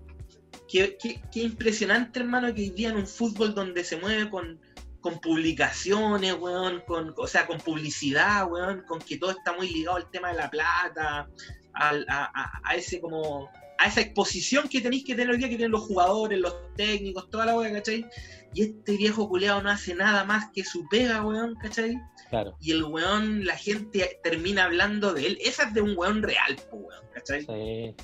qué, 0.70 0.98
qué- 1.02 1.22
qué 1.32 1.42
impresionante, 1.42 2.20
hermano, 2.20 2.54
que 2.54 2.62
hoy 2.62 2.70
día 2.72 2.90
en 2.90 2.98
un 2.98 3.08
fútbol 3.08 3.54
donde 3.54 3.84
se 3.84 3.98
mueve 3.98 4.30
con, 4.30 4.60
con 5.02 5.20
publicaciones, 5.20 6.34
weón, 6.40 6.82
con, 6.88 7.14
o 7.18 7.28
sea, 7.28 7.46
con 7.48 7.60
publicidad, 7.60 8.50
weón, 8.52 8.84
con 8.88 9.00
que 9.00 9.18
todo 9.18 9.32
está 9.32 9.54
muy 9.54 9.70
ligado 9.70 9.98
al 9.98 10.10
tema 10.12 10.30
de 10.30 10.36
la 10.38 10.50
plata, 10.50 11.28
al- 11.74 12.06
a, 12.10 12.76
ese 12.76 13.00
como 13.00 13.50
a 13.80 13.86
esa 13.86 14.02
exposición 14.02 14.68
que 14.68 14.82
tenéis 14.82 15.06
que 15.06 15.14
tener 15.14 15.30
hoy 15.30 15.38
día, 15.38 15.50
que 15.50 15.56
tienen 15.56 15.72
los 15.72 15.84
jugadores, 15.84 16.40
los 16.40 16.56
técnicos, 16.76 17.30
toda 17.30 17.46
la 17.46 17.56
weá, 17.56 17.72
¿cachai? 17.72 18.08
Y 18.56 18.64
este 18.64 18.98
viejo 18.98 19.30
culeado 19.30 19.62
no 19.62 19.70
hace 19.70 19.94
nada 19.94 20.24
más 20.24 20.46
que 20.52 20.64
su 20.64 20.88
pega, 20.90 21.22
weón, 21.24 21.54
¿cachai? 21.62 21.96
Claro, 22.32 22.58
Y 22.60 22.72
el 22.72 22.84
weón, 22.86 23.46
la 23.46 23.56
gente 23.56 24.20
termina 24.24 24.64
hablando 24.66 25.14
de 25.14 25.28
él. 25.28 25.38
Esa 25.42 25.66
es 25.68 25.74
de 25.76 25.82
un 25.82 25.94
weón 25.96 26.24
real, 26.24 26.58
weón, 26.72 27.06
¿cachai? 27.14 27.42
sí. 27.46 27.96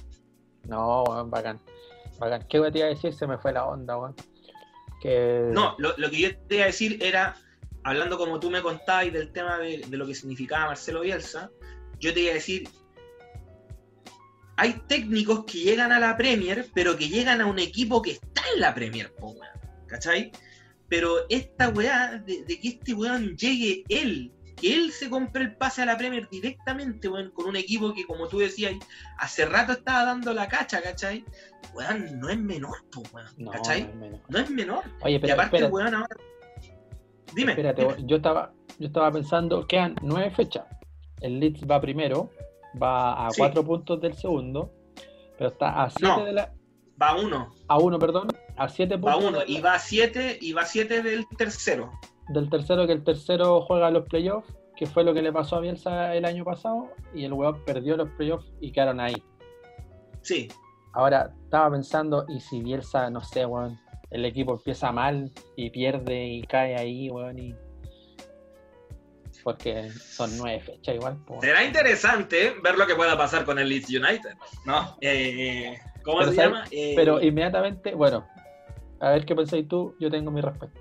No, 0.69 1.03
weón, 1.05 1.31
bacán. 1.31 1.59
¿Qué 2.49 2.59
te 2.71 2.77
iba 2.79 2.87
a 2.87 2.89
decir? 2.89 3.13
Se 3.13 3.27
me 3.27 3.37
fue 3.37 3.53
la 3.53 3.65
onda, 3.65 3.97
weón. 3.97 4.15
No, 5.05 5.75
lo, 5.79 6.09
que 6.09 6.17
yo 6.17 6.37
te 6.47 6.55
iba 6.55 6.63
a 6.63 6.67
decir 6.67 6.97
era, 7.01 7.35
hablando 7.83 8.17
como 8.17 8.39
tú 8.39 8.49
me 8.49 8.61
contabas 8.61 9.11
del 9.11 9.31
tema 9.31 9.57
de, 9.57 9.85
lo 9.89 10.05
que 10.07 10.15
significaba 10.15 10.67
Marcelo 10.67 11.01
Bielsa, 11.01 11.51
yo 11.99 12.13
te 12.13 12.21
iba 12.21 12.31
a 12.31 12.35
decir, 12.35 12.69
hay 14.55 14.73
técnicos 14.87 15.43
que 15.45 15.59
llegan 15.59 15.91
a 15.91 15.99
la 15.99 16.15
Premier, 16.15 16.67
pero 16.73 16.95
que 16.95 17.09
llegan 17.09 17.41
a 17.41 17.45
un 17.45 17.59
equipo 17.59 18.01
que 18.01 18.11
está 18.11 18.43
en 18.53 18.61
la 18.61 18.73
Premier, 18.73 19.13
¿cachai? 19.87 20.31
Pero 20.87 21.25
esta 21.27 21.69
weá, 21.69 22.21
de, 22.25 22.45
de 22.45 22.59
que 22.59 22.69
este 22.69 22.93
weón 22.93 23.35
llegue 23.35 23.83
él, 23.89 24.31
que 24.63 24.73
él 24.73 24.91
se 24.93 25.09
compre 25.09 25.43
el 25.43 25.55
pase 25.57 25.81
a 25.81 25.85
la 25.85 25.97
Premier 25.97 26.29
directamente, 26.29 27.09
weón, 27.09 27.31
con 27.31 27.47
un 27.47 27.57
equipo 27.57 27.93
que, 27.93 28.05
como 28.05 28.29
tú 28.29 28.39
decías, 28.39 28.71
hace 29.17 29.45
rato 29.45 29.73
estaba 29.73 30.05
dando 30.05 30.33
la 30.33 30.47
cacha, 30.47 30.81
¿cachai? 30.81 31.25
Weón, 31.73 32.17
no 32.19 32.29
es 32.29 32.37
menor, 32.39 32.77
weón, 33.11 33.51
¿cachai? 33.51 33.83
no 33.83 33.89
es 33.89 33.95
menos. 33.95 34.21
No 34.29 34.39
es 34.39 34.49
menor. 34.49 34.83
Oye, 35.01 35.19
y 35.21 35.29
aparte, 35.31 35.57
espérate, 35.57 35.65
weón, 35.73 35.93
ahora. 35.95 36.15
Dime. 37.35 37.51
espérate, 37.51 37.81
dime. 37.81 37.93
weón, 37.95 38.07
yo 38.07 38.15
estaba, 38.17 38.53
yo 38.79 38.87
estaba 38.87 39.11
pensando, 39.11 39.67
quedan 39.67 39.95
nueve 40.01 40.31
fechas. 40.31 40.63
El 41.19 41.39
Leeds 41.39 41.63
va 41.69 41.81
primero, 41.81 42.29
va 42.81 43.27
a 43.27 43.31
Sí. 43.31 43.39
cuatro 43.39 43.65
puntos 43.65 43.99
del 43.99 44.13
segundo, 44.15 44.71
pero 45.37 45.49
está 45.49 45.83
a 45.83 45.89
siete 45.89 46.07
No. 46.07 46.23
de 46.23 46.33
la, 46.33 46.53
Va 47.01 47.15
uno, 47.19 47.53
a 47.67 47.79
uno, 47.79 47.97
perdón, 47.99 48.27
a 48.55 48.69
siete 48.69 48.95
va 48.97 49.13
puntos 49.13 49.29
uno, 49.29 49.39
de 49.39 49.45
la- 49.45 49.51
y 49.51 49.61
va 49.61 49.73
a 49.73 49.79
siete, 49.79 50.37
y 50.39 50.53
va 50.53 50.61
a 50.61 50.65
siete 50.65 51.01
del 51.01 51.25
tercero. 51.37 51.91
Del 52.29 52.49
tercero, 52.49 52.85
que 52.87 52.93
el 52.93 53.03
tercero 53.03 53.61
juega 53.61 53.91
los 53.91 54.07
playoffs, 54.07 54.53
que 54.75 54.85
fue 54.85 55.03
lo 55.03 55.13
que 55.13 55.21
le 55.21 55.31
pasó 55.31 55.57
a 55.57 55.59
Bielsa 55.59 56.15
el 56.15 56.25
año 56.25 56.43
pasado, 56.43 56.89
y 57.13 57.25
el 57.25 57.33
weón 57.33 57.63
perdió 57.65 57.95
los 57.97 58.09
playoffs 58.11 58.51
y 58.59 58.71
quedaron 58.71 58.99
ahí. 58.99 59.15
Sí, 60.21 60.47
Ahora 60.95 61.33
estaba 61.45 61.71
pensando, 61.71 62.25
y 62.29 62.39
si 62.39 62.61
Bielsa, 62.61 63.09
no 63.09 63.21
sé, 63.21 63.45
weón, 63.47 63.79
el 64.11 64.25
equipo 64.25 64.53
empieza 64.53 64.91
mal 64.91 65.31
y 65.55 65.71
pierde 65.71 66.25
y 66.27 66.43
cae 66.43 66.75
ahí, 66.75 67.09
weón, 67.09 67.39
y. 67.39 67.55
Porque 69.43 69.89
son 69.89 70.37
nueve 70.37 70.61
fechas 70.61 70.95
igual, 70.95 71.17
será 71.41 71.63
interesante 71.65 72.53
ver 72.63 72.77
lo 72.77 72.85
que 72.87 72.95
pueda 72.95 73.17
pasar 73.17 73.43
con 73.43 73.59
el 73.59 73.67
Leeds 73.67 73.89
United. 73.89 74.35
¿No? 74.65 74.95
Eh, 75.01 75.77
¿Cómo 76.03 76.19
Pero 76.19 76.29
se 76.31 76.35
sabe- 76.37 76.47
llama? 76.49 76.65
Eh, 76.71 76.93
Pero 76.95 77.21
inmediatamente, 77.21 77.93
bueno, 77.93 78.25
a 79.01 79.09
ver 79.09 79.25
qué 79.25 79.35
pensáis 79.35 79.67
tú, 79.67 79.95
yo 79.99 80.09
tengo 80.09 80.31
mi 80.31 80.39
respuesta. 80.41 80.79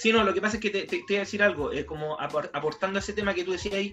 Sí, 0.00 0.12
no, 0.14 0.24
lo 0.24 0.32
que 0.32 0.40
pasa 0.40 0.56
es 0.56 0.62
que 0.62 0.70
te, 0.70 0.84
te- 0.84 1.04
iba 1.06 1.18
a 1.18 1.26
decir 1.26 1.42
algo, 1.42 1.72
eh, 1.74 1.84
como 1.84 2.16
apor- 2.18 2.48
aportando 2.54 2.98
a 2.98 3.00
ese 3.00 3.12
tema 3.12 3.34
que 3.34 3.44
tú 3.44 3.52
decías 3.52 3.74
ahí, 3.74 3.92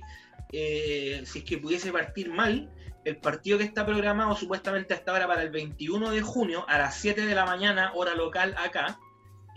eh, 0.54 1.22
si 1.26 1.40
es 1.40 1.44
que 1.46 1.58
pudiese 1.58 1.92
partir 1.92 2.30
mal, 2.32 2.72
el 3.04 3.18
partido 3.18 3.58
que 3.58 3.66
está 3.66 3.86
programado 3.86 4.34
supuestamente 4.34 4.94
hasta 4.94 5.12
ahora 5.12 5.28
para 5.28 5.42
el 5.44 5.50
21 5.50 6.12
de 6.12 6.22
junio 6.22 6.64
a 6.70 6.78
las 6.78 6.96
7 6.96 7.26
de 7.26 7.36
la 7.36 7.46
mañana, 7.46 7.92
hora 7.94 8.16
local 8.16 8.56
acá, 8.58 8.98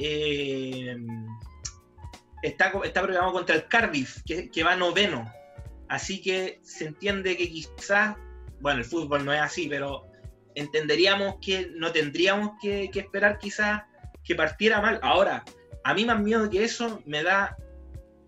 eh, 0.01 0.97
está, 2.43 2.73
está 2.83 3.03
programado 3.03 3.33
contra 3.33 3.55
el 3.55 3.69
Cardiff, 3.69 4.23
que, 4.27 4.51
que 4.51 4.65
va 4.65 4.75
noveno. 4.75 5.33
Así 5.89 6.21
que 6.21 6.59
se 6.65 6.87
entiende 6.87 7.37
que 7.37 7.49
quizás, 7.49 8.17
bueno, 8.61 8.81
el 8.81 8.85
fútbol 8.85 9.25
no 9.25 9.33
es 9.33 9.41
así, 9.41 9.69
pero 9.69 10.05
entenderíamos 10.57 11.37
que 11.41 11.71
no 11.77 11.93
tendríamos 11.93 12.53
que, 12.61 12.91
que 12.93 12.99
esperar 12.99 13.39
quizás 13.39 13.83
que 14.25 14.35
partiera 14.35 14.81
mal. 14.81 14.99
Ahora, 15.03 15.45
a 15.85 15.95
mí 15.95 16.05
más 16.05 16.21
miedo 16.21 16.49
que 16.51 16.65
eso 16.65 17.03
me 17.07 17.23
da 17.23 17.57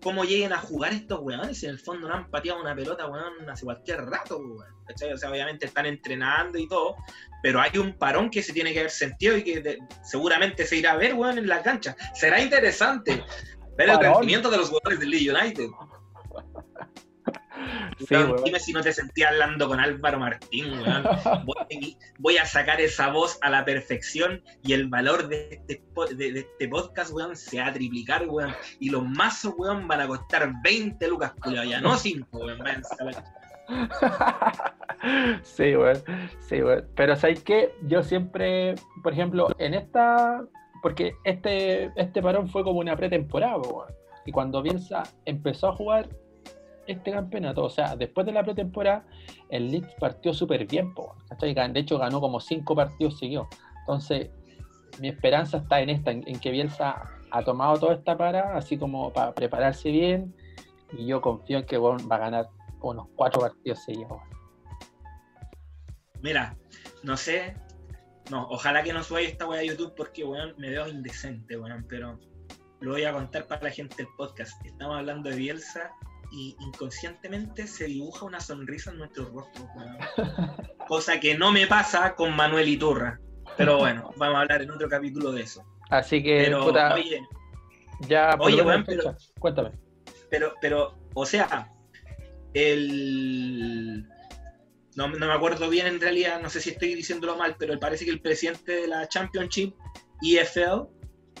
cómo 0.01 0.23
lleguen 0.25 0.51
a 0.53 0.57
jugar 0.57 0.91
estos 0.93 1.19
weones. 1.21 1.59
Si 1.59 1.65
en 1.65 1.71
el 1.71 1.79
fondo 1.79 2.07
no 2.09 2.13
han 2.15 2.29
pateado 2.29 2.59
una 2.61 2.75
pelota, 2.75 3.07
weón, 3.07 3.49
hace 3.49 3.63
cualquier 3.65 4.05
rato, 4.05 4.37
weón. 4.37 4.73
¿cachai? 4.85 5.13
O 5.13 5.17
sea, 5.17 5.31
obviamente 5.31 5.65
están 5.65 5.85
entrenando 5.85 6.57
y 6.57 6.67
todo, 6.67 6.95
pero 7.41 7.61
hay 7.61 7.77
un 7.77 7.97
parón 7.97 8.29
que 8.29 8.43
se 8.43 8.51
tiene 8.51 8.73
que 8.73 8.79
haber 8.79 8.91
sentido 8.91 9.37
y 9.37 9.43
que 9.43 9.61
de- 9.61 9.77
seguramente 10.03 10.65
se 10.65 10.75
irá 10.75 10.91
a 10.91 10.97
ver, 10.97 11.13
weón, 11.13 11.37
en 11.37 11.47
la 11.47 11.63
cancha. 11.63 11.95
Será 12.13 12.41
interesante 12.41 13.23
ver 13.77 13.89
el 13.89 13.97
rendimiento 13.99 14.49
de 14.51 14.57
los 14.57 14.67
jugadores 14.69 14.99
del 14.99 15.09
Leeds 15.09 15.33
United. 15.41 15.67
Sí. 17.99 18.15
Dime 18.43 18.59
si 18.59 18.73
no 18.73 18.81
te 18.81 18.91
sentías 18.91 19.31
hablando 19.31 19.67
con 19.67 19.79
Álvaro 19.79 20.19
Martín, 20.19 20.79
weón. 20.79 21.03
Voy, 21.45 21.97
voy 22.19 22.37
a 22.37 22.45
sacar 22.45 22.81
esa 22.81 23.09
voz 23.09 23.37
a 23.41 23.49
la 23.49 23.65
perfección 23.65 24.43
y 24.63 24.73
el 24.73 24.87
valor 24.87 25.27
de 25.27 25.49
este, 25.67 25.83
de, 26.15 26.31
de 26.33 26.39
este 26.39 26.67
podcast, 26.67 27.11
weón, 27.13 27.35
se 27.35 27.59
va 27.59 27.67
a 27.67 27.73
triplicar, 27.73 28.27
weón. 28.27 28.53
Y 28.79 28.89
los 28.89 29.07
mazos, 29.07 29.53
weón, 29.57 29.87
van 29.87 30.01
a 30.01 30.07
costar 30.07 30.51
20 30.63 31.07
lucas, 31.07 31.33
culiao, 31.41 31.63
ya 31.63 31.81
no 31.81 31.95
5, 31.95 32.37
weón. 32.37 32.59
sí, 35.43 35.75
weón. 35.75 36.03
Sí, 36.39 36.61
weón. 36.61 36.85
Pero 36.95 37.15
¿sabes 37.15 37.43
qué? 37.43 37.73
Yo 37.83 38.03
siempre, 38.03 38.75
por 39.01 39.13
ejemplo, 39.13 39.49
en 39.57 39.73
esta. 39.73 40.43
Porque 40.81 41.15
este, 41.23 41.91
este 41.95 42.21
parón 42.21 42.49
fue 42.49 42.63
como 42.63 42.79
una 42.79 42.97
pretemporada, 42.97 43.57
weón. 43.57 43.87
Y 44.25 44.31
cuando 44.31 44.61
Bielsa 44.61 45.03
empezó 45.25 45.69
a 45.69 45.75
jugar 45.75 46.09
este 46.87 47.11
campeonato, 47.11 47.63
o 47.63 47.69
sea, 47.69 47.95
después 47.95 48.25
de 48.25 48.33
la 48.33 48.43
pretemporada, 48.43 49.05
el 49.49 49.71
Leeds 49.71 49.93
partió 49.99 50.33
súper 50.33 50.65
bien, 50.65 50.93
po, 50.93 51.15
De 51.39 51.79
hecho, 51.79 51.97
ganó 51.97 52.19
como 52.19 52.39
cinco 52.39 52.75
partidos 52.75 53.17
seguidos. 53.19 53.47
Entonces, 53.79 54.29
mi 54.99 55.09
esperanza 55.09 55.57
está 55.57 55.81
en 55.81 55.89
esta, 55.89 56.11
en, 56.11 56.39
que 56.39 56.51
Bielsa 56.51 57.03
ha 57.31 57.43
tomado 57.43 57.79
toda 57.79 57.95
esta 57.95 58.17
para, 58.17 58.55
así 58.55 58.77
como 58.77 59.11
para 59.11 59.33
prepararse 59.33 59.89
bien. 59.89 60.35
Y 60.91 61.07
yo 61.07 61.21
confío 61.21 61.59
en 61.59 61.65
que 61.65 61.77
weón, 61.77 62.07
va 62.09 62.17
a 62.17 62.19
ganar 62.19 62.49
unos 62.81 63.07
cuatro 63.15 63.41
partidos 63.41 63.83
seguidos. 63.83 64.21
Mira, 66.21 66.55
no 67.01 67.17
sé. 67.17 67.55
No, 68.29 68.47
ojalá 68.49 68.83
que 68.83 68.93
no 68.93 69.03
subáis 69.03 69.29
esta 69.29 69.47
weá 69.47 69.61
a 69.61 69.63
YouTube 69.63 69.93
porque, 69.95 70.23
weón, 70.23 70.53
me 70.57 70.69
veo 70.69 70.87
indecente, 70.87 71.57
weón. 71.57 71.85
Pero 71.89 72.19
lo 72.79 72.91
voy 72.91 73.03
a 73.03 73.11
contar 73.11 73.47
para 73.47 73.63
la 73.63 73.71
gente 73.71 73.95
del 73.97 74.07
podcast. 74.15 74.63
Estamos 74.65 74.97
hablando 74.97 75.29
de 75.29 75.35
Bielsa 75.35 75.91
y 76.33 76.55
inconscientemente 76.59 77.67
se 77.67 77.85
dibuja 77.85 78.25
una 78.25 78.39
sonrisa 78.39 78.89
en 78.91 78.97
nuestros 78.97 79.31
rostros, 79.31 79.67
weón. 79.75 79.97
Cosa 80.87 81.19
que 81.19 81.37
no 81.37 81.51
me 81.51 81.67
pasa 81.67 82.15
con 82.15 82.35
Manuel 82.35 82.67
Iturra. 82.67 83.19
Pero 83.55 83.77
bueno, 83.77 84.11
vamos 84.17 84.37
a 84.37 84.41
hablar 84.41 84.63
en 84.63 84.71
otro 84.71 84.89
capítulo 84.89 85.31
de 85.31 85.43
eso. 85.43 85.63
Así 85.91 86.23
que, 86.23 86.45
Pero, 86.45 86.65
puta, 86.65 86.95
oye, 86.95 87.21
ya 88.07 88.35
oye, 88.39 88.63
pero-. 88.85 89.15
Cuéntame. 89.39 89.71
pero, 90.29 90.53
pero, 90.59 90.97
o 91.13 91.25
sea, 91.25 91.71
el. 92.55 94.07
No, 94.95 95.07
no 95.07 95.27
me 95.27 95.33
acuerdo 95.33 95.69
bien 95.69 95.85
en 95.85 96.01
realidad, 96.01 96.41
no 96.41 96.49
sé 96.49 96.61
si 96.61 96.71
estoy 96.71 96.95
diciéndolo 96.95 97.37
mal, 97.37 97.55
pero 97.59 97.79
parece 97.79 98.05
que 98.05 98.11
el 98.11 98.21
presidente 98.21 98.71
de 98.73 98.87
la 98.87 99.07
Championship, 99.07 99.75
EFL, 100.23 100.87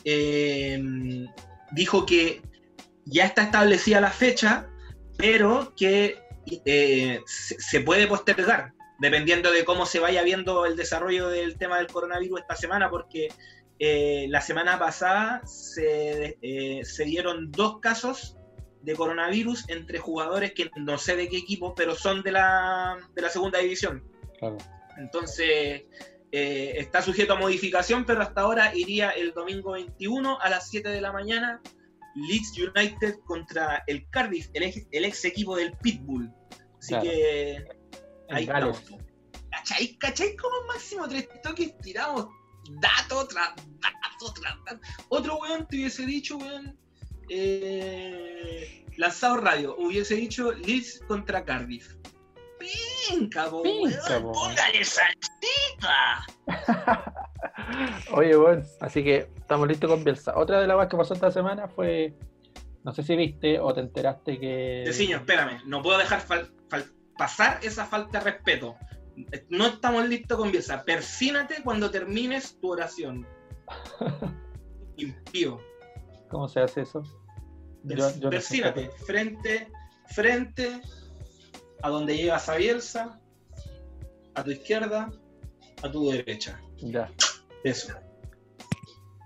eh, 0.05 0.81
dijo 1.71 2.05
que 2.05 2.41
ya 3.05 3.25
está 3.25 3.43
establecida 3.43 4.01
la 4.01 4.09
fecha, 4.09 4.69
pero 5.17 5.73
que 5.75 6.19
eh, 6.65 7.21
se, 7.25 7.79
puede 7.81 8.07
postergar, 8.07 8.73
dependiendo 8.99 9.51
de 9.51 9.65
cómo 9.65 9.85
se 9.85 9.99
vaya 9.99 10.23
viendo 10.23 10.65
el 10.65 10.75
desarrollo 10.75 11.29
del 11.29 11.57
tema 11.57 11.77
del 11.77 11.87
coronavirus 11.87 12.41
esta 12.41 12.55
semana, 12.55 12.89
porque 12.89 13.29
eh, 13.79 14.27
la 14.29 14.41
semana 14.41 14.77
pasada 14.77 15.41
se, 15.45 16.37
eh, 16.41 16.81
se 16.83 17.05
dieron 17.05 17.51
dos 17.51 17.79
casos 17.79 18.37
de 18.81 18.95
coronavirus 18.95 19.69
entre 19.69 19.97
jugadores 19.97 20.53
que 20.53 20.69
no 20.75 20.97
sé 20.97 21.15
de 21.15 21.29
qué 21.29 21.37
equipo, 21.37 21.73
pero 21.73 21.95
son 21.95 22.21
de 22.21 22.33
la, 22.33 22.97
de 23.15 23.21
la 23.21 23.29
segunda 23.29 23.59
división. 23.59 24.03
Claro. 24.39 24.57
Entonces, 24.97 25.83
eh, 26.31 26.73
está 26.77 27.01
sujeto 27.01 27.33
a 27.33 27.39
modificación, 27.39 28.05
pero 28.05 28.21
hasta 28.21 28.41
ahora 28.41 28.75
iría 28.75 29.11
el 29.11 29.33
domingo 29.33 29.71
21 29.73 30.39
a 30.39 30.49
las 30.49 30.69
7 30.69 30.89
de 30.89 30.99
la 30.99 31.11
mañana. 31.11 31.61
Leeds 32.15 32.57
United 32.57 33.19
contra 33.25 33.83
el 33.87 34.07
Cardiff, 34.09 34.49
el 34.53 34.63
ex, 34.63 34.87
el 34.91 35.05
ex 35.05 35.25
equipo 35.25 35.55
del 35.55 35.71
Pitbull. 35.77 36.31
Así 36.79 36.89
Claro. 36.89 37.03
que 37.03 37.65
ahí 38.29 38.43
estamos. 38.43 38.83
¿Cachai? 39.51 39.95
¿Cachai? 39.97 40.35
Como 40.35 40.67
máximo 40.67 41.07
tres 41.07 41.27
toques 41.41 41.77
tiramos 41.79 42.27
dato 42.81 43.27
tras 43.27 43.53
dato 43.55 44.33
tras 44.33 44.55
dato. 44.65 44.81
Otro 45.09 45.37
weón 45.37 45.67
te 45.67 45.77
hubiese 45.77 46.05
dicho, 46.05 46.37
weón, 46.37 46.77
eh, 47.29 48.85
lanzado 48.97 49.37
radio, 49.37 49.75
hubiese 49.77 50.15
dicho 50.15 50.51
Leeds 50.51 51.01
contra 51.07 51.43
Cardiff. 51.43 51.95
Pinca, 53.09 53.49
po, 53.49 53.63
Pinca, 53.63 53.99
weón, 54.09 54.23
po. 54.23 54.31
póngale 54.33 54.83
salsita. 54.85 56.25
Oye, 58.13 58.35
bueno, 58.35 58.63
así 58.81 59.03
que 59.03 59.29
estamos 59.37 59.67
listos 59.67 59.89
con 59.89 60.03
Bielsa. 60.03 60.37
Otra 60.37 60.59
de 60.61 60.67
las 60.67 60.75
cosas 60.75 60.89
que 60.89 60.97
pasó 60.97 61.13
esta 61.15 61.31
semana 61.31 61.67
fue, 61.67 62.13
no 62.83 62.93
sé 62.93 63.03
si 63.03 63.15
viste 63.15 63.59
o 63.59 63.73
te 63.73 63.81
enteraste 63.81 64.39
que... 64.39 64.83
Deciño, 64.85 65.17
espérame, 65.17 65.61
no 65.65 65.81
puedo 65.81 65.97
dejar 65.97 66.21
fal- 66.25 66.51
fal- 66.69 66.91
pasar 67.17 67.59
esa 67.63 67.85
falta 67.85 68.19
de 68.19 68.25
respeto. 68.31 68.75
No 69.49 69.67
estamos 69.67 70.07
listos 70.07 70.37
con 70.37 70.51
Bielsa. 70.51 70.83
Persínate 70.83 71.61
cuando 71.63 71.91
termines 71.91 72.59
tu 72.59 72.71
oración. 72.71 73.27
Impío. 74.97 75.59
¿Cómo 76.29 76.47
se 76.47 76.59
hace 76.61 76.81
eso? 76.81 77.03
Yo- 77.83 78.29
Persínate, 78.29 78.89
frente, 79.05 79.67
frente 80.07 80.81
a 81.81 81.89
donde 81.89 82.15
llegas 82.15 82.47
a 82.49 82.55
Bielsa, 82.55 83.19
a 84.35 84.43
tu 84.43 84.51
izquierda, 84.51 85.11
a 85.81 85.91
tu 85.91 86.09
derecha. 86.11 86.59
Ya. 86.77 87.11
Eso. 87.63 87.93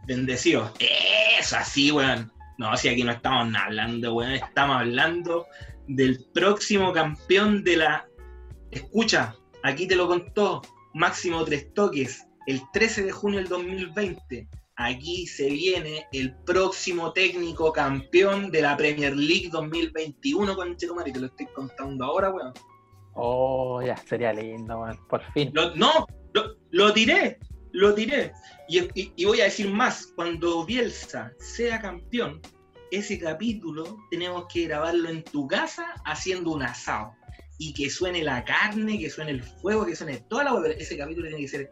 Bendecido. 0.07 0.71
Eso, 1.39 1.57
así, 1.57 1.91
weón. 1.91 2.31
No, 2.57 2.75
si 2.77 2.89
aquí 2.89 3.03
no 3.03 3.11
estamos 3.11 3.53
hablando, 3.55 4.15
weón. 4.15 4.31
Estamos 4.33 4.77
hablando 4.77 5.45
del 5.87 6.25
próximo 6.33 6.91
campeón 6.93 7.63
de 7.63 7.77
la. 7.77 8.07
Escucha, 8.71 9.35
aquí 9.63 9.87
te 9.87 9.95
lo 9.95 10.07
contó 10.07 10.61
Máximo 10.93 11.43
Tres 11.45 11.73
Toques, 11.73 12.25
el 12.47 12.61
13 12.73 13.03
de 13.03 13.11
junio 13.11 13.39
del 13.39 13.47
2020. 13.49 14.47
Aquí 14.79 15.25
se 15.25 15.49
viene 15.49 16.05
el 16.11 16.35
próximo 16.45 17.11
técnico 17.11 17.71
campeón 17.71 18.51
de 18.51 18.61
la 18.61 18.77
Premier 18.77 19.15
League 19.15 19.49
2021 19.51 20.55
con 20.55 20.75
Chetumare, 20.77 21.11
te 21.11 21.19
lo 21.19 21.25
estoy 21.27 21.47
contando 21.47 22.05
ahora, 22.05 22.29
weón. 22.29 22.53
Oh, 23.15 23.81
ya, 23.81 23.97
sería 23.97 24.31
lindo, 24.33 24.79
weón. 24.79 24.99
Por 25.07 25.23
fin. 25.33 25.49
Lo- 25.53 25.75
no, 25.75 26.05
lo, 26.33 26.55
lo 26.69 26.93
tiré, 26.93 27.39
lo 27.71 27.93
tiré. 27.93 28.33
Y, 28.67 29.25
voy 29.25 29.41
a 29.41 29.45
decir 29.45 29.69
más, 29.69 30.07
cuando 30.15 30.65
Bielsa 30.65 31.31
sea 31.39 31.81
campeón, 31.81 32.41
ese 32.91 33.19
capítulo 33.19 33.97
tenemos 34.09 34.45
que 34.51 34.67
grabarlo 34.67 35.09
en 35.09 35.23
tu 35.23 35.47
casa 35.47 35.93
haciendo 36.05 36.51
un 36.51 36.63
asado. 36.63 37.13
Y 37.59 37.73
que 37.73 37.89
suene 37.89 38.23
la 38.23 38.43
carne, 38.43 38.99
que 38.99 39.09
suene 39.09 39.31
el 39.31 39.43
fuego, 39.43 39.85
que 39.85 39.95
suene 39.95 40.17
toda 40.29 40.43
la 40.43 40.69
Ese 40.69 40.97
capítulo 40.97 41.27
tiene 41.27 41.41
que 41.41 41.47
ser 41.47 41.71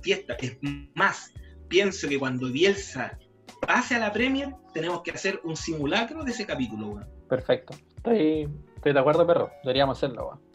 fiesta. 0.00 0.34
Es 0.40 0.56
más, 0.94 1.32
pienso 1.68 2.08
que 2.08 2.18
cuando 2.18 2.50
Bielsa 2.50 3.18
pase 3.60 3.96
a 3.96 3.98
la 3.98 4.12
Premier, 4.12 4.54
tenemos 4.72 5.02
que 5.02 5.10
hacer 5.10 5.40
un 5.44 5.56
simulacro 5.56 6.24
de 6.24 6.30
ese 6.30 6.46
capítulo, 6.46 6.88
weón. 6.88 7.08
Perfecto. 7.28 7.76
Estoy, 7.96 8.48
estoy 8.76 8.92
de 8.92 8.98
acuerdo, 8.98 9.26
perro. 9.26 9.50
Deberíamos 9.62 9.98
hacerlo, 9.98 10.28
weón. 10.28 10.47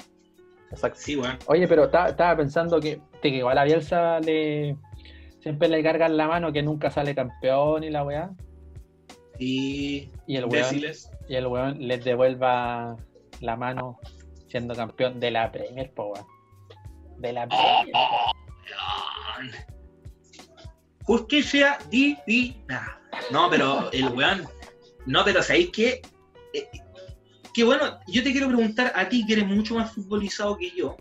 Exacto. 0.74 1.00
Sí. 1.00 1.20
Oye, 1.48 1.68
pero 1.68 1.90
ta- 1.90 2.10
estaba 2.10 2.36
pensando 2.38 2.80
que, 2.80 3.00
que 3.22 3.30
igual 3.30 3.58
a 3.58 3.64
Bielsa 3.64 4.20
le 4.20 4.76
siempre 5.40 5.68
le 5.68 5.84
cargan 5.84 6.18
la 6.18 6.28
mano 6.28 6.52
que 6.52 6.64
nunca 6.64 6.90
sale 6.90 7.14
campeón 7.16 7.84
y 7.84 7.90
la 7.90 8.04
weá. 8.04 8.32
Y 9.40 10.10
Y 10.28 10.36
el 10.38 10.46
weón, 10.46 10.76
y 11.28 11.36
el 11.36 11.48
weón 11.48 11.78
les 11.88 12.04
devuelva 12.04 12.96
la 13.42 13.56
mano 13.56 14.00
siendo 14.48 14.76
campeón 14.76 15.20
de 15.20 15.32
la 15.32 15.52
Premier, 15.52 15.92
po 15.94 16.12
weón. 16.14 16.26
De 17.18 17.34
la 17.34 17.48
Premier. 17.48 17.96
Justicia 21.04 21.78
divina. 21.90 23.00
No, 23.32 23.50
pero 23.50 23.92
el 23.92 24.08
weón. 24.10 24.46
No, 25.06 25.24
pero 25.26 25.42
¿sabéis 25.44 25.70
qué? 25.72 26.02
Que 27.54 27.64
bueno, 27.64 28.00
yo 28.08 28.24
te 28.24 28.32
quiero 28.32 28.48
preguntar 28.48 28.92
a 28.96 29.08
ti, 29.10 29.26
que 29.26 29.34
eres 29.34 29.48
mucho 29.48 29.76
más 29.76 29.92
futbolizado 29.92 30.58
que 30.58 30.72
yo. 30.72 30.98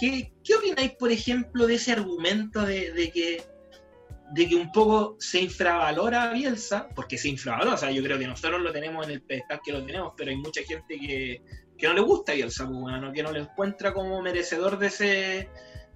¿Qué, 0.00 0.32
qué 0.44 0.54
opináis, 0.54 0.92
por 0.92 1.10
ejemplo, 1.10 1.66
de 1.66 1.74
ese 1.74 1.92
argumento 1.92 2.62
de, 2.62 2.92
de 2.92 3.10
que 3.10 3.42
de 4.30 4.46
que 4.46 4.54
un 4.54 4.70
poco 4.72 5.16
se 5.18 5.40
infravalora 5.40 6.24
a 6.24 6.32
Bielsa? 6.32 6.88
Porque 6.94 7.18
se 7.18 7.28
infravalora, 7.28 7.74
o 7.74 7.78
sea, 7.78 7.90
yo 7.90 8.02
creo 8.02 8.18
que 8.18 8.26
nosotros 8.26 8.60
lo 8.60 8.72
tenemos 8.72 9.06
en 9.06 9.14
el 9.14 9.22
pedestal 9.22 9.60
que 9.64 9.72
lo 9.72 9.84
tenemos, 9.84 10.12
pero 10.16 10.30
hay 10.30 10.36
mucha 10.36 10.62
gente 10.62 10.98
que, 10.98 11.42
que 11.76 11.86
no 11.86 11.94
le 11.94 12.00
gusta 12.00 12.32
a 12.32 12.34
Bielsa, 12.34 12.66
pues, 12.66 12.78
bueno, 12.78 13.12
que 13.12 13.22
no 13.22 13.32
le 13.32 13.40
encuentra 13.40 13.92
como 13.94 14.20
merecedor 14.20 14.78
de 14.78 14.88
ese, 14.88 15.48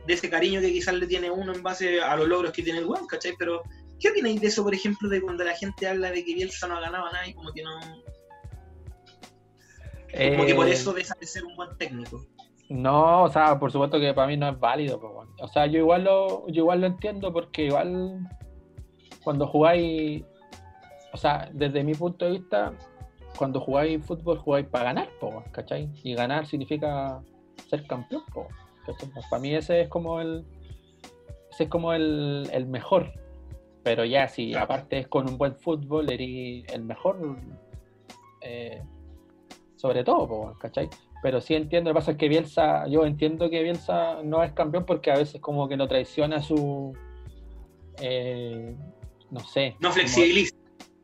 de 0.07 0.14
ese 0.14 0.30
cariño 0.30 0.61
que 0.61 0.72
quizás 0.72 0.95
le 0.95 1.07
tiene 1.07 1.30
uno 1.30 1.53
en 1.53 1.62
base 1.62 2.01
a 2.01 2.16
los 2.16 2.28
logros 2.28 2.53
que 2.53 2.62
tiene 2.62 2.78
el 2.78 2.87
weón, 2.87 3.07
¿cachai? 3.07 3.35
Pero, 3.39 3.62
¿qué 4.01 4.11
opináis 4.11 4.41
de 4.41 4.47
eso, 4.47 4.62
por 4.62 4.74
ejemplo, 4.74 5.09
de 5.09 5.20
cuando 5.20 5.45
la 5.45 5.55
gente 5.55 5.87
habla 5.87 6.11
de 6.11 6.24
que 6.24 6.35
Bielsa 6.35 6.66
no 6.66 6.76
ha 6.76 6.80
ganado 6.80 7.11
nada 7.12 7.26
y 7.26 7.35
como 7.35 7.53
que 7.53 7.62
no. 7.62 8.03
Como 10.13 10.47
que 10.47 10.55
por 10.55 10.69
Eh, 10.69 10.73
eso 10.73 10.93
deja 10.93 11.15
de 11.19 11.27
ser 11.27 11.45
un 11.45 11.57
buen 11.57 11.77
técnico. 11.79 12.25
No, 12.69 13.25
o 13.25 13.29
sea, 13.29 13.59
por 13.59 13.71
supuesto 13.71 14.01
que 14.01 14.15
para 14.15 14.27
mí 14.29 14.37
no 14.37 14.49
es 14.49 14.59
válido. 14.59 15.01
po, 15.01 15.09
weón. 15.09 15.29
O 15.41 15.49
sea, 15.49 15.67
yo 15.67 15.79
igual 15.79 16.05
lo, 16.05 16.49
yo 16.49 16.63
igual 16.63 16.81
lo 16.81 16.87
entiendo 16.87 17.33
porque 17.33 17.67
igual 17.67 18.29
cuando 19.23 19.47
jugáis, 19.47 20.25
o 21.13 21.17
sea, 21.17 21.51
desde 21.53 21.85
mi 21.85 21.95
punto 21.95 22.25
de 22.25 22.33
vista, 22.33 22.73
cuando 23.37 23.61
jugáis 23.61 24.05
fútbol 24.05 24.39
jugáis 24.39 24.67
para 24.67 24.85
ganar, 24.85 25.09
po, 25.21 25.43
¿cachai? 25.53 25.91
Y 26.03 26.15
ganar 26.15 26.47
significa 26.47 27.23
ser 27.69 27.87
campeón, 27.87 28.23
po. 28.33 28.49
Para 29.31 29.41
mí 29.41 29.55
ese 29.55 29.83
es 29.83 29.89
como 29.89 30.21
el 30.21 30.45
ese 31.51 31.65
es 31.65 31.71
como 31.71 31.93
el, 31.93 32.49
el 32.53 32.67
mejor. 32.67 33.13
Pero 33.83 34.05
ya 34.05 34.29
si 34.29 34.55
aparte 34.55 34.99
es 34.99 35.09
con 35.09 35.29
un 35.29 35.37
buen 35.37 35.57
fútbol, 35.57 36.11
eres 36.11 36.65
el 36.73 36.83
mejor 36.85 37.37
eh, 38.41 38.83
sobre 39.83 40.05
todo, 40.05 40.55
¿cachai? 40.61 40.89
Pero 41.22 41.41
sí 41.41 41.55
entiendo, 41.57 41.91
lo 41.91 41.95
que 41.95 41.99
pasa 41.99 42.11
es 42.12 42.16
que 42.16 42.28
Bielsa, 42.28 42.87
yo 42.87 43.05
entiendo 43.05 43.51
que 43.51 43.64
Bielsa 43.64 44.22
no 44.22 44.45
es 44.45 44.53
campeón 44.53 44.85
porque 44.87 45.11
a 45.11 45.16
veces 45.16 45.41
como 45.41 45.68
que 45.68 45.76
no 45.76 45.89
traiciona 45.89 46.41
su 46.41 46.93
eh, 48.01 48.76
no 49.30 49.41
sé. 49.41 49.72
No 49.80 49.89
como- 49.89 49.95
flexibiliza. 49.95 50.55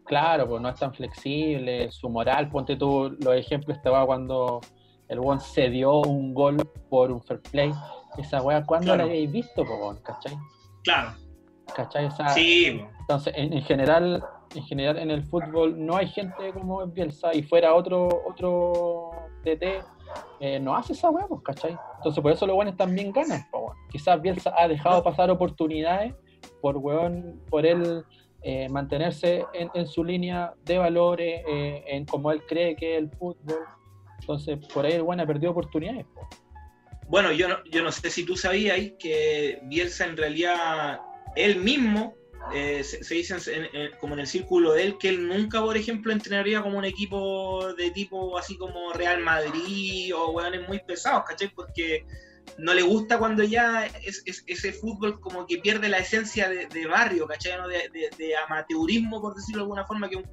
Claro, 0.05 0.49
pues 0.49 0.63
no 0.63 0.69
es 0.71 0.77
tan 0.77 0.95
flexible, 0.95 1.91
su 1.91 2.09
moral, 2.09 2.49
ponte 2.49 2.77
tú 2.77 3.15
los 3.21 3.35
ejemplos, 3.35 3.77
estaba 3.77 4.07
cuando 4.07 4.61
el 5.09 5.21
buen 5.21 5.39
se 5.41 5.69
dio 5.69 6.01
un 6.01 6.33
gol 6.33 6.57
por 6.89 7.11
un 7.11 7.21
fair 7.21 7.41
play. 7.41 7.73
Esa 8.17 8.41
weá, 8.41 8.65
¿cuándo 8.65 8.87
Claro. 8.87 8.99
la 8.99 9.05
habéis 9.05 9.31
visto, 9.31 9.65
po? 9.67 9.95
¿cachai? 10.03 10.35
Claro. 10.85 11.11
¿Cachai? 11.75 12.07
Esa- 12.07 12.29
Sí, 12.31 12.81
Entonces, 13.01 13.35
en, 13.37 13.53
en 13.53 13.63
general, 13.63 14.25
en 14.55 14.63
general 14.65 14.99
en 14.99 15.11
el 15.11 15.25
fútbol 15.25 15.75
no 15.85 15.97
hay 15.97 16.09
gente 16.09 16.53
como 16.53 16.87
Bielsa 16.87 17.35
y 17.35 17.43
fuera 17.43 17.75
otro, 17.75 18.09
otro 18.27 19.11
DT, 19.45 19.83
eh, 20.41 20.61
no 20.61 20.77
hace 20.77 20.93
esa 20.93 21.11
weá, 21.11 21.27
pues, 21.27 21.43
¿cachai? 21.43 21.77
Entonces, 21.97 22.23
por 22.23 22.33
eso 22.33 22.47
los 22.47 22.57
buenos 22.57 22.77
también 22.77 23.13
ganan, 23.13 23.47
po. 23.51 23.75
Quizás 23.91 24.21
Bielsa 24.21 24.53
ha 24.57 24.69
dejado 24.69 25.03
pasar 25.03 25.31
oportunidades 25.31 26.15
por 26.61 26.77
weón, 26.77 27.41
por 27.51 27.67
él 27.67 28.05
eh, 28.43 28.69
mantenerse 28.69 29.45
en, 29.53 29.71
en 29.75 29.87
su 29.87 30.05
línea 30.05 30.55
de 30.65 30.79
valores, 30.79 31.43
eh, 31.47 31.85
en 31.87 32.07
como 32.07 32.31
él 32.31 32.43
cree 32.47 32.77
que 32.77 32.95
es 32.95 32.99
el 32.99 33.11
fútbol. 33.11 33.65
Entonces, 34.21 34.59
por 34.73 34.87
ahí 34.87 34.93
el 34.93 35.03
bueno 35.03 35.23
ha 35.23 35.27
perdido 35.27 35.53
oportunidades. 35.53 36.07
po. 36.15 36.29
Bueno, 37.09 37.33
yo 37.33 37.49
no, 37.49 37.57
yo 37.71 37.83
no 37.83 37.91
sé 37.91 38.11
si 38.11 38.25
tú 38.25 38.37
sabías 38.37 38.79
que 38.99 39.61
Bielsa 39.65 40.05
en 40.05 40.17
realidad, 40.17 41.01
él 41.37 41.57
mismo, 41.57 42.15
eh, 42.53 42.83
se, 42.85 43.05
se 43.05 43.15
dice 43.15 43.37
en- 43.53 43.69
en- 43.77 43.91
como 44.01 44.15
en 44.15 44.21
el 44.21 44.27
círculo 44.27 44.73
de 44.73 44.85
él, 44.85 44.99
que 44.99 45.09
él 45.11 45.27
nunca, 45.29 45.61
por 45.61 45.77
ejemplo, 45.77 46.13
entrenaría 46.13 46.63
como 46.63 46.79
un 46.79 46.85
equipo 46.85 47.73
de 47.75 47.91
tipo 47.91 48.39
así 48.39 48.57
como 48.57 48.93
Real 48.93 49.21
Madrid 49.23 50.15
o 50.15 50.31
hueones 50.31 50.67
muy 50.67 50.81
pesados, 50.81 51.25
¿cachai? 51.29 51.51
Porque 51.55 52.05
no 52.57 52.73
le 52.73 52.83
gusta 52.83 53.19
cuando 53.19 53.45
ya 53.45 53.87
es, 53.87 54.23
es- 54.25 54.45
ese 54.47 54.73
fútbol 54.73 55.21
como 55.21 55.47
que 55.47 55.59
pierde 55.59 55.89
la 55.89 55.99
esencia 55.99 56.49
de, 56.49 56.67
de 56.67 56.87
barrio, 56.87 57.27
¿cachai? 57.27 57.59
¿no? 57.59 57.69
De, 57.69 57.91
amateurismo, 58.47 59.21
por 59.21 59.35
decirlo 59.35 59.59
de 59.61 59.65
alguna 59.65 59.87
forma, 59.87 60.09
que 60.09 60.17
un, 60.17 60.25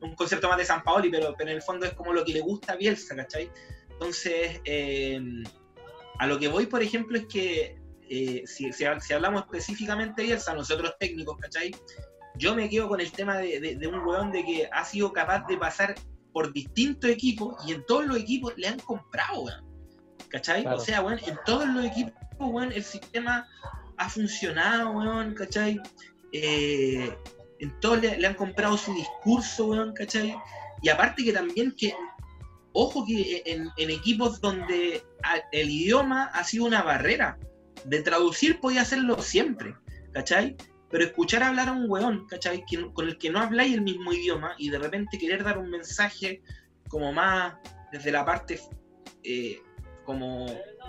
un 0.00 0.14
concepto 0.14 0.48
más 0.48 0.58
de 0.58 0.64
San 0.64 0.82
Paoli, 0.84 1.10
pero, 1.10 1.34
pero 1.36 1.50
en 1.50 1.56
el 1.56 1.62
fondo 1.62 1.86
es 1.86 1.92
como 1.94 2.12
lo 2.12 2.24
que 2.24 2.32
le 2.34 2.40
gusta 2.40 2.74
a 2.74 2.76
Bielsa, 2.76 3.16
¿cachai? 3.16 3.50
Entonces, 3.90 4.60
eh, 4.64 5.20
a 6.18 6.26
lo 6.26 6.38
que 6.38 6.48
voy, 6.48 6.66
por 6.66 6.82
ejemplo, 6.82 7.18
es 7.18 7.26
que 7.26 7.76
eh, 8.08 8.42
si, 8.46 8.72
si- 8.72 8.84
si 9.00 9.12
hablamos 9.12 9.42
específicamente 9.42 10.22
de 10.22 10.28
Bielsa, 10.28 10.54
nosotros 10.54 10.94
técnicos, 10.98 11.36
¿cachai? 11.38 11.74
Yo 12.36 12.54
me 12.54 12.68
quedo 12.68 12.88
con 12.88 13.00
el 13.00 13.10
tema 13.12 13.38
de, 13.38 13.60
de- 13.60 13.76
de 13.76 13.86
un 13.86 14.00
weón 14.06 14.32
de 14.32 14.44
que 14.44 14.68
ha 14.72 14.84
sido 14.84 15.12
capaz 15.12 15.46
de 15.46 15.56
pasar 15.56 15.94
por 16.32 16.52
distintos 16.52 17.08
equipos 17.10 17.56
y 17.66 17.72
en 17.74 17.84
todos 17.86 18.06
los 18.06 18.16
equipos 18.18 18.52
le 18.56 18.68
han 18.68 18.78
comprado, 18.80 19.42
weón. 19.42 19.64
¿Cachai? 20.28 20.62
Claro. 20.62 20.78
O 20.78 20.80
sea, 20.80 21.00
weón, 21.02 21.20
en 21.26 21.38
todos 21.46 21.68
los 21.68 21.84
equipos, 21.84 22.12
weón, 22.38 22.72
el 22.72 22.82
sistema 22.82 23.46
ha 23.98 24.08
funcionado, 24.10 24.90
weón, 24.92 25.34
¿cachai? 25.34 25.80
Eh, 26.32 27.16
en 27.60 27.80
todos 27.80 28.02
le, 28.02 28.18
le 28.18 28.26
han 28.26 28.34
comprado 28.34 28.76
su 28.76 28.92
discurso, 28.94 29.66
weón, 29.66 29.92
¿cachai? 29.94 30.34
Y 30.82 30.88
aparte 30.88 31.22
que 31.22 31.32
también 31.32 31.72
que, 31.78 31.94
ojo 32.72 33.06
que 33.06 33.42
en, 33.46 33.68
en 33.76 33.90
equipos 33.90 34.40
donde 34.40 35.02
el 35.52 35.70
idioma 35.70 36.24
ha 36.34 36.42
sido 36.42 36.64
una 36.64 36.82
barrera, 36.82 37.38
de 37.84 38.02
traducir 38.02 38.60
podía 38.60 38.82
hacerlo 38.82 39.20
siempre, 39.22 39.74
¿cachai? 40.12 40.56
Pero 40.90 41.04
escuchar 41.04 41.42
hablar 41.42 41.68
a 41.68 41.72
un 41.72 41.90
weón, 41.90 42.26
¿cachai? 42.28 42.64
Que- 42.66 42.90
con 42.92 43.08
el 43.08 43.18
que 43.18 43.30
no 43.30 43.40
habláis 43.40 43.74
el 43.74 43.82
mismo 43.82 44.12
idioma 44.12 44.54
y 44.58 44.70
de 44.70 44.78
repente 44.78 45.18
querer 45.18 45.42
dar 45.44 45.58
un 45.58 45.70
mensaje 45.70 46.42
como 46.88 47.12
más 47.12 47.54
desde 47.92 48.12
la 48.12 48.24
parte 48.24 48.60
eh, 49.22 49.58
como, 50.04 50.46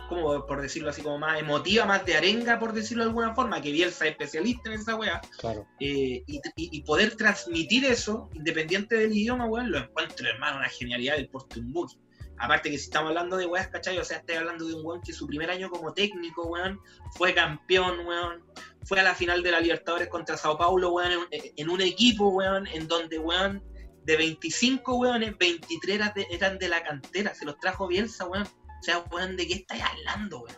como 0.10 0.46
por 0.46 0.62
decirlo 0.62 0.90
así, 0.90 1.02
como 1.02 1.18
más 1.18 1.40
emotiva, 1.40 1.86
más 1.86 2.06
de 2.06 2.16
arenga, 2.18 2.60
por 2.60 2.74
decirlo 2.74 3.04
de 3.06 3.10
alguna 3.10 3.34
forma, 3.34 3.62
que 3.62 3.72
Bielsa 3.72 4.06
es 4.06 4.12
especialista 4.12 4.70
en 4.70 4.80
esa 4.82 4.96
weá, 4.98 5.22
Claro. 5.40 5.66
eh, 5.80 6.22
y, 6.28 6.36
y- 6.38 6.42
y 6.78 6.82
poder 6.84 7.16
transmitir 7.16 7.86
eso, 7.86 8.30
independiente 8.34 8.96
del 8.98 9.14
idioma, 9.16 9.46
weón, 9.46 9.72
lo 9.72 9.78
encuentro, 9.78 10.28
hermano, 10.28 10.58
una 10.58 10.68
genialidad 10.68 11.16
del 11.16 11.30
Portumbuki. 11.30 11.98
Aparte 12.38 12.70
que 12.70 12.78
si 12.78 12.86
estamos 12.86 13.10
hablando 13.10 13.38
de 13.38 13.46
weas, 13.46 13.68
¿cachai? 13.70 13.98
O 13.98 14.04
sea, 14.04 14.18
estoy 14.18 14.36
hablando 14.36 14.66
de 14.66 14.74
un 14.74 14.86
weón 14.86 15.02
que 15.02 15.14
su 15.14 15.26
primer 15.26 15.50
año 15.50 15.70
como 15.70 15.94
técnico, 15.94 16.48
weón, 16.48 16.80
fue 17.18 17.34
campeón, 17.34 18.06
weón, 18.06 18.44
fue 18.84 19.00
a 19.00 19.04
la 19.04 19.16
final 19.16 19.42
de 19.42 19.52
la 19.52 19.60
Libertadores 19.60 20.10
contra 20.10 20.38
Sao 20.38 20.58
Paulo, 20.58 20.92
weón, 20.92 21.12
en, 21.32 21.42
en 21.56 21.70
un 21.70 21.82
equipo, 21.82 22.30
weón, 22.30 22.68
en 22.68 22.88
donde, 22.88 23.20
weón, 23.20 23.64
de 24.06 24.18
25 24.18 24.98
weones, 24.98 25.38
23 25.38 25.96
eran 25.96 26.14
de, 26.16 26.28
eran 26.30 26.58
de 26.60 26.70
la 26.70 26.84
cantera, 26.84 27.34
se 27.34 27.46
los 27.46 27.58
trajo 27.60 27.88
Bielsa, 27.88 28.26
weón. 28.26 28.44
O 28.46 28.84
sea, 28.84 29.00
weón, 29.12 29.36
¿de 29.36 29.48
qué 29.48 29.54
estáis 29.56 29.84
hablando, 29.84 30.42
weón? 30.42 30.58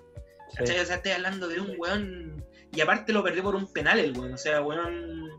Sí. 0.49 0.63
O 0.63 0.85
sea, 0.85 0.95
estoy 0.95 1.11
hablando 1.11 1.47
de 1.47 1.59
un 1.59 1.75
weón. 1.77 2.45
Y 2.73 2.81
aparte 2.81 3.13
lo 3.13 3.23
perdió 3.23 3.43
por 3.43 3.55
un 3.55 3.71
penal 3.71 3.99
el 3.99 4.17
weón. 4.17 4.33
O 4.33 4.37
sea, 4.37 4.61
weón. 4.61 5.29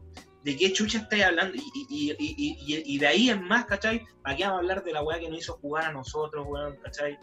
¿De 0.49 0.57
qué 0.57 0.73
chucha 0.73 0.97
estáis 1.01 1.25
hablando? 1.25 1.57
Y, 1.57 1.61
y, 1.91 2.11
y, 2.19 2.83
y, 2.95 2.99
de 2.99 3.07
ahí 3.07 3.29
en 3.29 3.45
más, 3.45 3.67
¿cachai? 3.67 4.03
¿Para 4.23 4.35
qué 4.35 4.45
vamos 4.45 4.57
a 4.57 4.61
hablar 4.61 4.83
de 4.83 4.93
la 4.93 5.03
weá 5.03 5.19
que 5.19 5.29
nos 5.29 5.41
hizo 5.41 5.59
jugar 5.59 5.85
a 5.85 5.93
nosotros, 5.93 6.47
weón? 6.49 6.75
¿cachai? 6.83 7.19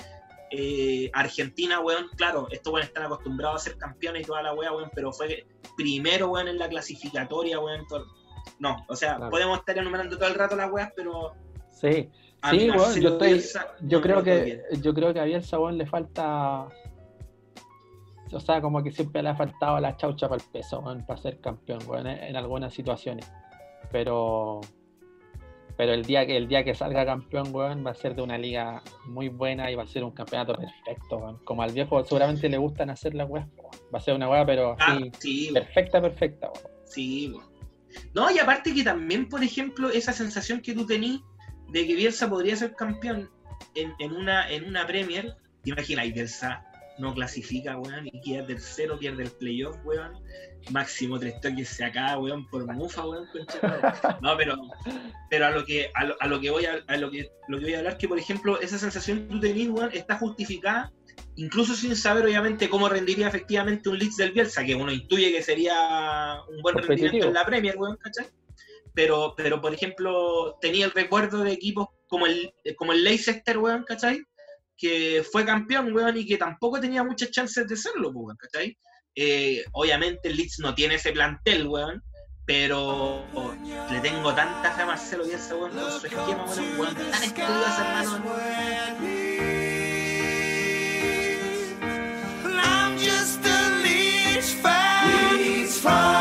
Eh, 0.51 1.09
Argentina, 1.11 1.79
weón, 1.79 2.05
claro, 2.17 2.47
estos 2.51 2.71
weones 2.71 2.89
están 2.89 3.05
acostumbrados 3.05 3.61
a 3.61 3.63
ser 3.63 3.77
campeones 3.79 4.21
y 4.21 4.25
toda 4.25 4.43
la 4.43 4.53
weá, 4.53 4.71
weón, 4.73 4.91
pero 4.93 5.11
fue 5.11 5.47
primero, 5.75 6.29
weón, 6.29 6.49
en 6.49 6.59
la 6.59 6.69
clasificatoria, 6.69 7.59
weón. 7.59 7.87
todo- 7.87 8.05
No, 8.59 8.85
o 8.87 8.95
sea, 8.95 9.15
Claro. 9.15 9.31
podemos 9.31 9.57
estar 9.57 9.75
enumerando 9.75 10.17
todo 10.19 10.27
el 10.29 10.35
rato 10.35 10.55
las 10.55 10.71
weas, 10.71 10.91
pero. 10.95 11.33
Sí, 11.71 12.11
Sí, 12.51 12.69
weón, 12.69 13.01
yo 13.01 13.09
estoy- 13.19 13.43
yo 13.87 14.01
creo 14.01 14.21
que 14.23 14.61
yo 14.81 14.93
creo 14.93 15.11
que 15.15 15.19
a 15.19 15.23
Bielsa 15.23 15.57
weón, 15.57 15.79
le 15.79 15.87
falta 15.87 16.67
o 18.31 18.39
sea, 18.39 18.61
como 18.61 18.83
que 18.83 18.91
siempre 18.91 19.21
le 19.21 19.29
ha 19.29 19.35
faltado 19.35 19.79
la 19.79 19.95
chaucha 19.97 20.27
para 20.27 20.41
el 20.41 20.49
peso, 20.51 20.79
weón, 20.79 21.05
para 21.05 21.21
ser 21.21 21.39
campeón, 21.39 21.79
weón, 21.87 22.07
en 22.07 22.35
algunas 22.35 22.73
situaciones. 22.73 23.31
Pero 23.91 24.61
pero 25.77 25.93
el 25.93 26.03
día 26.05 26.25
que 26.25 26.37
el 26.37 26.47
día 26.47 26.63
que 26.63 26.73
salga 26.73 27.05
campeón, 27.05 27.53
weón, 27.53 27.85
va 27.85 27.91
a 27.91 27.95
ser 27.95 28.15
de 28.15 28.21
una 28.21 28.37
liga 28.37 28.81
muy 29.07 29.27
buena 29.29 29.69
y 29.69 29.75
va 29.75 29.83
a 29.83 29.87
ser 29.87 30.03
un 30.03 30.11
campeonato 30.11 30.55
perfecto, 30.55 31.17
weón. 31.17 31.37
Como 31.43 31.61
al 31.61 31.71
viejo 31.71 32.03
seguramente 32.05 32.49
le 32.49 32.57
gustan 32.57 32.89
hacer 32.89 33.13
las 33.13 33.29
weas, 33.29 33.47
weón. 33.57 33.71
va 33.93 33.99
a 33.99 34.01
ser 34.01 34.15
una 34.15 34.29
wea 34.29 34.45
pero 34.45 34.75
Ah, 34.79 34.97
sí, 35.19 35.49
weón. 35.51 35.53
perfecta, 35.65 36.01
perfecta, 36.01 36.47
weón. 36.47 36.67
Sí, 36.85 37.33
po. 37.33 37.43
No, 38.13 38.29
y 38.31 38.39
aparte 38.39 38.73
que 38.73 38.83
también, 38.83 39.29
por 39.29 39.43
ejemplo, 39.43 39.89
esa 39.89 40.11
sensación 40.13 40.61
que 40.61 40.73
tú 40.73 40.85
tenís 40.85 41.21
de 41.69 41.85
que 41.87 41.95
Bielsa 41.95 42.29
podría 42.29 42.55
ser 42.55 42.75
campeón 42.75 43.29
en, 43.75 43.93
en 43.99 44.11
una, 44.13 44.49
en 44.49 44.65
una 44.65 44.85
Premier, 44.85 45.35
te 45.63 45.69
imaginas, 45.71 46.13
Bielsa 46.13 46.65
no 46.97 47.13
clasifica, 47.13 47.77
weón, 47.77 48.07
y 48.07 48.21
queda 48.21 48.45
tercero, 48.45 48.97
pierde 48.97 49.23
el 49.23 49.31
playoff, 49.31 49.77
weón. 49.83 50.13
Máximo 50.71 51.19
tres 51.19 51.39
toques 51.41 51.69
se 51.69 51.85
acaba, 51.85 52.17
weón, 52.17 52.47
por 52.49 52.65
mufa, 52.73 53.05
weón. 53.05 53.27
concha. 53.31 54.17
No, 54.21 54.35
pero, 54.37 54.55
pero 55.29 55.45
a 55.47 55.51
lo 55.51 55.65
que 55.65 55.91
a 55.93 56.05
lo, 56.05 56.15
a 56.19 56.27
lo 56.27 56.39
que 56.39 56.49
voy 56.49 56.65
a, 56.65 56.83
a 56.87 56.97
lo 56.97 57.11
que 57.11 57.29
lo 57.47 57.59
que 57.59 57.65
voy 57.65 57.73
a 57.75 57.79
hablar 57.79 57.97
que 57.97 58.07
por 58.07 58.17
ejemplo 58.17 58.59
esa 58.59 58.77
sensación 58.77 59.27
que 59.27 59.33
tú 59.33 59.39
tenés, 59.39 59.69
weón, 59.69 59.91
está 59.93 60.17
justificada 60.17 60.91
incluso 61.35 61.75
sin 61.75 61.95
saber 61.95 62.25
obviamente 62.25 62.69
cómo 62.69 62.89
rendiría 62.89 63.27
efectivamente 63.27 63.89
un 63.89 63.99
Leeds 63.99 64.17
del 64.17 64.31
Bielsa, 64.31 64.63
que 64.63 64.75
uno 64.75 64.91
intuye 64.91 65.31
que 65.31 65.41
sería 65.41 66.39
un 66.49 66.61
buen 66.61 66.77
rendimiento 66.77 67.27
en 67.27 67.33
la 67.33 67.45
Premier, 67.45 67.75
weón, 67.77 67.97
¿cachai? 67.97 68.27
Pero, 68.93 69.33
pero 69.35 69.61
por 69.61 69.73
ejemplo, 69.73 70.57
tenía 70.61 70.85
el 70.85 70.91
recuerdo 70.91 71.43
de 71.43 71.51
equipos 71.51 71.89
como 72.07 72.25
el, 72.25 72.53
como 72.77 72.93
el 72.93 73.03
Leicester, 73.03 73.57
weón, 73.57 73.83
¿cachai? 73.83 74.23
Que 74.77 75.23
fue 75.31 75.45
campeón, 75.45 75.93
weón, 75.93 76.17
y 76.17 76.25
que 76.25 76.37
tampoco 76.37 76.79
tenía 76.79 77.03
muchas 77.03 77.31
chances 77.31 77.67
de 77.67 77.75
serlo, 77.75 78.11
pues, 78.11 78.25
weón, 78.25 78.37
¿cachai? 78.37 78.77
Eh, 79.15 79.63
obviamente 79.71 80.27
el 80.27 80.35
Leeds 80.35 80.59
no 80.59 80.75
tiene 80.75 80.95
ese 80.95 81.13
plantel, 81.13 81.67
weón, 81.67 82.03
pero 82.45 83.25
le 83.89 83.99
tengo 84.01 84.33
tanta 84.35 84.71
fe 84.71 84.81
a 84.81 84.85
Marcelo 84.85 85.25
Bielsa, 85.25 85.55
weón, 85.55 85.71
con 85.71 85.99
su 85.99 86.07
esquema, 86.07 86.45
weón, 86.45 86.79
weón 86.79 86.95
tan 86.95 87.23
estudioso, 87.23 87.81
hermano. 87.81 88.25
I'm 92.57 92.97
just 92.97 93.45
a 93.45 93.81
Leeds 93.83 94.53
fan 94.61 96.14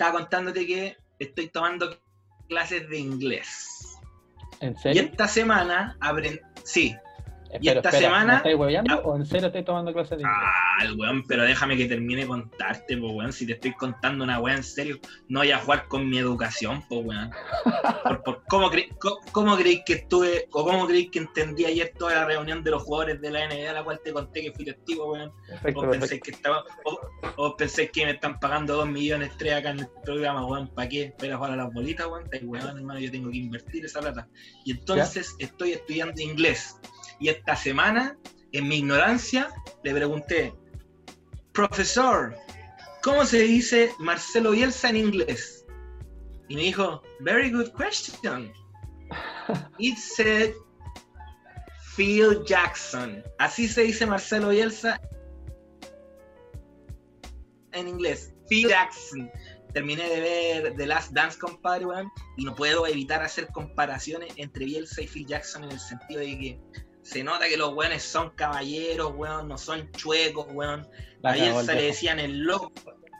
estaba 0.00 0.18
contándote 0.18 0.66
que 0.66 0.96
estoy 1.18 1.48
tomando 1.48 2.00
clases 2.48 2.88
de 2.88 2.98
inglés. 2.98 3.98
¿En 4.60 4.72
Y 4.72 4.78
serio? 4.78 5.02
esta 5.02 5.28
semana 5.28 5.94
abren. 6.00 6.40
Sí, 6.64 6.96
y 7.52 7.56
Espera, 7.68 7.80
esta 7.80 7.88
espera, 7.88 7.98
semana- 8.06 8.32
¿me 8.32 8.36
estáis 8.38 8.56
hueveando 8.56 9.00
o 9.02 9.16
en 9.16 9.26
serio 9.26 9.46
estoy 9.48 9.64
tomando 9.64 9.92
clases 9.92 10.10
de 10.18 10.22
inglés? 10.22 10.36
Ah, 10.38 10.84
weón, 10.96 11.24
pero 11.26 11.42
déjame 11.42 11.76
que 11.76 11.86
termine 11.86 12.26
contarte, 12.26 12.96
po, 12.96 13.08
weón. 13.10 13.32
Si 13.32 13.46
te 13.46 13.54
estoy 13.54 13.72
contando 13.74 14.22
una 14.24 14.38
weá 14.40 14.54
en 14.56 14.62
serio, 14.62 14.98
no 15.28 15.40
voy 15.40 15.50
a 15.50 15.58
jugar 15.58 15.88
con 15.88 16.08
mi 16.08 16.18
educación, 16.18 16.82
po, 16.88 16.98
weón. 17.00 17.30
Por- 18.04 18.22
por- 18.22 18.42
¿cómo, 18.48 18.70
cre- 18.70 18.88
cómo 19.32 19.56
creéis 19.56 19.82
que 19.84 19.94
estuve, 19.94 20.46
o 20.52 20.64
cómo 20.64 20.86
creéis 20.86 21.10
que 21.10 21.18
entendí 21.18 21.64
ayer 21.64 21.92
toda 21.98 22.14
la 22.14 22.24
reunión 22.24 22.62
de 22.62 22.70
los 22.70 22.82
jugadores 22.84 23.20
de 23.20 23.30
la 23.30 23.44
NBA, 23.48 23.72
la 23.72 23.82
cual 23.84 24.00
te 24.04 24.12
conté 24.12 24.42
que 24.42 24.52
fui 24.52 24.64
testigo, 24.64 25.12
weón? 25.12 25.32
Perfecto, 25.48 25.80
O 25.80 25.90
pensáis 25.90 26.20
que 26.20 26.30
estaba, 26.30 26.64
o, 26.84 27.00
o 27.36 27.56
pensáis 27.56 27.90
que 27.90 28.04
me 28.04 28.12
están 28.12 28.38
pagando 28.38 28.76
dos 28.76 28.88
millones 28.88 29.32
tres 29.38 29.54
acá 29.54 29.70
en 29.70 29.80
el 29.80 29.88
programa, 30.04 30.46
weón, 30.46 30.68
¿para 30.68 30.88
qué? 30.88 31.12
¿Para 31.18 31.36
jugar 31.36 31.52
a 31.52 31.56
las 31.56 31.72
bolitas, 31.72 32.06
weón? 32.06 32.24
Estáis 32.24 32.44
weón, 32.44 32.76
hermano, 32.78 33.00
yo 33.00 33.10
tengo 33.10 33.30
que 33.30 33.38
invertir 33.38 33.84
esa 33.84 34.00
plata. 34.00 34.28
Y 34.64 34.70
entonces 34.72 35.34
estoy 35.38 35.72
estudiando 35.72 36.20
inglés. 36.22 36.76
Y 37.20 37.28
esta 37.28 37.54
semana, 37.54 38.16
en 38.52 38.66
mi 38.66 38.78
ignorancia, 38.78 39.50
le 39.84 39.94
pregunté, 39.94 40.54
profesor, 41.52 42.34
¿cómo 43.02 43.26
se 43.26 43.40
dice 43.42 43.92
Marcelo 43.98 44.52
Bielsa 44.52 44.88
en 44.88 44.96
inglés? 44.96 45.66
Y 46.48 46.56
me 46.56 46.62
dijo, 46.62 47.02
very 47.20 47.50
good 47.50 47.70
question. 47.76 48.50
It 49.78 49.98
said 49.98 50.54
Phil 51.94 52.42
Jackson. 52.46 53.22
Así 53.38 53.68
se 53.68 53.82
dice 53.82 54.06
Marcelo 54.06 54.48
Bielsa 54.48 54.98
en 57.72 57.86
inglés. 57.86 58.32
Phil 58.48 58.68
Jackson. 58.68 59.30
Terminé 59.74 60.08
de 60.08 60.20
ver 60.20 60.76
The 60.76 60.86
Last 60.86 61.12
Dance, 61.12 61.38
compadre, 61.38 61.86
y 62.36 62.44
no 62.44 62.54
puedo 62.56 62.86
evitar 62.86 63.22
hacer 63.22 63.46
comparaciones 63.48 64.32
entre 64.36 64.64
Bielsa 64.64 65.02
y 65.02 65.06
Phil 65.06 65.26
Jackson 65.26 65.62
en 65.64 65.70
el 65.70 65.78
sentido 65.78 66.20
de 66.20 66.38
que 66.38 66.60
se 67.02 67.22
nota 67.24 67.48
que 67.48 67.56
los 67.56 67.72
weones 67.74 68.02
son 68.02 68.30
caballeros, 68.30 69.12
weón, 69.16 69.48
no 69.48 69.56
son 69.58 69.90
chuecos, 69.92 70.46
weón. 70.52 70.86
La 71.22 71.30
A 71.30 71.34
Bielsa 71.34 71.74
le 71.74 71.82
decían 71.84 72.18
el 72.18 72.40
loco, 72.40 72.72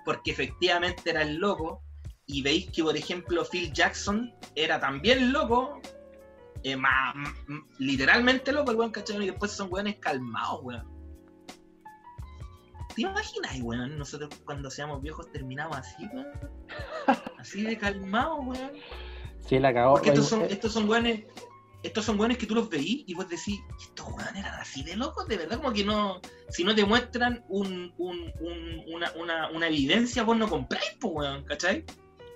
porque 0.04 0.30
efectivamente 0.30 1.10
era 1.10 1.22
el 1.22 1.36
loco, 1.36 1.82
y 2.26 2.42
veis 2.42 2.70
que, 2.70 2.82
por 2.82 2.96
ejemplo, 2.96 3.44
Phil 3.44 3.72
Jackson 3.72 4.32
era 4.54 4.78
también 4.78 5.32
loco, 5.32 5.80
eh, 6.62 6.76
ma- 6.76 7.12
m- 7.48 7.62
literalmente 7.78 8.52
loco, 8.52 8.70
el 8.70 8.76
weón, 8.76 8.92
¿cachai? 8.92 9.22
Y 9.22 9.26
después 9.26 9.50
son 9.52 9.68
weones 9.72 9.96
calmados, 9.96 10.60
weón. 10.62 10.88
¿Te 12.94 13.02
imaginas, 13.02 13.56
weón? 13.62 13.98
Nosotros 13.98 14.30
cuando 14.44 14.70
seamos 14.70 15.00
viejos 15.00 15.30
terminamos 15.32 15.76
así, 15.76 16.06
weón. 16.12 16.26
Así 17.38 17.62
de 17.62 17.78
calmados, 17.78 18.38
weón. 18.42 18.72
Sí, 19.46 19.58
la 19.58 19.72
cagó. 19.72 19.92
Porque 19.94 20.10
estos 20.10 20.28
son, 20.28 20.42
estos 20.42 20.72
son 20.72 20.88
weones, 20.88 21.24
estos 21.82 22.04
son 22.04 22.18
weones 22.20 22.36
que 22.38 22.46
tú 22.46 22.54
los 22.54 22.68
veís 22.68 23.04
y 23.06 23.14
vos 23.14 23.28
decís, 23.28 23.60
estos 23.80 24.06
weones 24.08 24.36
eran 24.36 24.54
así 24.60 24.82
de 24.84 24.96
locos, 24.96 25.26
de 25.28 25.36
verdad, 25.38 25.56
como 25.58 25.72
que 25.72 25.84
no, 25.84 26.20
si 26.48 26.62
no 26.64 26.74
te 26.74 26.84
muestran 26.84 27.42
un, 27.48 27.92
un- 27.98 28.32
un- 28.40 28.84
una, 28.94 29.10
una, 29.18 29.48
una 29.50 29.66
evidencia, 29.68 30.22
vos 30.22 30.36
no 30.36 30.48
compráis, 30.48 30.96
pues 31.00 31.12
weón, 31.14 31.44
¿cachai? 31.44 31.84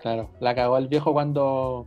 Claro, 0.01 0.30
la 0.40 0.55
cagó 0.55 0.76
el 0.78 0.88
viejo 0.88 1.12
cuando. 1.12 1.86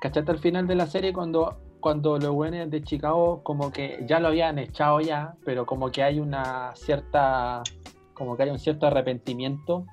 ¿Cachaste 0.00 0.30
al 0.30 0.38
final 0.38 0.66
de 0.66 0.74
la 0.76 0.86
serie 0.86 1.12
cuando, 1.12 1.60
cuando 1.80 2.18
los 2.18 2.32
buenos 2.32 2.70
de 2.70 2.82
Chicago 2.82 3.42
como 3.42 3.72
que 3.72 4.04
ya 4.06 4.20
lo 4.20 4.28
habían 4.28 4.58
echado 4.58 5.00
ya, 5.00 5.34
pero 5.44 5.66
como 5.66 5.90
que 5.90 6.02
hay 6.02 6.20
una 6.20 6.72
cierta. 6.76 7.62
como 8.14 8.36
que 8.36 8.44
hay 8.44 8.50
un 8.50 8.58
cierto 8.58 8.86
arrepentimiento 8.86 9.86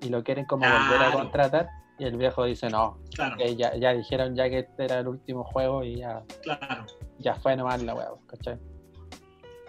y 0.00 0.08
lo 0.10 0.22
quieren 0.22 0.44
como 0.46 0.64
volver 0.66 1.02
a 1.02 1.12
contratar. 1.12 1.68
Y 2.02 2.04
el 2.04 2.16
viejo 2.16 2.44
dice, 2.44 2.68
no, 2.68 2.98
Claro, 3.14 3.36
que 3.36 3.54
ya, 3.54 3.76
ya 3.76 3.92
dijeron 3.94 4.34
ya 4.34 4.50
que 4.50 4.58
este 4.58 4.86
era 4.86 4.98
el 4.98 5.06
último 5.06 5.44
juego 5.44 5.84
y 5.84 5.98
ya, 5.98 6.20
claro. 6.42 6.84
ya 7.20 7.36
fue 7.36 7.56
nomás 7.56 7.80
la 7.80 7.94
weá, 7.94 8.08
¿cachai? 8.26 8.58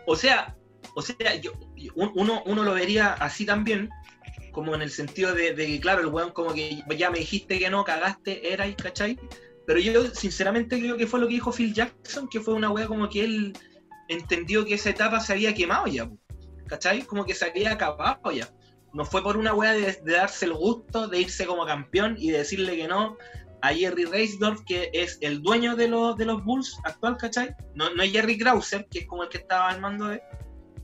O 0.07 0.15
sea, 0.15 0.55
o 0.95 1.01
sea, 1.03 1.35
yo, 1.35 1.51
yo- 1.75 1.91
un- 1.95 2.11
uno, 2.15 2.41
uno 2.47 2.63
lo 2.63 2.73
vería 2.73 3.13
así 3.13 3.45
también, 3.45 3.87
como 4.51 4.73
en 4.73 4.81
el 4.81 4.89
sentido 4.89 5.35
de, 5.35 5.53
de 5.53 5.67
que, 5.67 5.79
claro, 5.79 6.01
el 6.01 6.07
weón 6.07 6.31
como 6.31 6.55
que 6.55 6.81
ya 6.97 7.11
me 7.11 7.19
dijiste 7.19 7.59
que 7.59 7.69
no, 7.69 7.83
cagaste, 7.83 8.51
era, 8.51 8.65
¿cachai? 8.75 9.19
Pero 9.67 9.79
yo 9.79 10.05
sinceramente 10.07 10.79
creo 10.79 10.97
que 10.97 11.05
fue 11.05 11.19
lo 11.19 11.27
que 11.27 11.35
dijo 11.35 11.51
Phil 11.51 11.71
Jackson, 11.71 12.27
que 12.29 12.39
fue 12.39 12.55
una 12.55 12.71
weá 12.71 12.87
como 12.87 13.07
que 13.09 13.23
él 13.25 13.53
entendió 14.09 14.65
que 14.65 14.73
esa 14.73 14.89
etapa 14.89 15.19
se 15.19 15.33
había 15.33 15.53
quemado 15.53 15.85
ya, 15.85 16.09
¿cachai? 16.65 17.03
Como 17.03 17.25
que 17.25 17.35
se 17.35 17.45
había 17.45 17.73
acabado 17.73 18.31
ya. 18.31 18.49
No 18.93 19.05
fue 19.05 19.23
por 19.23 19.37
una 19.37 19.53
weá 19.53 19.73
de, 19.73 19.99
darse 20.05 20.45
el 20.45 20.53
gusto 20.53 21.07
de 21.07 21.21
irse 21.21 21.45
como 21.45 21.65
campeón 21.65 22.15
y 22.17 22.29
de 22.31 22.39
decirle 22.39 22.77
que 22.77 22.87
no 22.87 23.17
a 23.63 23.73
Jerry 23.73 24.05
Reisdorf, 24.05 24.61
que 24.65 24.89
es 24.93 25.17
el 25.21 25.41
dueño 25.41 25.75
de 25.75 25.87
los, 25.87 26.17
de 26.17 26.25
los 26.25 26.43
Bulls 26.43 26.77
actual, 26.83 27.15
¿cachai? 27.15 27.55
No, 27.75 27.89
no 27.95 28.03
es 28.03 28.11
Jerry 28.11 28.37
Krauser, 28.37 28.85
que 28.91 28.99
es 28.99 29.07
como 29.07 29.23
el 29.23 29.29
que 29.29 29.37
estaba 29.37 29.69
al 29.69 29.79
mando 29.79 30.07
de... 30.07 30.21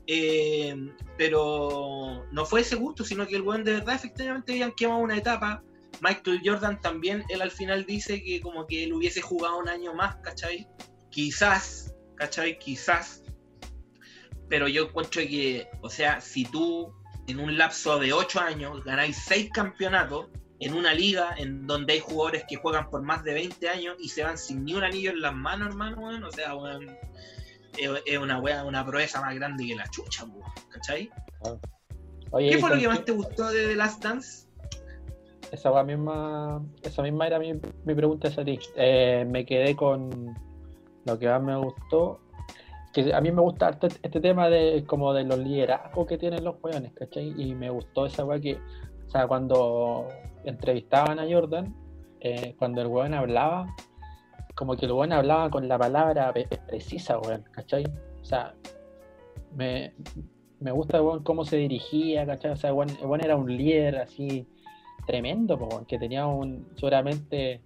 Eh, 0.06 0.74
pero 1.18 2.24
no 2.32 2.44
fue 2.46 2.62
ese 2.62 2.76
gusto, 2.76 3.04
sino 3.04 3.26
que 3.26 3.36
el 3.36 3.42
weón 3.42 3.64
de 3.64 3.74
verdad 3.74 3.94
efectivamente 3.94 4.52
habían 4.52 4.72
quemado 4.72 5.00
una 5.00 5.18
etapa. 5.18 5.62
Michael 6.00 6.40
Jordan 6.42 6.80
también, 6.80 7.22
él 7.28 7.42
al 7.42 7.50
final 7.50 7.84
dice 7.84 8.22
que 8.22 8.40
como 8.40 8.66
que 8.66 8.84
él 8.84 8.94
hubiese 8.94 9.20
jugado 9.20 9.58
un 9.58 9.68
año 9.68 9.92
más, 9.92 10.16
¿cachai? 10.22 10.66
Quizás, 11.10 11.94
¿cachai? 12.16 12.58
Quizás. 12.58 13.22
Pero 14.48 14.68
yo 14.68 14.84
encuentro 14.84 15.20
que, 15.20 15.68
o 15.82 15.90
sea, 15.90 16.22
si 16.22 16.44
tú 16.44 16.94
en 17.30 17.40
un 17.40 17.56
lapso 17.56 17.98
de 17.98 18.12
8 18.12 18.40
años 18.40 18.84
ganáis 18.84 19.16
6 19.26 19.50
campeonatos 19.52 20.26
en 20.58 20.74
una 20.74 20.92
liga 20.92 21.34
en 21.38 21.66
donde 21.66 21.94
hay 21.94 22.00
jugadores 22.00 22.44
que 22.48 22.56
juegan 22.56 22.90
por 22.90 23.02
más 23.02 23.24
de 23.24 23.34
20 23.34 23.68
años 23.68 23.96
y 23.98 24.08
se 24.08 24.22
van 24.22 24.36
sin 24.36 24.64
ni 24.64 24.74
un 24.74 24.84
anillo 24.84 25.10
en 25.10 25.20
las 25.20 25.34
manos, 25.34 25.68
hermano, 25.68 26.00
weón, 26.00 26.22
o 26.24 26.30
sea, 26.30 26.54
weón, 26.54 26.96
es, 27.78 28.18
una 28.18 28.38
wea, 28.40 28.64
una 28.64 28.84
proeza 28.84 29.20
más 29.22 29.34
grande 29.34 29.66
que 29.66 29.74
la 29.74 29.88
chucha, 29.88 30.24
weón, 30.24 30.50
¿cachai? 30.68 31.10
Oye, 32.32 32.50
¿Qué 32.50 32.58
fue 32.58 32.70
lo 32.70 32.78
que 32.78 32.88
más 32.88 33.04
te 33.04 33.12
gustó 33.12 33.48
de 33.48 33.68
The 33.68 33.76
Last 33.76 34.04
Dance? 34.04 34.46
Esa 35.50 35.82
misma, 35.82 36.62
esa 36.82 37.02
misma 37.02 37.26
era 37.26 37.38
mi, 37.38 37.54
mi 37.84 37.94
pregunta 37.94 38.28
hacia 38.28 38.44
ti. 38.44 38.58
Eh, 38.76 39.26
me 39.28 39.44
quedé 39.44 39.74
con 39.74 40.36
lo 41.06 41.18
que 41.18 41.26
más 41.26 41.42
me 41.42 41.56
gustó. 41.56 42.20
Que 42.92 43.14
a 43.14 43.20
mí 43.20 43.30
me 43.30 43.40
gusta 43.40 43.68
harto 43.68 43.86
este 43.86 44.20
tema 44.20 44.48
de 44.48 44.84
como 44.86 45.12
de 45.12 45.24
los 45.24 45.38
liderazgos 45.38 46.06
que 46.06 46.18
tienen 46.18 46.44
los 46.44 46.56
jóvenes, 46.60 46.92
¿cachai? 46.94 47.32
Y 47.36 47.54
me 47.54 47.70
gustó 47.70 48.06
esa 48.06 48.24
weá 48.24 48.40
que, 48.40 48.54
o 48.54 49.10
sea, 49.10 49.28
cuando 49.28 50.08
entrevistaban 50.44 51.18
a 51.18 51.26
Jordan, 51.30 51.74
eh, 52.20 52.54
cuando 52.58 52.82
el 52.82 52.88
weón 52.88 53.14
hablaba, 53.14 53.74
como 54.54 54.76
que 54.76 54.86
el 54.86 54.92
weón 54.92 55.12
hablaba 55.12 55.50
con 55.50 55.68
la 55.68 55.78
palabra 55.78 56.34
precisa, 56.66 57.18
weón, 57.18 57.44
¿cachai? 57.52 57.84
O 58.20 58.24
sea, 58.24 58.54
me, 59.54 59.94
me 60.58 60.72
gusta 60.72 61.00
weón, 61.00 61.22
cómo 61.22 61.44
se 61.44 61.56
dirigía, 61.56 62.26
¿cachai? 62.26 62.50
O 62.50 62.56
sea, 62.56 62.74
weón, 62.74 62.90
weón 63.02 63.24
era 63.24 63.36
un 63.36 63.56
líder 63.56 63.98
así 63.98 64.46
tremendo, 65.06 65.56
weón, 65.56 65.86
que 65.86 65.98
tenía 65.98 66.26
un, 66.26 66.68
seguramente 66.74 67.60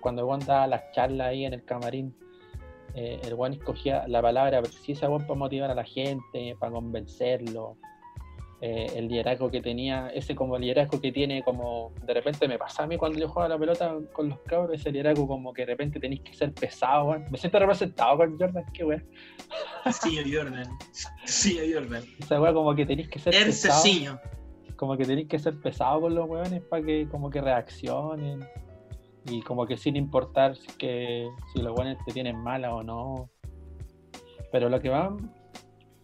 cuando 0.00 0.26
weón 0.26 0.40
daba 0.40 0.66
las 0.66 0.90
charlas 0.92 1.28
ahí 1.28 1.44
en 1.44 1.54
el 1.54 1.64
camarín, 1.64 2.14
eh, 3.00 3.20
el 3.22 3.34
weón 3.34 3.52
escogía 3.52 4.08
la 4.08 4.20
palabra 4.20 4.60
precisa 4.60 5.08
weón, 5.08 5.22
para 5.24 5.38
motivar 5.38 5.70
a 5.70 5.74
la 5.74 5.84
gente, 5.84 6.56
para 6.58 6.72
convencerlo. 6.72 7.76
Eh, 8.60 8.86
el 8.96 9.06
liderazgo 9.06 9.52
que 9.52 9.60
tenía, 9.60 10.08
ese 10.08 10.34
como 10.34 10.58
liderazgo 10.58 11.00
que 11.00 11.12
tiene, 11.12 11.44
como 11.44 11.92
de 12.04 12.12
repente 12.12 12.48
me 12.48 12.58
pasa 12.58 12.82
a 12.82 12.86
mí 12.88 12.96
cuando 12.96 13.16
yo 13.16 13.28
juego 13.28 13.48
la 13.48 13.56
pelota 13.56 13.94
con 14.12 14.28
los 14.28 14.40
cabros, 14.40 14.74
ese 14.74 14.90
liderazgo 14.90 15.28
como 15.28 15.52
que 15.52 15.62
de 15.62 15.66
repente 15.66 16.00
tenéis 16.00 16.22
que 16.22 16.34
ser 16.34 16.52
pesado, 16.52 17.10
weón. 17.10 17.26
Me 17.30 17.38
siento 17.38 17.60
representado 17.60 18.16
con 18.16 18.36
Jordan, 18.36 18.64
qué 18.74 18.84
weón. 18.84 19.06
Sí, 19.92 20.18
Jordan. 20.34 20.66
Sí, 21.24 21.56
Jordan. 21.72 22.02
Esa 22.18 22.40
weá 22.40 22.52
como 22.52 22.74
que 22.74 22.84
tenéis 22.84 23.08
que 23.08 23.20
ser 23.20 23.32
El 23.32 23.44
pesado. 23.44 24.20
como 24.74 24.96
que 24.96 25.04
tenéis 25.04 25.28
que 25.28 25.38
ser 25.38 25.56
pesado 25.60 26.00
con 26.00 26.16
los 26.16 26.28
weones 26.28 26.60
para 26.62 26.84
que 26.84 27.06
como 27.08 27.30
que 27.30 27.40
reaccionen 27.40 28.44
y 29.30 29.42
como 29.42 29.66
que 29.66 29.76
sin 29.76 29.96
importar 29.96 30.56
si, 30.56 30.66
que, 30.76 31.28
si 31.52 31.60
los 31.62 31.76
weones 31.76 31.98
te 32.04 32.12
tienen 32.12 32.42
mala 32.42 32.74
o 32.74 32.82
no. 32.82 33.30
Pero 34.50 34.68
lo 34.68 34.80
que 34.80 34.90
más 34.90 35.12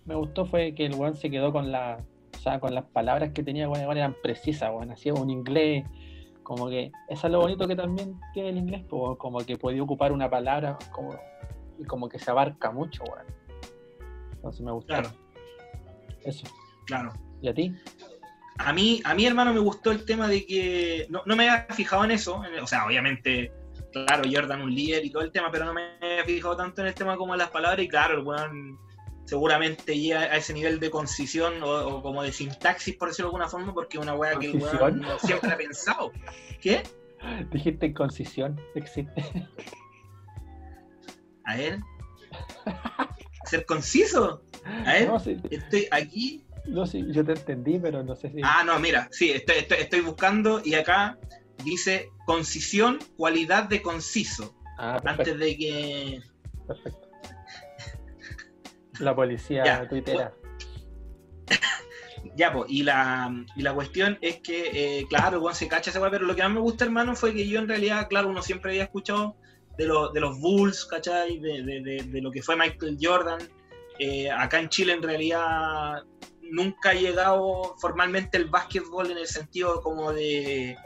me 0.05 0.15
gustó 0.15 0.45
fue 0.45 0.75
que 0.75 0.87
el 0.87 0.95
weón 0.95 1.15
se 1.15 1.31
quedó 1.31 1.53
con 1.53 1.73
la, 1.73 1.99
o 2.35 2.39
sea, 2.39 2.61
con 2.61 2.75
las 2.75 2.85
palabras 2.85 3.33
que 3.33 3.43
tenía, 3.43 3.69
weón, 3.69 3.97
eran 3.97 4.17
precisas, 4.23 4.71
weón, 4.71 4.91
hacía 4.91 5.15
un 5.15 5.31
inglés, 5.31 5.85
como 6.43 6.69
que, 6.69 6.93
eso 7.09 7.27
es 7.27 7.33
lo 7.33 7.41
bonito 7.41 7.67
que 7.67 7.77
también 7.77 8.19
tiene 8.35 8.51
el 8.51 8.59
inglés, 8.59 8.85
weón, 8.91 9.17
como 9.17 9.39
que 9.39 9.57
podía 9.57 9.83
ocupar 9.83 10.13
una 10.13 10.29
palabra 10.29 10.79
como, 10.93 11.15
y 11.79 11.85
como 11.85 12.09
que 12.09 12.19
se 12.19 12.31
abarca 12.31 12.71
mucho, 12.71 13.03
weón. 13.05 13.27
Entonces 14.33 14.61
me 14.61 14.73
gustó. 14.73 14.89
Claro, 14.89 15.09
Eso. 16.23 16.47
claro. 16.87 17.13
¿Y 17.41 17.49
a 17.49 17.55
ti? 17.55 17.75
A 18.59 18.73
mí, 18.73 19.01
a 19.05 19.15
mí, 19.15 19.27
hermano, 19.27 19.53
me 19.53 19.61
gustó 19.61 19.91
el 19.91 20.05
tema 20.05 20.29
de 20.29 20.47
que 20.47 21.07
no, 21.11 21.23
no 21.27 21.35
me 21.37 21.49
había 21.49 21.75
fijado 21.75 22.05
en 22.05 22.13
eso. 22.13 22.43
O 22.63 22.67
sea, 22.67 22.87
obviamente, 22.87 23.53
claro, 23.93 24.23
Jordan 24.31 24.63
un 24.63 24.75
líder 24.75 25.05
y 25.05 25.11
todo 25.11 25.23
el 25.23 25.33
tema, 25.33 25.51
pero 25.51 25.65
no 25.65 25.75
me 25.75 25.97
había 26.01 26.25
fijado 26.25 26.57
tanto 26.57 26.81
en 26.81 26.89
el 26.89 26.95
tema 26.95 27.17
como 27.17 27.35
en 27.35 27.39
las 27.39 27.51
palabras. 27.51 27.85
Y 27.85 27.89
claro, 27.89 28.19
el 28.19 28.25
weón 28.25 28.79
seguramente 29.25 29.99
llega 29.99 30.21
a 30.21 30.37
ese 30.37 30.53
nivel 30.53 30.79
de 30.79 30.91
concisión 30.91 31.63
o, 31.63 31.69
o 31.97 32.03
como 32.03 32.23
de 32.23 32.31
sintaxis, 32.31 32.95
por 32.97 33.09
decirlo 33.09 33.29
de 33.31 33.37
alguna 33.37 33.49
forma, 33.49 33.75
porque 33.75 33.97
es 33.97 34.03
una 34.03 34.15
weá 34.15 34.39
que 34.39 34.47
el 34.47 34.57
weón 34.57 34.79
Concisión. 34.79 35.19
siempre 35.21 35.51
ha 35.53 35.57
pensado. 35.57 36.13
¿Qué? 36.61 36.83
Dijiste 37.51 37.87
inconscisión, 37.87 38.61
existe. 38.75 39.23
A 41.45 41.57
ver. 41.57 41.79
Ser 43.47 43.67
conciso. 43.67 44.43
A 44.87 44.93
ver, 44.93 45.09
No, 45.09 45.19
sí, 45.19 45.37
estoy 45.51 45.87
aquí. 45.91 46.44
No, 46.67 46.87
sí, 46.87 47.05
yo 47.11 47.25
te 47.25 47.33
entendí, 47.33 47.79
pero 47.79 48.03
no 48.03 48.15
sé 48.17 48.31
si. 48.31 48.41
Ah, 48.43 48.63
no, 48.65 48.79
mira, 48.79 49.09
sí, 49.11 49.31
estoy, 49.31 49.57
estoy, 49.59 49.79
estoy 49.79 50.01
buscando 50.01 50.61
y 50.65 50.75
acá 50.75 51.19
dice 51.65 52.09
concisión, 52.27 52.99
cualidad 53.17 53.65
de 53.65 53.83
conciso. 53.83 54.55
Ah, 54.79 54.99
perfecto, 55.03 55.33
Antes 55.33 55.39
de 55.39 55.57
que. 55.57 56.21
perfecto. 56.67 57.09
La 59.01 59.15
policía 59.15 59.65
Ya. 59.65 59.89
tuitera. 59.89 60.33
Ya, 62.37 62.53
pues, 62.53 62.69
y 62.71 62.83
la, 62.83 63.33
y 63.55 63.63
la 63.63 63.75
cuestión 63.75 64.19
es 64.21 64.41
que, 64.41 64.99
eh, 65.01 65.07
claro, 65.09 65.41
Juan 65.41 65.55
se 65.55 65.69
cacha 65.69 65.91
ese 65.91 66.01
pero 66.01 66.25
lo 66.25 66.35
que 66.35 66.43
más 66.43 66.51
me 66.53 66.59
gusta, 66.61 66.85
hermano, 66.85 67.15
fue 67.15 67.33
que 67.33 67.47
yo 67.47 67.61
en 67.61 67.69
realidad, 67.69 68.09
claro, 68.09 68.29
uno 68.29 68.43
siempre 68.43 68.73
había 68.73 68.85
escuchado 68.85 69.37
de, 69.79 69.87
lo- 69.87 70.11
de 70.11 70.21
los 70.21 70.41
Bulls, 70.41 70.85
¿cachai? 70.87 71.39
De, 71.39 71.63
de- 71.63 71.81
de- 71.83 72.03
de 72.05 72.21
lo 72.23 72.31
que 72.33 72.43
fue 72.43 72.57
Michael 72.57 72.99
Jordan. 73.01 73.41
Eh, 74.01 74.29
acá 74.31 74.59
en 74.59 74.69
Chile, 74.69 74.95
en 74.95 75.03
realidad, 75.03 76.03
nunca 76.55 76.91
ha 76.91 76.95
llegado 76.95 77.75
formalmente 77.79 78.37
el 78.39 78.47
básquetbol 78.47 79.11
en 79.11 79.19
el 79.19 79.27
sentido 79.27 79.81
como 79.83 80.13
de 80.13 80.77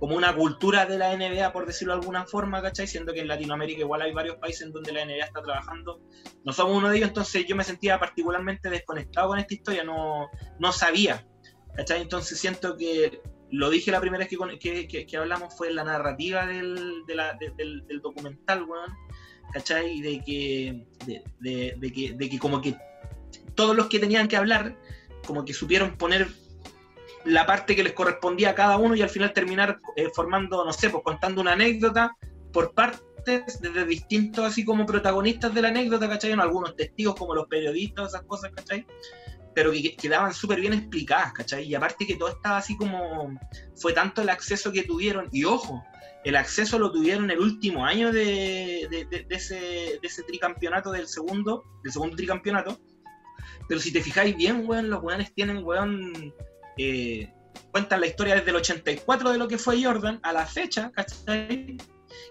como 0.00 0.14
una 0.14 0.32
cultura 0.34 0.86
de 0.86 0.96
la 0.96 1.12
NBA, 1.16 1.52
por 1.52 1.66
decirlo 1.66 1.92
de 1.94 2.00
alguna 2.00 2.24
forma, 2.24 2.62
¿cachai? 2.62 2.86
Siendo 2.86 3.12
que 3.12 3.18
en 3.20 3.26
Latinoamérica 3.26 3.80
igual 3.80 4.02
hay 4.02 4.12
varios 4.12 4.36
países 4.36 4.62
en 4.62 4.72
donde 4.72 4.92
la 4.92 5.04
NBA 5.04 5.24
está 5.24 5.42
trabajando. 5.42 6.00
No 6.44 6.52
somos 6.52 6.76
uno 6.76 6.88
de 6.88 6.98
ellos, 6.98 7.08
entonces 7.08 7.44
yo 7.46 7.56
me 7.56 7.64
sentía 7.64 7.98
particularmente 7.98 8.70
desconectado 8.70 9.28
con 9.28 9.40
esta 9.40 9.54
historia, 9.54 9.82
no, 9.82 10.28
no 10.60 10.70
sabía, 10.70 11.26
¿cachai? 11.76 12.00
Entonces 12.02 12.38
siento 12.38 12.76
que, 12.76 13.20
lo 13.50 13.70
dije 13.70 13.90
la 13.90 14.00
primera 14.00 14.24
vez 14.24 14.28
que, 14.28 14.58
que, 14.60 14.86
que- 14.86 15.04
que 15.06 15.16
hablamos, 15.16 15.56
fue 15.56 15.72
la 15.72 15.82
narrativa 15.82 16.46
del, 16.46 17.02
del, 17.06 17.84
del 17.86 18.00
documental, 18.00 18.62
weón, 18.62 18.92
¿cachai? 19.52 20.00
De 20.00 20.22
que, 20.22 20.86
de 21.06 21.92
que, 21.92 22.12
de 22.14 22.28
que 22.28 22.38
como 22.38 22.60
que 22.62 22.76
todos 23.56 23.74
los 23.74 23.88
que 23.88 23.98
tenían 23.98 24.28
que 24.28 24.36
hablar, 24.36 24.76
como 25.26 25.44
que 25.44 25.52
supieron 25.54 25.96
poner 25.96 26.28
la 27.24 27.44
parte 27.46 27.74
que 27.76 27.82
les 27.82 27.92
correspondía 27.92 28.50
a 28.50 28.54
cada 28.54 28.76
uno 28.78 28.94
y 28.94 29.02
al 29.02 29.10
final 29.10 29.32
terminar 29.32 29.80
eh, 29.96 30.08
formando, 30.14 30.64
no 30.64 30.72
sé, 30.72 30.88
pues 30.90 31.02
contando 31.04 31.40
una 31.40 31.52
anécdota 31.52 32.16
por 32.52 32.72
partes 32.72 33.60
desde 33.60 33.84
distintos 33.84 34.44
así 34.44 34.64
como 34.64 34.86
protagonistas 34.86 35.52
de 35.54 35.60
la 35.62 35.68
anécdota, 35.68 36.08
¿cachai? 36.08 36.34
No, 36.34 36.42
algunos 36.42 36.74
testigos 36.76 37.14
como 37.16 37.34
los 37.34 37.46
periodistas, 37.46 38.08
esas 38.08 38.22
cosas, 38.22 38.50
¿cachai? 38.54 38.86
Pero 39.54 39.72
que 39.72 39.82
que 39.82 39.96
quedaban 39.96 40.32
súper 40.32 40.60
bien 40.60 40.72
explicadas, 40.72 41.32
¿cachai? 41.32 41.64
Y 41.64 41.74
aparte 41.74 42.06
que 42.06 42.14
todo 42.16 42.28
estaba 42.30 42.58
así 42.58 42.76
como... 42.76 43.38
Fue 43.76 43.92
tanto 43.92 44.22
el 44.22 44.28
acceso 44.30 44.70
que 44.72 44.84
tuvieron, 44.84 45.28
y 45.32 45.44
ojo, 45.44 45.82
el 46.24 46.36
acceso 46.36 46.78
lo 46.78 46.90
tuvieron 46.92 47.30
el 47.30 47.40
último 47.40 47.84
año 47.84 48.12
de, 48.12 48.86
de- 48.90 49.04
de- 49.10 49.24
de 49.24 49.34
ese, 49.34 49.98
ese 50.00 50.22
tricampeonato 50.22 50.90
del 50.92 51.08
segundo, 51.08 51.64
del 51.82 51.92
segundo 51.92 52.16
tricampeonato. 52.16 52.78
Pero 53.68 53.80
si 53.80 53.92
te 53.92 54.02
fijáis 54.02 54.36
bien, 54.36 54.64
weón, 54.66 54.90
los 54.90 55.02
weones 55.02 55.32
tienen, 55.34 55.62
weón, 55.62 56.34
eh, 56.78 57.30
cuentan 57.70 58.00
la 58.00 58.06
historia 58.06 58.34
desde 58.36 58.50
el 58.50 58.56
84 58.56 59.32
de 59.32 59.38
lo 59.38 59.48
que 59.48 59.58
fue 59.58 59.82
Jordan 59.82 60.18
a 60.22 60.32
la 60.32 60.46
fecha, 60.46 60.90
¿cachai? 60.92 61.76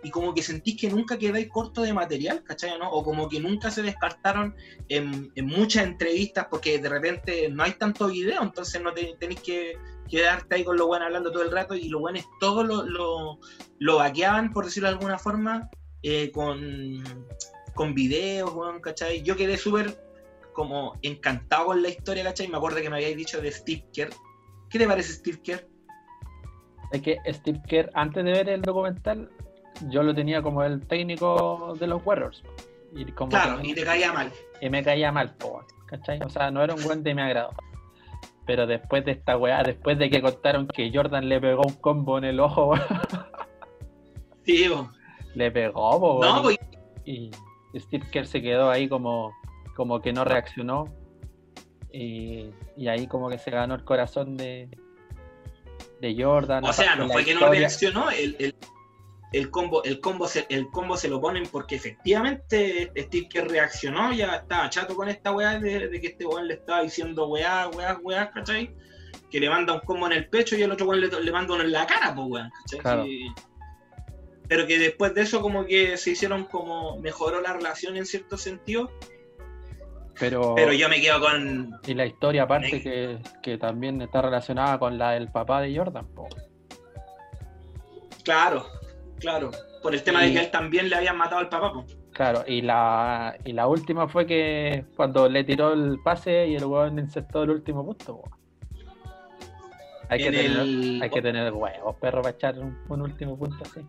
Y 0.03 0.09
como 0.09 0.33
que 0.33 0.41
sentís 0.41 0.79
que 0.79 0.89
nunca 0.89 1.17
quedáis 1.17 1.47
corto 1.49 1.81
de 1.81 1.93
material, 1.93 2.43
¿cachai? 2.43 2.77
¿no? 2.79 2.89
O 2.89 3.03
como 3.03 3.29
que 3.29 3.39
nunca 3.39 3.69
se 3.69 3.83
descartaron 3.83 4.55
en, 4.89 5.31
muchas 5.45 5.85
entrevistas 5.85 6.47
porque 6.49 6.79
de 6.79 6.89
repente 6.89 7.49
no 7.49 7.63
hay 7.63 7.73
tanto 7.73 8.07
video, 8.07 8.41
entonces 8.41 8.81
no 8.81 8.93
te, 8.93 9.15
tenéis 9.19 9.41
que 9.41 9.77
quedarte 10.09 10.55
ahí 10.55 10.63
con 10.63 10.77
lo 10.77 10.87
bueno 10.87 11.05
hablando 11.05 11.31
todo 11.31 11.43
el 11.43 11.51
rato 11.51 11.75
y 11.75 11.89
lo 11.89 11.99
bueno 11.99 12.19
es 12.19 12.25
todo 12.39 12.63
lo, 12.63 13.37
lo, 13.79 13.97
vaqueaban, 13.97 14.53
por 14.53 14.65
decirlo 14.65 14.89
de 14.89 14.95
alguna 14.95 15.19
forma, 15.19 15.69
eh, 16.01 16.31
con, 16.31 17.03
con 17.75 17.93
videos, 17.93 18.53
weón, 18.53 18.81
¿cachai? 18.81 19.21
Yo 19.21 19.35
quedé 19.35 19.57
súper 19.57 20.06
como 20.57 20.97
encantado 21.03 21.67
con 21.67 21.83
la 21.83 21.89
historia, 21.89 22.23
¿cachai? 22.23 22.47
Me 22.47 22.57
acuerdo 22.57 22.81
que 22.81 22.89
me 22.89 22.95
habíais 22.95 23.15
dicho 23.15 23.39
de 23.39 23.51
Steve 23.51 23.85
Kerr. 23.93 24.09
¿Qué 24.71 24.79
te 24.79 24.87
parece 24.87 25.13
Steve 25.13 25.37
Kerr? 25.43 25.67
Es 26.91 27.01
que 27.03 27.19
Steve 27.27 27.61
Kerr, 27.67 27.91
antes 27.93 28.25
de 28.25 28.31
ver 28.31 28.49
el 28.49 28.63
documental, 28.63 29.29
yo 29.89 30.01
lo 30.01 30.15
tenía 30.15 30.41
como 30.41 30.63
el 30.63 30.81
técnico 30.87 31.75
de 31.79 31.85
los 31.85 32.03
Warriors. 32.03 32.41
Y, 32.91 33.05
como 33.11 33.29
Claro, 33.29 33.59
y 33.61 33.75
te 33.75 33.83
caía 33.83 34.11
mal. 34.11 34.31
y 34.59 34.67
me 34.71 34.83
caía 34.83 35.11
mal, 35.11 35.35
¿cachai? 35.85 36.19
O 36.25 36.29
sea, 36.29 36.49
no 36.49 36.63
era 36.63 36.73
un 36.73 36.83
buen 36.83 37.03
de 37.03 37.13
mi 37.13 37.21
agrado. 37.21 37.51
Pero 38.47 38.65
después 38.65 39.05
de 39.05 39.11
esta 39.11 39.37
weá, 39.37 39.61
después 39.61 39.99
de 39.99 40.09
que 40.09 40.23
contaron 40.23 40.67
que 40.67 40.89
Jordan 40.91 41.29
le 41.29 41.39
pegó 41.39 41.61
un 41.67 41.75
combo 41.75 42.17
en 42.17 42.23
el 42.23 42.39
ojo, 42.39 42.73
Sí, 44.43 44.67
po. 44.69 44.89
le 45.35 45.51
pegó, 45.51 45.99
po, 45.99 46.19
No, 46.25 46.41
weón, 46.41 46.41
pues 46.41 46.57
y, 47.05 47.29
y 47.73 47.79
Steve 47.79 48.07
Kerr 48.11 48.25
se 48.25 48.41
quedó 48.41 48.71
ahí 48.71 48.89
como, 48.89 49.31
como 49.77 50.01
que 50.01 50.11
no 50.11 50.25
reaccionó. 50.25 50.91
Y, 51.93 52.49
y 52.75 52.87
ahí 52.87 53.05
como 53.05 53.29
que 53.29 53.37
se 53.37 53.51
ganó 53.51 53.75
el 53.75 53.83
corazón 53.83 54.35
de, 54.35 54.69
de 56.01 56.15
Jordan. 56.21 56.65
O 56.65 56.73
sea, 56.73 56.95
no 56.95 57.07
fue 57.07 57.23
que 57.23 57.35
no 57.35 57.47
reaccionó, 57.47 58.09
el, 58.09 58.35
el, 58.39 58.55
el 59.33 59.51
combo, 59.51 59.83
el 59.83 59.99
combo 59.99 60.27
se, 60.27 60.47
el 60.49 60.67
combo 60.69 60.97
se 60.97 61.07
lo 61.07 61.21
ponen 61.21 61.43
porque 61.51 61.75
efectivamente 61.75 62.91
Steve 62.97 63.29
que 63.29 63.41
reaccionó, 63.41 64.11
ya 64.13 64.37
estaba 64.37 64.69
chato 64.69 64.95
con 64.95 65.09
esta 65.09 65.31
weá 65.31 65.59
de, 65.59 65.87
de 65.87 66.01
que 66.01 66.07
este 66.07 66.25
weón 66.25 66.47
le 66.47 66.55
estaba 66.55 66.81
diciendo 66.81 67.27
weá, 67.27 67.69
weá, 67.69 67.99
weá, 68.01 68.31
¿cachai? 68.31 68.75
Que 69.29 69.39
le 69.39 69.49
manda 69.49 69.73
un 69.73 69.81
combo 69.81 70.07
en 70.07 70.13
el 70.13 70.27
pecho 70.27 70.57
y 70.57 70.63
el 70.63 70.71
otro 70.71 70.87
weón 70.87 71.01
le, 71.01 71.07
le 71.07 71.31
manda 71.31 71.53
uno 71.53 71.63
en 71.63 71.71
la 71.71 71.85
cara, 71.85 72.15
pues 72.15 72.27
weón, 72.27 72.49
¿cachai? 72.63 72.79
Claro. 72.79 73.03
Sí. 73.05 73.27
Pero 74.49 74.65
que 74.65 74.79
después 74.79 75.13
de 75.13 75.21
eso 75.21 75.41
como 75.41 75.65
que 75.65 75.97
se 75.97 76.11
hicieron 76.11 76.45
como, 76.45 76.99
mejoró 76.99 77.41
la 77.41 77.53
relación 77.53 77.95
en 77.95 78.05
cierto 78.05 78.37
sentido, 78.37 78.91
Pero, 80.19 80.55
pero 80.55 80.73
yo 80.73 80.89
me 80.89 80.99
quedo 80.99 81.19
con, 81.19 81.79
y 81.85 81.93
la 81.93 82.05
historia 82.05 82.43
aparte 82.43 82.71
Me- 82.71 82.81
que, 82.81 83.19
que 83.41 83.57
también 83.57 84.01
está 84.01 84.21
relacionada 84.21 84.79
con 84.79 84.97
la 84.97 85.11
del 85.11 85.29
papá 85.29 85.61
de 85.61 85.75
Jordan. 85.77 86.07
po. 86.07 86.27
claro, 88.23 88.65
claro, 89.19 89.51
por 89.81 89.93
el 89.93 90.03
tema 90.03 90.23
de 90.23 90.33
que 90.33 90.39
él 90.39 90.51
también 90.51 90.89
le 90.89 90.95
habían 90.95 91.17
matado 91.17 91.39
al 91.41 91.49
papá, 91.49 91.71
pues. 91.73 91.97
Claro, 92.13 92.43
y 92.47 92.61
la, 92.63 93.37
y 93.45 93.53
la 93.53 93.67
última 93.67 94.07
fue 94.07 94.25
que 94.25 94.85
cuando 94.95 95.29
le 95.29 95.43
tiró 95.43 95.73
el 95.73 95.99
pase 96.03 96.47
y 96.47 96.55
el 96.55 96.65
weón 96.65 96.97
encestó 96.97 97.43
el 97.43 97.51
último 97.51 97.85
punto. 97.85 98.21
po. 98.21 98.31
Hay 100.09 100.19
que, 100.19 100.27
En 100.27 100.33
tener, 100.33 100.59
el- 100.61 100.99
hay 101.03 101.09
que 101.11 101.21
tener 101.21 101.53
huevos, 101.53 101.95
perro, 101.97 102.21
para 102.23 102.33
echar 102.35 102.57
un, 102.57 102.75
un 102.89 103.01
último 103.01 103.37
punto 103.37 103.57
así. 103.63 103.81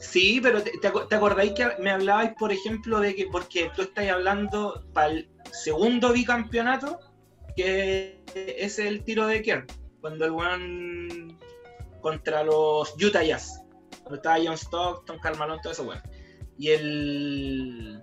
Sí, 0.00 0.40
pero 0.42 0.62
te, 0.62 0.72
te 0.78 1.14
acordáis 1.14 1.52
que 1.52 1.68
me 1.78 1.90
hablabais, 1.90 2.32
por 2.38 2.50
ejemplo, 2.50 3.00
de 3.00 3.14
que 3.14 3.26
porque 3.26 3.70
tú 3.76 3.82
estás 3.82 4.08
hablando 4.08 4.82
para 4.94 5.08
el 5.08 5.30
segundo 5.52 6.12
bicampeonato, 6.12 6.98
que 7.54 8.24
es 8.34 8.78
el 8.78 9.04
tiro 9.04 9.26
de 9.26 9.42
Kerr, 9.42 9.66
cuando 10.00 10.24
el 10.24 10.30
weón 10.30 11.38
contra 12.00 12.42
los 12.42 12.94
Utah 12.94 13.22
Jazz, 13.22 13.62
cuando 14.02 14.16
estaba 14.16 14.38
John 14.42 14.56
Stockton, 14.56 15.18
todo 15.62 15.72
eso, 15.72 15.82
weón. 15.82 16.02
Y 16.56 16.70
el. 16.70 18.02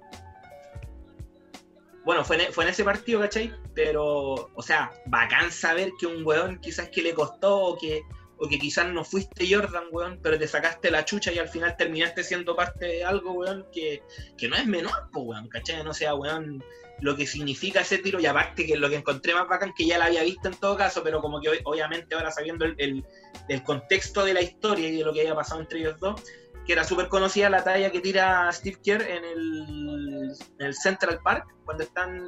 Bueno, 2.06 2.24
fue 2.24 2.46
en, 2.46 2.54
fue 2.54 2.64
en 2.64 2.70
ese 2.70 2.84
partido, 2.84 3.20
¿cachai? 3.22 3.54
Pero, 3.74 4.50
o 4.54 4.62
sea, 4.62 4.92
bacán 5.08 5.52
saber 5.52 5.92
que 6.00 6.06
un 6.06 6.26
weón 6.26 6.60
quizás 6.60 6.90
que 6.90 7.02
le 7.02 7.14
costó 7.14 7.78
que 7.82 8.02
o 8.40 8.48
que 8.48 8.60
quizás 8.60 8.88
no 8.92 9.04
fuiste 9.04 9.48
Jordan, 9.52 9.86
weón, 9.92 10.20
pero 10.22 10.38
te 10.38 10.48
sacaste 10.48 10.92
la 10.92 11.06
chucha 11.06 11.32
y 11.32 11.40
al 11.40 11.50
final 11.50 11.76
terminaste 11.78 12.24
siendo 12.24 12.56
parte 12.56 12.86
de 12.86 13.04
algo, 13.06 13.32
weón, 13.34 13.66
que, 13.72 14.04
que 14.38 14.48
no 14.48 14.56
es 14.56 14.66
menor, 14.66 15.10
pues, 15.12 15.26
weón, 15.26 15.48
¿cachai? 15.50 15.84
No 15.84 15.94
sea, 15.94 16.14
weón, 16.16 16.64
lo 17.00 17.16
que 17.16 17.28
significa 17.28 17.82
ese 17.82 18.00
tiro, 18.00 18.20
y 18.20 18.26
aparte 18.26 18.66
que 18.66 18.76
lo 18.78 18.90
que 18.90 18.96
encontré 18.96 19.34
más 19.34 19.48
bacán, 19.48 19.74
que 19.76 19.86
ya 19.86 19.98
la 19.98 20.06
había 20.06 20.24
visto 20.24 20.48
en 20.48 20.56
todo 20.60 20.76
caso, 20.78 21.04
pero 21.04 21.22
como 21.22 21.40
que 21.42 21.50
obviamente 21.64 22.16
ahora 22.16 22.32
sabiendo 22.32 22.66
el, 22.66 22.76
el- 22.80 23.06
el 23.50 23.64
contexto 23.64 24.26
de 24.26 24.34
la 24.34 24.42
historia 24.42 24.90
y 24.90 24.98
de 24.98 25.04
lo 25.04 25.14
que 25.14 25.22
había 25.22 25.36
pasado 25.36 25.62
entre 25.62 25.80
ellos 25.80 26.00
dos, 26.00 26.22
que 26.66 26.74
era 26.74 26.84
súper 26.84 27.08
conocida 27.08 27.50
la 27.50 27.64
talla 27.64 27.92
que 27.92 28.02
tira 28.02 28.52
Steve 28.52 28.78
Kerr 28.84 29.02
en 29.04 29.24
el, 29.24 30.32
en 30.60 30.66
el 30.66 30.74
Central 30.74 31.20
Park, 31.24 31.46
cuando 31.64 31.84
están 31.84 32.22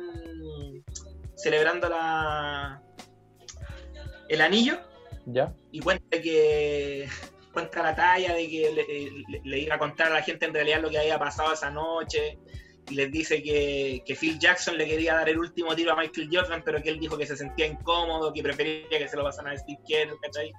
celebrando 1.35 1.89
la 1.89 2.81
el 4.29 4.41
anillo 4.41 4.79
Y 5.71 5.79
cuenta 5.79 6.21
que 6.21 7.07
cuenta 7.53 7.83
la 7.83 7.95
talla 7.95 8.33
de 8.33 8.47
que 8.47 9.23
le 9.43 9.59
iba 9.59 9.75
a 9.75 9.79
contar 9.79 10.07
a 10.07 10.15
la 10.15 10.21
gente 10.21 10.45
en 10.45 10.53
realidad 10.53 10.81
lo 10.81 10.89
que 10.89 10.99
había 10.99 11.19
pasado 11.19 11.53
esa 11.53 11.69
noche 11.69 12.37
y 12.89 12.95
les 12.95 13.11
dice 13.11 13.41
que, 13.43 14.01
que 14.05 14.15
Phil 14.15 14.39
Jackson 14.39 14.77
le 14.77 14.87
quería 14.87 15.13
dar 15.15 15.29
el 15.29 15.37
último 15.37 15.75
tiro 15.75 15.93
a 15.93 15.95
Michael 15.95 16.29
Jordan 16.31 16.63
pero 16.65 16.81
que 16.81 16.89
él 16.89 16.99
dijo 16.99 17.17
que 17.17 17.25
se 17.25 17.37
sentía 17.37 17.67
incómodo 17.67 18.33
que 18.33 18.41
prefería 18.41 18.87
que 18.89 19.07
se 19.07 19.15
lo 19.15 19.23
pasaran 19.23 19.53
a 19.53 19.57
Steve 19.57 19.79
Kerr 19.87 20.17
¿cachai? 20.21 20.51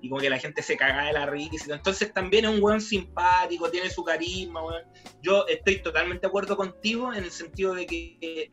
y 0.00 0.08
como 0.08 0.20
que 0.20 0.30
la 0.30 0.38
gente 0.38 0.62
se 0.62 0.76
cagaba 0.76 1.06
de 1.06 1.12
la 1.14 1.26
risa 1.26 1.74
entonces 1.74 2.12
también 2.12 2.44
es 2.44 2.52
un 2.52 2.62
weón 2.62 2.80
simpático 2.80 3.70
tiene 3.70 3.90
su 3.90 4.04
carisma 4.04 4.64
weón. 4.64 4.82
yo 5.22 5.46
estoy 5.48 5.82
totalmente 5.82 6.22
de 6.22 6.28
acuerdo 6.28 6.56
contigo 6.56 7.12
en 7.12 7.24
el 7.24 7.30
sentido 7.30 7.74
de 7.74 7.86
que 7.86 8.52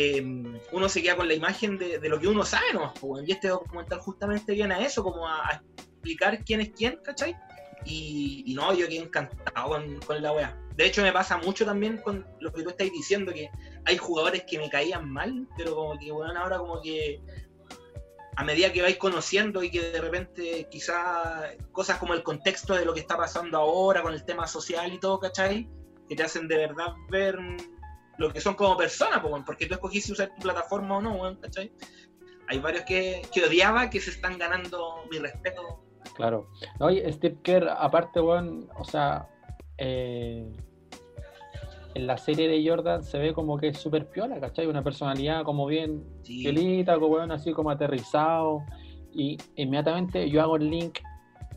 eh, 0.00 0.22
uno 0.70 0.88
se 0.88 1.02
queda 1.02 1.16
con 1.16 1.26
la 1.26 1.34
imagen 1.34 1.76
de, 1.76 1.98
de 1.98 2.08
lo 2.08 2.20
que 2.20 2.28
uno 2.28 2.44
sabe, 2.44 2.66
¿no? 2.72 2.92
y 3.26 3.32
este 3.32 3.48
documental 3.48 3.98
justamente 3.98 4.52
viene 4.52 4.74
a 4.74 4.80
eso, 4.80 5.02
como 5.02 5.26
a, 5.26 5.48
a 5.48 5.62
explicar 5.76 6.44
quién 6.44 6.60
es 6.60 6.70
quién, 6.70 7.00
¿cachai? 7.02 7.36
Y, 7.84 8.44
y 8.46 8.54
no, 8.54 8.72
yo 8.74 8.86
quedé 8.86 8.98
encantado 8.98 9.70
con, 9.70 9.98
con 10.00 10.22
la 10.22 10.32
wea. 10.32 10.56
De 10.76 10.86
hecho, 10.86 11.02
me 11.02 11.12
pasa 11.12 11.38
mucho 11.38 11.64
también 11.64 11.96
con 11.98 12.24
lo 12.38 12.52
que 12.52 12.62
tú 12.62 12.70
estás 12.70 12.88
diciendo, 12.92 13.32
que 13.32 13.50
hay 13.86 13.96
jugadores 13.96 14.44
que 14.44 14.58
me 14.58 14.70
caían 14.70 15.10
mal, 15.10 15.48
pero 15.56 15.74
como 15.74 15.98
que, 15.98 16.12
bueno, 16.12 16.38
ahora 16.38 16.58
como 16.58 16.80
que 16.80 17.20
a 18.36 18.44
medida 18.44 18.72
que 18.72 18.82
vais 18.82 18.98
conociendo 18.98 19.64
y 19.64 19.70
que 19.72 19.80
de 19.80 20.00
repente 20.00 20.68
quizás 20.70 21.56
cosas 21.72 21.98
como 21.98 22.14
el 22.14 22.22
contexto 22.22 22.76
de 22.76 22.84
lo 22.84 22.94
que 22.94 23.00
está 23.00 23.16
pasando 23.16 23.58
ahora 23.58 24.00
con 24.00 24.14
el 24.14 24.24
tema 24.24 24.46
social 24.46 24.92
y 24.92 25.00
todo, 25.00 25.18
¿cachai? 25.18 25.68
Que 26.08 26.14
te 26.14 26.22
hacen 26.22 26.46
de 26.46 26.56
verdad 26.56 26.94
ver 27.10 27.36
lo 28.18 28.32
que 28.32 28.40
son 28.40 28.54
como 28.54 28.76
personas, 28.76 29.20
porque 29.46 29.66
tú 29.66 29.74
escogiste 29.74 30.12
usar 30.12 30.28
tu 30.34 30.42
plataforma 30.42 30.98
o 30.98 31.00
no, 31.00 31.14
weón, 31.14 31.36
¿cachai? 31.36 31.72
Hay 32.48 32.58
varios 32.58 32.84
que, 32.84 33.22
que 33.32 33.44
odiaba 33.44 33.88
que 33.90 34.00
se 34.00 34.10
están 34.10 34.38
ganando 34.38 35.04
mi 35.10 35.18
respeto. 35.18 35.84
Claro. 36.14 36.48
No, 36.80 36.86
oye, 36.86 37.10
Steve 37.12 37.38
Kerr, 37.42 37.68
aparte, 37.68 38.20
weón, 38.20 38.68
o 38.76 38.84
sea, 38.84 39.28
eh, 39.76 40.50
en 41.94 42.06
la 42.06 42.18
serie 42.18 42.48
de 42.48 42.68
Jordan 42.68 43.02
se 43.02 43.18
ve 43.18 43.32
como 43.32 43.56
que 43.56 43.68
es 43.68 43.78
súper 43.78 44.06
piola, 44.08 44.40
¿cachai? 44.40 44.66
Una 44.66 44.82
personalidad 44.82 45.44
como 45.44 45.66
bien 45.66 46.04
Sí. 46.22 46.42
piolita, 46.42 46.94
como 46.94 47.08
weón, 47.08 47.30
así 47.32 47.52
como 47.52 47.70
aterrizado. 47.70 48.64
Y 49.12 49.36
inmediatamente 49.56 50.28
yo 50.28 50.42
hago 50.42 50.56
el 50.56 50.68
link, 50.70 50.98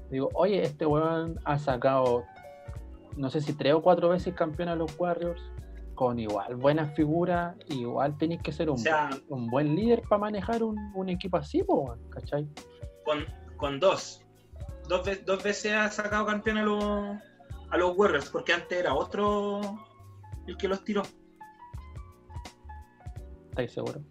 digo, 0.09 0.29
oye, 0.33 0.61
este 0.61 0.85
weón 0.85 1.39
ha 1.45 1.57
sacado, 1.57 2.23
no 3.15 3.29
sé 3.29 3.41
si 3.41 3.53
tres 3.53 3.73
o 3.73 3.81
cuatro 3.81 4.09
veces 4.09 4.33
campeón 4.33 4.69
a 4.69 4.75
los 4.75 4.97
Warriors, 4.99 5.41
con 6.01 6.17
igual 6.17 6.55
buena 6.55 6.87
figura, 6.95 7.55
igual 7.67 8.17
tenéis 8.17 8.41
que 8.41 8.51
ser 8.51 8.71
un, 8.71 8.73
O 8.73 8.77
sea- 8.79 9.09
buen, 9.09 9.23
un 9.29 9.47
buen 9.51 9.75
líder 9.75 10.01
para 10.09 10.19
manejar 10.21 10.63
un, 10.63 10.75
un 10.95 11.09
equipo 11.09 11.37
así, 11.37 11.61
po, 11.61 11.95
¿cachai? 12.09 12.47
con, 13.05 13.23
con 13.55 13.79
dos. 13.79 14.19
Dos, 14.89 15.07
dos 15.27 15.43
veces 15.43 15.73
ha 15.73 15.91
sacado 15.91 16.25
campeón 16.25 16.57
a 16.57 16.63
los, 16.63 16.83
a 17.69 17.77
los 17.77 17.95
Warriors, 17.95 18.29
porque 18.31 18.51
antes 18.51 18.79
era 18.79 18.95
otro 18.95 19.61
el 20.47 20.57
que 20.57 20.67
los 20.67 20.83
tiró. 20.83 21.03
¿Estáis 23.51 23.71
seguros? 23.71 24.01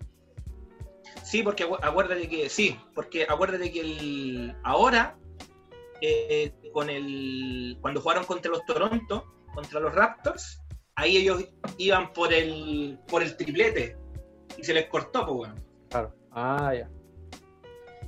Sí, 1.24 1.43
porque 1.43 1.68
acu- 1.68 1.80
acuérdate 1.82 2.28
que, 2.28 2.49
sí, 2.49 2.78
porque 2.95 3.24
acuérdate 3.28 3.72
que 3.72 3.80
el, 3.80 4.55
ahora, 4.62 5.18
eh, 6.01 6.53
con 6.72 6.88
el, 6.88 7.78
cuando 7.80 8.01
jugaron 8.01 8.24
contra 8.26 8.49
los 8.53 8.64
Toronto, 8.64 9.24
contra 9.53 9.80
los 9.80 9.93
Raptors, 9.93 10.62
ahí 10.97 11.16
ellos 11.16 11.45
iban 11.78 12.12
por 12.12 12.32
el, 12.32 12.99
por 13.09 13.22
el 13.22 13.36
triplete 13.36 13.97
y 14.57 14.64
se 14.64 14.74
les 14.74 14.86
cortó, 14.86 15.24
pues 15.26 15.36
bueno. 15.36 15.55
Claro. 15.88 16.14
Ah, 16.32 16.72
ya. 16.74 16.88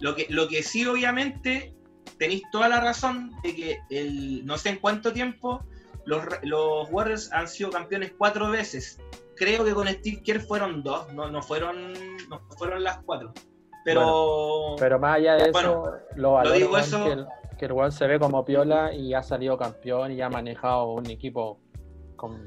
Lo 0.00 0.14
que, 0.14 0.26
lo 0.28 0.48
que 0.48 0.62
sí, 0.62 0.86
obviamente, 0.86 1.74
tenéis 2.18 2.42
toda 2.50 2.68
la 2.68 2.80
razón 2.80 3.32
de 3.42 3.54
que 3.54 3.78
el, 3.90 4.44
no 4.44 4.58
sé 4.58 4.70
en 4.70 4.76
cuánto 4.78 5.12
tiempo 5.12 5.64
los, 6.04 6.24
los 6.42 6.88
Warriors 6.90 7.32
han 7.32 7.48
sido 7.48 7.70
campeones 7.70 8.12
cuatro 8.16 8.50
veces. 8.50 9.00
Creo 9.36 9.64
que 9.64 9.72
con 9.72 9.88
Steve 9.88 10.22
Kerr 10.22 10.40
fueron 10.40 10.82
dos, 10.82 11.12
no, 11.12 11.30
no, 11.30 11.42
fueron, 11.42 11.92
no 12.28 12.40
fueron 12.58 12.82
las 12.82 12.98
cuatro. 13.02 13.32
Pero, 13.84 14.76
Pero 14.78 14.98
más 14.98 15.16
allá 15.16 15.34
de 15.34 15.50
eso, 15.50 15.92
lo 16.14 16.32
valoro 16.32 16.54
digo 16.56 16.78
eso- 16.78 17.04
que, 17.04 17.12
el, 17.12 17.26
que 17.58 17.66
el 17.66 17.92
se 17.92 18.06
ve 18.06 18.18
como 18.18 18.44
piola 18.44 18.92
y 18.94 19.14
ha 19.14 19.22
salido 19.22 19.56
campeón 19.56 20.12
y 20.12 20.20
ha 20.20 20.28
manejado 20.28 20.92
un 20.92 21.06
equipo 21.10 21.58
con, 22.14 22.44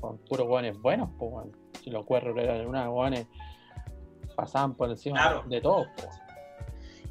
con 0.00 0.18
puros 0.18 0.46
weones 0.46 0.78
buenos, 0.80 1.10
pues 1.18 1.32
weón. 1.32 1.56
Si 1.82 1.90
los 1.90 2.04
cuerros 2.04 2.36
eran 2.38 2.66
unos 2.66 2.88
weones 2.88 3.26
pasaban 4.36 4.74
por 4.74 4.90
encima 4.90 5.20
Claro. 5.20 5.44
de 5.48 5.60
todos, 5.60 5.86
po. 5.96 6.08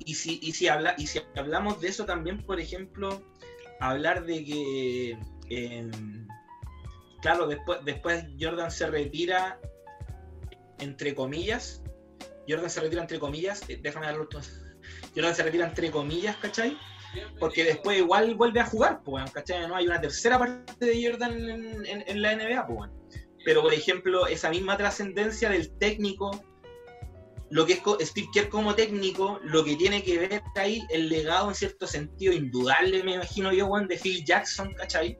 Y 0.06 0.14
si, 0.14 0.40
y 0.42 0.54
si, 0.54 0.68
habla, 0.68 0.96
y 0.98 1.08
si 1.08 1.20
hablamos 1.36 1.82
de 1.82 1.90
eso 1.90 2.06
también, 2.06 2.42
por 2.46 2.60
ejemplo, 2.60 3.22
hablar 3.80 4.26
de 4.26 4.46
que, 4.46 5.18
eh, 5.50 5.92
claro, 7.22 7.48
después, 7.48 7.84
después 7.84 8.26
Jordan 8.40 8.72
se 8.72 8.88
retira, 8.88 9.60
entre 10.80 11.14
comillas, 11.16 11.84
Jordan 12.48 12.70
se 12.70 12.80
retira 12.80 13.02
entre 13.02 13.20
comillas, 13.20 13.68
eh, 13.70 13.80
déjame 13.82 14.06
darlo 14.06 14.28
todo. 14.28 14.42
Jordan 15.16 15.36
se 15.36 15.44
retira 15.44 15.68
entre 15.68 15.92
comillas, 15.92 16.38
¿cachai? 16.38 16.78
Porque 17.40 17.64
después 17.64 17.98
igual 17.98 18.36
vuelve 18.36 18.60
a 18.60 18.66
jugar, 18.66 19.02
pues, 19.04 19.30
¿cachai? 19.32 19.68
¿No? 19.68 19.76
Hay 19.76 19.86
una 19.88 20.02
tercera 20.02 20.38
parte 20.40 20.86
de 20.86 21.08
Jordan 21.10 21.34
en, 21.50 21.86
en- 21.86 22.04
en 22.08 22.22
la 22.22 22.36
NBA, 22.36 22.68
pues. 22.68 22.90
Pero, 23.46 23.62
por 23.62 23.74
ejemplo, 23.74 24.28
esa 24.28 24.50
misma 24.50 24.76
trascendencia 24.78 25.50
del 25.50 25.72
técnico, 25.78 26.44
lo 27.50 27.66
que 27.66 27.82
es 28.00 28.10
Steve 28.10 28.28
Kerr 28.34 28.50
como 28.50 28.76
técnico, 28.76 29.40
lo 29.44 29.64
que 29.64 29.76
tiene 29.78 30.04
que 30.04 30.18
ver 30.20 30.42
ahí, 30.56 30.82
el 30.90 31.08
legado 31.08 31.48
en 31.50 31.56
cierto 31.56 31.88
sentido 31.88 32.34
indudable, 32.34 33.04
me 33.04 33.14
imagino 33.14 33.54
yo, 33.54 33.68
Juan, 33.68 33.88
de 33.88 33.98
Phil 33.98 34.26
Jackson, 34.26 34.74
¿cachai? 34.74 35.18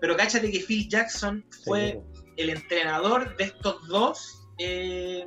Pero 0.00 0.16
cáchate 0.16 0.50
que 0.50 0.60
Phil 0.60 0.88
Jackson 0.88 1.44
fue 1.64 2.00
Sí, 2.14 2.22
el 2.36 2.50
entrenador 2.50 3.36
de 3.36 3.44
estos 3.44 3.86
dos, 3.88 4.42
eh, 4.58 5.24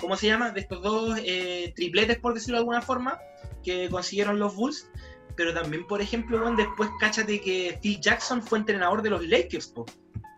¿cómo 0.00 0.16
se 0.16 0.26
llama? 0.26 0.50
De 0.50 0.60
estos 0.60 0.82
dos 0.82 1.18
eh, 1.22 1.72
tripletes, 1.76 2.18
por 2.18 2.34
decirlo 2.34 2.56
de 2.56 2.60
alguna 2.60 2.82
forma, 2.82 3.18
que 3.62 3.88
consiguieron 3.88 4.38
los 4.38 4.54
Bulls. 4.54 4.90
Pero 5.36 5.54
también, 5.54 5.86
por 5.86 6.00
ejemplo, 6.00 6.40
Juan, 6.40 6.56
después 6.56 6.90
cáchate 6.98 7.40
que 7.40 7.78
Phil 7.80 8.00
Jackson 8.00 8.42
fue 8.42 8.58
entrenador 8.58 9.02
de 9.02 9.10
los 9.10 9.24
Lakers, 9.26 9.68
po. 9.68 9.86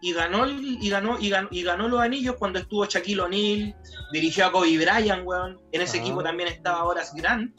Y 0.03 0.13
ganó, 0.13 0.45
el- 0.45 0.79
y, 0.83 0.89
ganó, 0.91 1.19
y, 1.19 1.29
ganó, 1.31 1.49
y 1.51 1.63
ganó 1.63 1.89
los 1.89 2.01
anillos 2.01 2.37
cuando 2.39 2.59
estuvo 2.59 2.85
Shaquille 2.87 3.21
O'Neal, 3.21 3.77
dirigió 4.13 4.47
a 4.47 4.53
Kobe 4.53 4.77
Bryant, 4.79 5.27
weón. 5.27 5.59
En 5.73 5.81
ese 5.83 5.99
Ah. 5.99 6.01
equipo 6.03 6.23
también 6.23 6.49
estaba 6.49 6.85
Horace 6.85 7.13
Grant. 7.21 7.55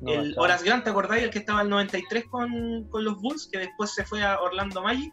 no, 0.00 0.12
el 0.12 0.28
está- 0.30 0.40
Horace 0.40 0.64
Grant, 0.64 0.84
¿te 0.84 0.90
acordáis? 0.90 1.24
El 1.24 1.30
que 1.30 1.40
estaba 1.40 1.60
en 1.60 1.66
el 1.66 1.70
93 1.70 2.24
con, 2.30 2.88
con 2.88 3.04
los 3.04 3.16
Bulls, 3.20 3.48
que 3.50 3.58
después 3.58 3.92
se 3.92 4.04
fue 4.04 4.22
a 4.22 4.40
Orlando 4.40 4.80
Magic 4.82 5.12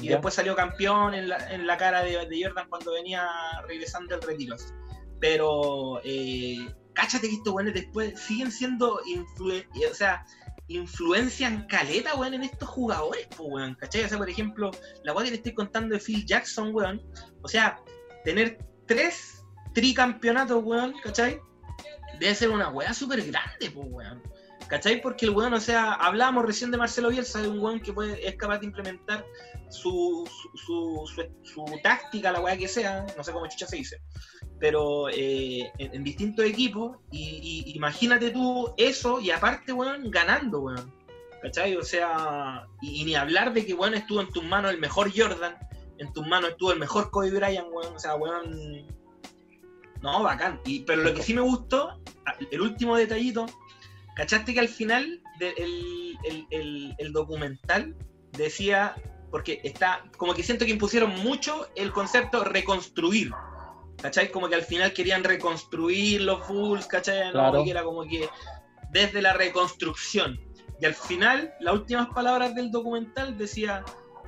y 0.00 0.08
después 0.08 0.32
salió 0.34 0.56
campeón 0.56 1.12
en 1.14 1.28
la, 1.28 1.52
en 1.52 1.66
la 1.66 1.76
cara 1.76 2.02
de, 2.02 2.12
de 2.26 2.42
Jordan 2.44 2.66
cuando 2.70 2.92
venía 2.92 3.28
regresando 3.68 4.16
del 4.16 4.26
retiro. 4.26 4.56
Pero, 5.20 6.00
eh, 6.02 6.66
cáchate 6.94 7.28
que 7.28 7.34
estos 7.34 7.52
buenos 7.52 7.74
después 7.74 8.18
siguen 8.18 8.50
siendo 8.50 9.00
influ- 9.00 9.66
o 9.90 9.94
sea, 9.94 10.24
influencian 10.68 11.66
caleta, 11.66 12.14
weón, 12.14 12.34
en 12.34 12.44
estos 12.44 12.68
jugadores, 12.68 13.26
pues, 13.36 13.48
weón, 13.50 13.74
¿cachai? 13.74 14.04
O 14.04 14.08
sea, 14.08 14.18
por 14.18 14.30
ejemplo, 14.30 14.70
la 15.02 15.12
weá 15.12 15.24
que 15.24 15.30
te 15.30 15.36
estoy 15.36 15.54
contando 15.54 15.94
de 15.94 16.00
Phil 16.00 16.24
Jackson, 16.24 16.74
weón, 16.74 17.02
o 17.42 17.48
sea, 17.48 17.80
tener 18.24 18.58
tres 18.86 19.44
tricampeonatos, 19.74 20.62
weón, 20.64 20.94
¿cachai? 21.02 21.40
Debe 22.18 22.34
ser 22.34 22.50
una 22.50 22.70
weá 22.70 22.94
súper 22.94 23.22
grande, 23.24 23.70
pues, 23.70 23.86
weón. 23.90 24.22
¿Cachai? 24.68 25.00
Porque 25.00 25.26
el 25.26 25.32
weón, 25.32 25.54
o 25.54 25.60
sea, 25.60 25.92
hablábamos 25.92 26.46
recién 26.46 26.70
de 26.70 26.78
Marcelo 26.78 27.10
Bielsa, 27.10 27.42
de 27.42 27.48
un 27.48 27.58
weón 27.58 27.80
que 27.80 27.92
puede, 27.92 28.26
es 28.26 28.36
capaz 28.36 28.58
de 28.58 28.66
implementar 28.66 29.24
su, 29.68 30.28
su, 30.54 31.04
su, 31.42 31.64
táctica, 31.82 32.32
la 32.32 32.40
weá 32.40 32.56
que 32.56 32.68
sea, 32.68 33.04
no 33.16 33.22
sé 33.22 33.32
cómo 33.32 33.46
chucha 33.46 33.66
se 33.66 33.76
dice, 33.76 34.00
pero 34.58 35.08
eh, 35.10 35.70
en, 35.78 35.94
en 35.94 36.04
distintos 36.04 36.44
equipos, 36.44 36.98
y, 37.10 37.64
y 37.66 37.76
imagínate 37.76 38.30
tú 38.30 38.72
eso, 38.76 39.20
y 39.20 39.30
aparte, 39.30 39.72
weón, 39.72 40.10
ganando, 40.10 40.60
weón. 40.60 40.92
¿Cachai? 41.42 41.76
O 41.76 41.82
sea, 41.82 42.66
y, 42.80 43.02
y 43.02 43.04
ni 43.04 43.16
hablar 43.16 43.52
de 43.52 43.66
que, 43.66 43.74
weón, 43.74 43.92
estuvo 43.92 44.22
en 44.22 44.30
tus 44.30 44.42
manos 44.42 44.72
el 44.72 44.80
mejor 44.80 45.12
Jordan, 45.14 45.58
en 45.98 46.12
tus 46.12 46.26
manos 46.26 46.50
estuvo 46.50 46.72
el 46.72 46.78
mejor 46.78 47.10
Kobe 47.10 47.30
Bryant, 47.30 47.68
weón, 47.70 47.94
o 47.94 47.98
sea, 47.98 48.14
weón. 48.16 48.86
No, 50.02 50.22
bacán. 50.22 50.60
Y, 50.66 50.80
pero 50.80 51.02
lo 51.02 51.14
que 51.14 51.22
sí 51.22 51.32
me 51.34 51.40
gustó, 51.40 52.00
el 52.50 52.60
último 52.60 52.96
detallito, 52.96 53.46
¿cachaste 54.16 54.54
que 54.54 54.60
al 54.60 54.68
final 54.68 55.22
del 55.38 55.54
el, 55.58 56.18
el- 56.24 56.46
el- 56.50 56.94
el 56.98 57.12
documental 57.12 57.94
decía, 58.32 58.94
porque 59.30 59.60
está, 59.64 60.04
como 60.16 60.34
que 60.34 60.42
siento 60.42 60.64
que 60.64 60.70
impusieron 60.72 61.10
mucho 61.22 61.68
el 61.76 61.92
concepto 61.92 62.44
reconstruir, 62.44 63.30
¿cachai? 64.00 64.30
Como 64.30 64.48
que 64.48 64.54
al 64.54 64.62
final 64.62 64.92
querían 64.92 65.24
reconstruir 65.24 66.20
los 66.22 66.46
Bulls, 66.48 66.86
¿cachai? 66.86 67.26
No, 67.26 67.32
Claro. 67.32 67.64
que 67.64 67.70
era 67.70 67.82
como 67.84 68.04
que 68.04 68.28
desde 68.90 69.20
la 69.22 69.32
reconstrucción. 69.32 70.38
Y 70.80 70.84
al 70.86 70.94
final, 70.94 71.52
las 71.60 71.74
últimas 71.74 72.08
palabras 72.08 72.54
del 72.54 72.70
documental 72.70 73.36
decía, 73.38 73.84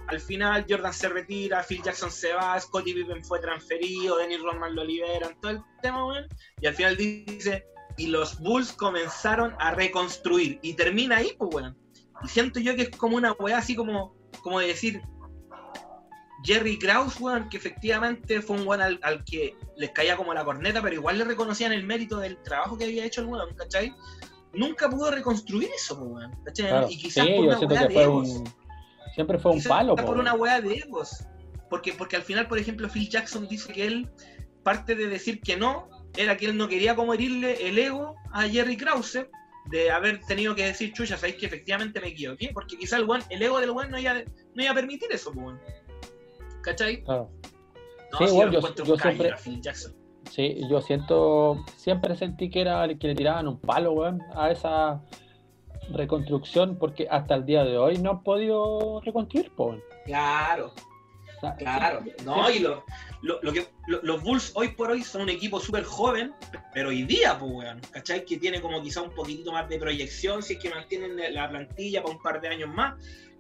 al 0.08 0.20
final 0.20 0.64
Jordan 0.68 0.92
se 0.92 1.08
retira, 1.08 1.62
Phil 1.64 1.82
Jackson 1.82 2.10
se 2.10 2.32
va, 2.32 2.58
Scottie 2.60 2.94
Pippen 2.94 3.24
fue 3.24 3.40
transferido, 3.40 4.16
Dennis 4.18 4.40
Rodman 4.40 4.74
lo 4.74 4.84
liberan, 4.84 5.38
todo 5.40 5.50
el 5.52 5.60
tema, 5.82 6.06
weón. 6.06 6.26
Y 6.60 6.66
al 6.66 6.74
final 6.74 6.96
dice, 6.96 7.64
y 7.96 8.06
los 8.08 8.38
Bulls 8.40 8.72
comenzaron 8.72 9.54
a 9.58 9.72
reconstruir. 9.72 10.58
Y 10.62 10.74
termina 10.74 11.16
ahí, 11.18 11.32
pues, 11.38 11.54
weón. 11.54 11.76
Y 12.24 12.28
siento 12.28 12.60
yo 12.60 12.74
que 12.76 12.82
es 12.82 12.90
como 12.90 13.16
una 13.16 13.32
weá 13.32 13.58
así 13.58 13.74
como, 13.74 14.14
como 14.42 14.60
de 14.60 14.68
decir, 14.68 15.02
Jerry 16.44 16.78
Krause, 16.78 17.20
weón, 17.20 17.48
que 17.48 17.56
efectivamente 17.56 18.40
fue 18.40 18.56
un 18.58 18.66
weón 18.66 18.82
al, 18.82 19.00
al 19.02 19.24
que 19.24 19.54
les 19.76 19.90
caía 19.90 20.16
como 20.16 20.32
la 20.34 20.44
corneta, 20.44 20.80
pero 20.82 20.94
igual 20.94 21.18
le 21.18 21.24
reconocían 21.24 21.72
el 21.72 21.84
mérito 21.84 22.18
del 22.18 22.40
trabajo 22.42 22.76
que 22.78 22.84
había 22.84 23.04
hecho 23.04 23.22
el 23.22 23.26
weón, 23.28 23.54
¿cachai? 23.56 23.94
Nunca 24.52 24.88
pudo 24.88 25.10
reconstruir 25.10 25.68
eso, 25.74 25.98
pues, 25.98 26.10
weón, 26.10 26.42
¿cachai? 26.44 26.68
Claro. 26.68 26.86
Y 26.90 26.96
quizás 26.98 27.24
Sí, 27.26 27.34
por 27.36 27.44
una 27.46 27.58
weá 27.58 27.86
de 27.88 28.02
egos. 28.02 28.28
un. 28.28 28.44
Siempre 29.14 29.38
fue 29.38 29.52
un 29.52 29.58
Quizás 29.58 29.70
palo, 29.70 29.96
por 29.96 30.04
po, 30.04 30.12
una 30.12 30.34
weá 30.34 30.60
de 30.60 30.74
egos. 30.74 31.24
porque, 31.70 31.92
porque 31.94 32.16
al 32.16 32.22
final, 32.22 32.46
por 32.48 32.58
ejemplo, 32.58 32.88
Phil 32.88 33.08
Jackson 33.08 33.48
dice 33.48 33.72
que 33.72 33.86
él, 33.86 34.10
parte 34.62 34.94
de 34.94 35.08
decir 35.08 35.40
que 35.40 35.56
no, 35.56 35.88
era 36.16 36.36
que 36.36 36.46
él 36.46 36.56
no 36.56 36.68
quería 36.68 36.94
como 36.94 37.14
herirle 37.14 37.68
el 37.68 37.78
ego 37.78 38.16
a 38.32 38.42
Jerry 38.42 38.76
Krause 38.76 39.26
de 39.66 39.90
haber 39.90 40.20
tenido 40.20 40.54
que 40.54 40.64
decir, 40.64 40.92
chucha, 40.92 41.16
sabéis 41.16 41.36
que 41.36 41.46
efectivamente 41.46 42.00
me 42.00 42.08
equivoqué, 42.08 42.50
porque 42.54 42.78
quizá 42.78 42.98
el, 42.98 43.42
ego 43.42 43.60
del 43.60 43.70
weón 43.70 43.90
no 43.90 43.98
iba, 43.98 44.14
no 44.14 44.62
iba 44.62 44.70
a 44.70 44.74
permitir 44.74 45.10
eso, 45.10 45.32
pues, 45.32 45.46
weón. 45.46 45.60
¿Cachai? 46.62 47.02
Claro. 47.02 47.30
No, 48.12 48.18
Sí, 48.18 48.24
lo 48.36 48.50
yo- 48.52 48.84
yo 48.84 48.96
siempre- 48.96 49.32
a 49.32 49.36
Phil 49.36 49.60
Jackson. 49.60 49.94
Sí, 50.30 50.60
yo 50.70 50.80
siento, 50.80 51.64
siempre 51.76 52.16
sentí 52.16 52.50
que 52.50 52.60
era 52.60 52.84
el 52.84 52.98
que 52.98 53.08
le 53.08 53.14
tiraban 53.14 53.48
un 53.48 53.60
palo, 53.60 53.92
weón, 53.92 54.20
a 54.34 54.50
esa 54.50 55.02
reconstrucción, 55.90 56.76
porque 56.78 57.06
hasta 57.10 57.34
el 57.34 57.46
día 57.46 57.64
de 57.64 57.78
hoy 57.78 57.98
no 57.98 58.10
han 58.10 58.22
podido 58.22 59.00
reconstruir, 59.04 59.50
po, 59.52 59.66
weón. 59.66 59.82
Claro, 60.04 60.72
O 61.36 61.40
sea, 61.40 61.54
claro. 61.56 62.02
No, 62.24 62.50
y 62.50 62.60
lo, 62.60 62.84
lo- 63.22 63.40
lo 63.42 63.52
que, 63.52 63.66
lo- 63.88 64.00
los 64.02 64.22
Bulls 64.22 64.52
hoy 64.54 64.68
por 64.68 64.90
hoy 64.90 65.02
son 65.02 65.22
un 65.22 65.28
equipo 65.28 65.58
súper 65.60 65.84
joven, 65.84 66.32
pero 66.74 66.88
hoy 66.90 67.02
día, 67.04 67.38
pues, 67.38 67.50
weón, 67.52 67.80
¿cachai? 67.90 68.24
Que 68.24 68.36
tiene 68.38 68.60
como 68.60 68.82
quizá 68.82 69.02
un 69.02 69.14
poquitito 69.14 69.52
más 69.52 69.68
de 69.68 69.78
proyección, 69.78 70.42
si 70.42 70.54
es 70.54 70.58
que 70.58 70.70
mantienen 70.70 71.16
la 71.34 71.48
plantilla 71.48 72.02
para 72.02 72.14
un 72.14 72.22
par 72.22 72.40
de 72.40 72.48
años 72.48 72.68
más, 72.68 72.94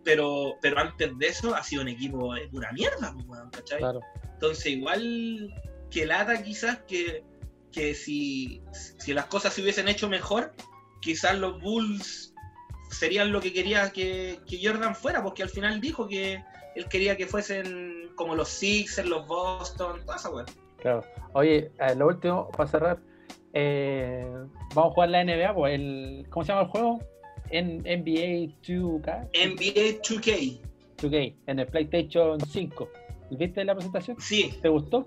pero, 0.04 0.54
pero 0.62 0.78
antes 0.78 1.16
de 1.18 1.26
eso 1.26 1.54
ha 1.54 1.62
sido 1.62 1.82
un 1.82 1.88
equipo 1.88 2.34
de 2.34 2.48
pura 2.48 2.72
mierda, 2.72 3.12
pues, 3.12 3.26
weón, 3.26 3.50
¿cachai? 3.50 3.78
Claro, 3.78 4.00
Entonces, 4.32 4.66
igual 4.66 5.54
que 5.90 6.06
lata 6.06 6.42
quizás 6.42 6.78
que, 6.88 7.22
que 7.72 7.94
si, 7.94 8.62
si 8.98 9.12
las 9.12 9.26
cosas 9.26 9.52
se 9.54 9.62
hubiesen 9.62 9.88
hecho 9.88 10.08
mejor, 10.08 10.54
quizás 11.00 11.38
los 11.38 11.60
Bulls 11.60 12.32
serían 12.90 13.32
lo 13.32 13.40
que 13.40 13.52
quería 13.52 13.90
que, 13.90 14.40
que 14.46 14.60
Jordan 14.64 14.94
fuera, 14.94 15.22
porque 15.22 15.42
al 15.42 15.48
final 15.50 15.80
dijo 15.80 16.06
que 16.08 16.42
él 16.76 16.86
quería 16.88 17.16
que 17.16 17.26
fuesen 17.26 18.10
como 18.14 18.34
los 18.34 18.48
Sixers, 18.48 19.08
los 19.08 19.26
Boston, 19.26 20.00
toda 20.04 20.16
esa 20.16 20.30
weá. 20.30 20.44
claro. 20.78 21.02
Oye, 21.32 21.70
eh, 21.80 21.94
lo 21.96 22.06
último, 22.06 22.48
para 22.50 22.68
cerrar, 22.68 22.98
eh, 23.52 24.26
vamos 24.74 24.92
a 24.92 24.94
jugar 24.94 25.08
la 25.10 25.24
NBA, 25.24 25.54
pues, 25.54 25.74
el, 25.74 26.26
¿cómo 26.30 26.44
se 26.44 26.52
llama 26.52 26.62
el 26.62 26.68
juego? 26.68 27.00
En 27.50 27.78
NBA 27.82 28.54
2K, 28.62 29.28
NBA 29.34 30.02
2K, 30.02 30.60
2K, 30.98 31.34
en 31.46 31.58
el 31.58 31.66
PlayStation 31.66 32.40
5. 32.40 32.88
¿Viste 33.30 33.64
la 33.64 33.74
presentación? 33.74 34.16
sí, 34.20 34.56
¿Te 34.62 34.68
gustó? 34.68 35.06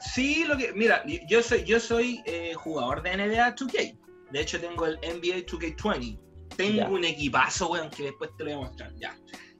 sí, 0.00 0.44
lo 0.46 0.56
que, 0.56 0.72
mira, 0.72 1.02
yo 1.28 1.42
soy, 1.42 1.64
yo 1.64 1.80
soy 1.80 2.22
eh, 2.24 2.54
jugador 2.54 3.02
de 3.02 3.16
NBA 3.16 3.54
2K, 3.56 3.98
de 4.30 4.40
hecho 4.40 4.60
tengo 4.60 4.86
el 4.86 4.96
NBA 4.96 5.46
2K20, 5.46 6.18
tengo 6.56 6.76
Ya. 6.76 6.88
un 6.88 7.04
equipazo, 7.04 7.70
weón, 7.70 7.90
que 7.90 8.04
después 8.04 8.30
te 8.36 8.44
lo 8.44 8.50
voy 8.56 8.64
a 8.64 8.68
mostrar, 8.68 8.92
ya. 8.96 9.16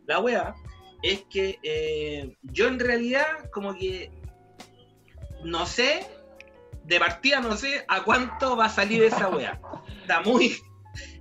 La 0.09 0.19
weá 0.19 0.55
es 1.03 1.23
que 1.31 1.59
eh, 1.63 2.37
yo 2.43 2.67
en 2.67 2.81
realidad 2.81 3.49
como 3.53 3.75
que 3.75 4.11
no 5.45 5.67
sé, 5.67 6.07
de 6.85 6.99
partida 6.99 7.41
no 7.41 7.57
sé 7.57 7.85
a 7.89 8.03
cuánto 8.03 8.57
va 8.57 8.67
a 8.67 8.71
salir 8.71 9.03
esa 9.03 9.29
weá. 9.29 9.61
Está 10.01 10.21
muy, 10.21 10.57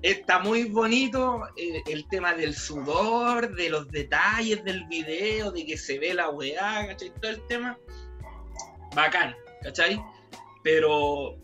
está 0.01 0.39
muy 0.39 0.65
bonito 0.65 1.43
eh, 1.57 1.83
el 1.87 2.07
tema 2.07 2.33
del 2.33 2.55
sudor, 2.55 3.55
de 3.55 3.69
los 3.69 3.87
detalles 3.89 4.63
del 4.63 4.85
video, 4.87 5.51
de 5.51 5.65
que 5.65 5.77
se 5.77 5.99
ve 5.99 6.13
la 6.13 6.29
weá, 6.29 6.87
¿cachai? 6.87 7.13
Todo 7.21 7.31
el 7.31 7.45
tema. 7.47 7.77
Bacán, 8.95 9.35
¿cachai? 9.61 10.01
Pero, 10.63 11.37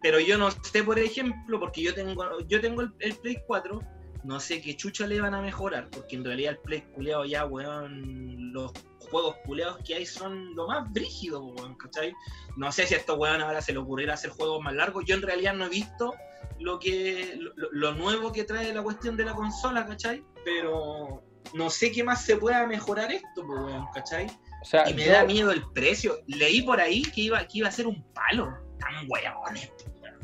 pero 0.00 0.20
yo 0.20 0.38
no 0.38 0.50
sé, 0.50 0.82
por 0.82 0.98
ejemplo, 0.98 1.60
porque 1.60 1.82
yo 1.82 1.94
tengo, 1.94 2.40
yo 2.46 2.60
tengo 2.60 2.82
el, 2.82 2.94
el 3.00 3.14
Play 3.16 3.38
4, 3.46 3.80
no 4.28 4.38
sé 4.40 4.60
qué 4.60 4.76
chucha 4.76 5.06
le 5.06 5.20
van 5.20 5.32
a 5.34 5.40
mejorar, 5.40 5.88
porque 5.90 6.16
en 6.16 6.24
realidad 6.24 6.52
el 6.52 6.58
Play 6.58 6.82
culeado 6.94 7.24
ya, 7.24 7.46
weón, 7.46 8.52
los 8.52 8.72
juegos 9.10 9.36
culeados 9.46 9.78
que 9.84 9.94
hay 9.94 10.04
son 10.06 10.54
lo 10.54 10.68
más 10.68 10.92
brígido, 10.92 11.42
weón, 11.46 11.74
¿cachai? 11.76 12.12
No 12.56 12.70
sé 12.70 12.86
si 12.86 12.94
a 12.94 12.98
estos 12.98 13.16
weón 13.18 13.40
ahora 13.40 13.62
se 13.62 13.72
le 13.72 13.78
ocurrirá 13.78 14.14
hacer 14.14 14.30
juegos 14.30 14.62
más 14.62 14.74
largos, 14.74 15.04
yo 15.06 15.14
en 15.14 15.22
realidad 15.22 15.54
no 15.54 15.64
he 15.64 15.70
visto 15.70 16.14
lo 16.60 16.78
que 16.78 17.36
lo, 17.38 17.68
lo 17.72 17.94
nuevo 17.94 18.30
que 18.30 18.44
trae 18.44 18.72
la 18.74 18.82
cuestión 18.82 19.16
de 19.16 19.24
la 19.24 19.32
consola, 19.34 19.86
¿cachai? 19.86 20.22
Pero 20.44 21.22
no 21.54 21.70
sé 21.70 21.90
qué 21.90 22.04
más 22.04 22.22
se 22.24 22.36
pueda 22.36 22.66
mejorar 22.66 23.10
esto, 23.10 23.46
pues, 23.46 23.60
weón, 23.60 23.86
¿cachai? 23.94 24.26
O 24.60 24.64
sea, 24.64 24.90
Y 24.90 24.94
me 24.94 25.06
yo- 25.06 25.12
da 25.12 25.24
miedo 25.24 25.52
el 25.52 25.62
precio. 25.72 26.18
Leí 26.26 26.60
por 26.62 26.80
ahí 26.80 27.00
que 27.02 27.22
iba, 27.22 27.46
que 27.46 27.58
iba 27.58 27.68
a 27.68 27.72
ser 27.72 27.86
un 27.86 28.02
palo. 28.12 28.52
Tan 28.78 29.08
weones. 29.08 29.72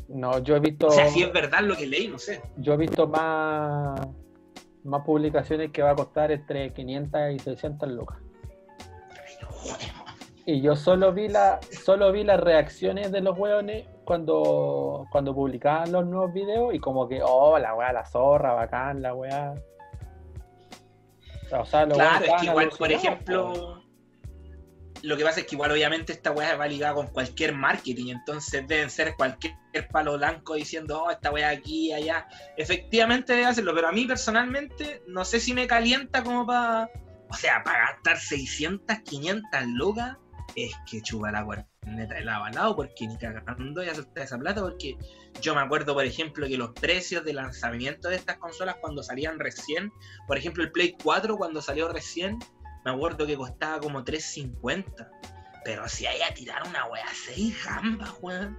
No, 0.07 0.39
yo 0.39 0.55
he 0.55 0.59
visto... 0.59 0.87
O 0.87 0.91
sea, 0.91 1.07
si 1.09 1.23
es 1.23 1.33
verdad 1.33 1.61
lo 1.61 1.75
que 1.75 1.87
leí, 1.87 2.07
no 2.07 2.19
sé. 2.19 2.41
Yo 2.57 2.73
he 2.73 2.77
visto 2.77 3.07
más, 3.07 3.99
más 4.83 5.03
publicaciones 5.03 5.71
que 5.71 5.81
va 5.81 5.91
a 5.91 5.95
costar 5.95 6.31
entre 6.31 6.73
500 6.73 7.31
y 7.33 7.39
600 7.39 7.89
lucas. 7.89 8.17
Y 10.45 10.61
yo 10.61 10.75
solo 10.75 11.11
vi 11.11 11.27
la, 11.27 11.59
solo 11.83 12.11
vi 12.11 12.23
las 12.23 12.39
reacciones 12.39 13.11
de 13.11 13.21
los 13.21 13.35
weones 13.37 13.87
cuando, 14.03 15.07
cuando 15.11 15.33
publicaban 15.33 15.91
los 15.91 16.05
nuevos 16.05 16.31
videos 16.33 16.73
y 16.73 16.79
como 16.79 17.07
que, 17.07 17.21
oh, 17.23 17.57
la 17.57 17.73
weá, 17.73 17.91
la 17.91 18.05
zorra, 18.05 18.53
bacán, 18.53 19.01
la 19.01 19.15
weá. 19.15 19.55
O 21.51 21.65
sea, 21.65 21.87
los 21.87 21.97
Claro, 21.97 22.25
es 22.25 22.33
que 22.41 22.45
igual, 22.45 22.69
por 22.77 22.91
ejemplo, 22.91 23.81
lo 25.05 25.17
que 25.17 25.23
pasa 25.23 25.41
es 25.41 25.45
que 25.45 25.55
igual 25.55 25.71
obviamente 25.71 26.13
esta 26.13 26.31
weá 26.31 26.55
va 26.55 26.67
ligada 26.67 26.95
con 26.95 27.07
cualquier 27.07 27.53
marketing, 27.53 28.07
entonces 28.07 28.67
deben 28.67 28.89
ser 28.89 29.15
cualquier 29.15 29.55
palo 29.91 30.17
blanco 30.17 30.55
diciendo, 30.55 31.03
oh, 31.03 31.11
esta 31.11 31.31
weá 31.31 31.49
aquí, 31.49 31.93
allá. 31.93 32.27
Efectivamente 32.57 33.33
debe 33.33 33.45
hacerlo, 33.45 33.73
pero 33.75 33.87
a 33.87 33.91
mí 33.91 34.05
personalmente 34.05 35.03
no 35.07 35.23
sé 35.23 35.39
si 35.39 35.53
me 35.53 35.67
calienta 35.67 36.23
como 36.23 36.45
para, 36.45 36.89
o 37.29 37.33
sea, 37.35 37.63
para 37.63 37.91
gastar 37.91 38.19
600, 38.19 38.99
500 38.99 39.67
lucas, 39.67 40.17
es 40.55 40.73
que 40.89 41.01
chupa 41.01 41.31
la 41.31 41.45
neta 41.85 42.15
de 42.15 42.25
lado 42.25 42.47
lado, 42.49 42.75
porque 42.75 43.07
ni 43.07 43.17
cagando 43.17 43.83
ya 43.83 43.93
soltar 43.93 44.23
esa 44.23 44.37
plata, 44.37 44.61
porque 44.61 44.97
yo 45.41 45.53
me 45.53 45.61
acuerdo, 45.61 45.93
por 45.93 46.05
ejemplo, 46.05 46.47
que 46.47 46.57
los 46.57 46.71
precios 46.71 47.23
de 47.23 47.33
lanzamiento 47.33 48.09
de 48.09 48.15
estas 48.15 48.37
consolas 48.37 48.77
cuando 48.81 49.03
salían 49.03 49.39
recién, 49.39 49.91
por 50.27 50.37
ejemplo, 50.37 50.63
el 50.63 50.71
Play 50.71 50.95
4 51.03 51.37
cuando 51.37 51.61
salió 51.61 51.91
recién, 51.91 52.39
me 52.85 52.91
acuerdo 52.91 53.25
que 53.25 53.35
costaba 53.35 53.79
como 53.79 54.03
3.50. 54.03 55.09
Pero 55.65 55.87
si 55.89 56.05
hay 56.05 56.21
a 56.21 56.33
tirar 56.33 56.61
una 56.67 56.85
wea 56.85 57.07
6 57.11 57.65
gambas, 57.65 58.13
weón, 58.21 58.55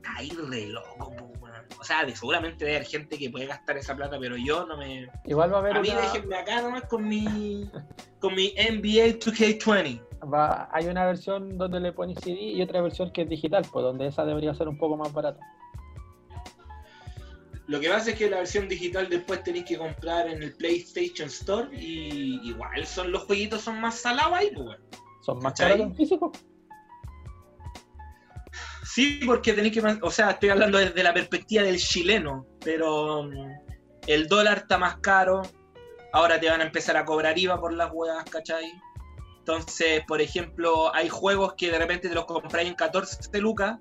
caí 0.00 0.30
re 0.30 0.66
loco, 0.68 1.08
weón. 1.40 1.66
O 1.78 1.84
sea, 1.84 2.04
de- 2.06 2.16
seguramente 2.16 2.64
debe 2.64 2.78
haber 2.78 2.88
gente 2.88 3.18
que 3.18 3.28
puede 3.28 3.44
gastar 3.46 3.76
esa 3.76 3.94
plata, 3.94 4.16
pero 4.18 4.36
yo 4.38 4.64
no 4.66 4.76
me. 4.78 5.08
Igual 5.26 5.52
va 5.52 5.58
a 5.58 5.60
haber 5.60 5.76
A 5.76 5.80
mí 5.82 5.90
una- 5.90 6.00
déjenme 6.00 6.36
acá 6.36 6.62
nomás 6.62 6.84
con 6.84 7.06
mi. 7.06 7.70
con 8.18 8.34
mi 8.34 8.54
NBA 8.56 9.18
2K20. 9.18 10.00
va- 10.32 10.68
hay 10.72 10.86
una 10.86 11.04
versión 11.04 11.56
donde 11.58 11.78
le 11.78 11.92
pones 11.92 12.18
CD 12.20 12.40
y 12.40 12.62
otra 12.62 12.80
versión 12.80 13.12
que 13.12 13.22
es 13.22 13.28
digital, 13.28 13.64
pues 13.70 13.84
donde 13.84 14.06
esa 14.08 14.24
debería 14.24 14.52
ser 14.54 14.66
un 14.68 14.76
poco 14.78 14.96
más 14.96 15.12
barata. 15.12 15.38
Lo 17.68 17.78
que 17.78 17.90
pasa 17.90 18.10
es 18.10 18.16
que 18.16 18.30
la 18.30 18.38
versión 18.38 18.66
digital 18.66 19.10
después 19.10 19.42
tenéis 19.44 19.66
que 19.66 19.76
comprar 19.76 20.26
en 20.26 20.42
el 20.42 20.54
PlayStation 20.54 21.28
Store 21.28 21.68
y 21.78 22.40
igual 22.48 22.86
son 22.86 23.12
los 23.12 23.24
jueguitos 23.24 23.60
son 23.60 23.78
más 23.78 24.00
salados 24.00 24.32
ahí, 24.32 24.50
pues, 24.54 24.66
weón. 24.66 24.80
Son 25.20 25.38
más 25.40 25.52
caros 25.52 25.76
que 25.76 25.82
en 25.82 25.94
físico. 25.94 26.32
Sí, 28.84 29.20
porque 29.26 29.52
tenéis 29.52 29.74
que, 29.74 29.98
o 30.00 30.10
sea, 30.10 30.30
estoy 30.30 30.48
hablando 30.48 30.78
desde 30.78 31.02
la 31.02 31.12
perspectiva 31.12 31.62
del 31.62 31.76
chileno, 31.76 32.46
pero 32.64 33.24
mm, 33.24 33.52
el 34.06 34.28
dólar 34.28 34.58
está 34.58 34.78
más 34.78 34.96
caro, 35.00 35.42
ahora 36.14 36.40
te 36.40 36.48
van 36.48 36.62
a 36.62 36.64
empezar 36.64 36.96
a 36.96 37.04
cobrar 37.04 37.38
IVA 37.38 37.60
por 37.60 37.74
las 37.74 37.90
huevas, 37.92 38.24
¿cachai? 38.30 38.72
Entonces, 39.40 40.02
por 40.08 40.22
ejemplo, 40.22 40.94
hay 40.94 41.10
juegos 41.10 41.52
que 41.54 41.70
de 41.70 41.78
repente 41.78 42.08
te 42.08 42.14
los 42.14 42.24
compráis 42.24 42.66
en 42.66 42.74
14 42.76 43.40
lucas, 43.40 43.78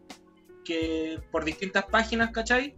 que 0.66 1.22
por 1.32 1.46
distintas 1.46 1.86
páginas, 1.86 2.32
¿cachai? 2.32 2.76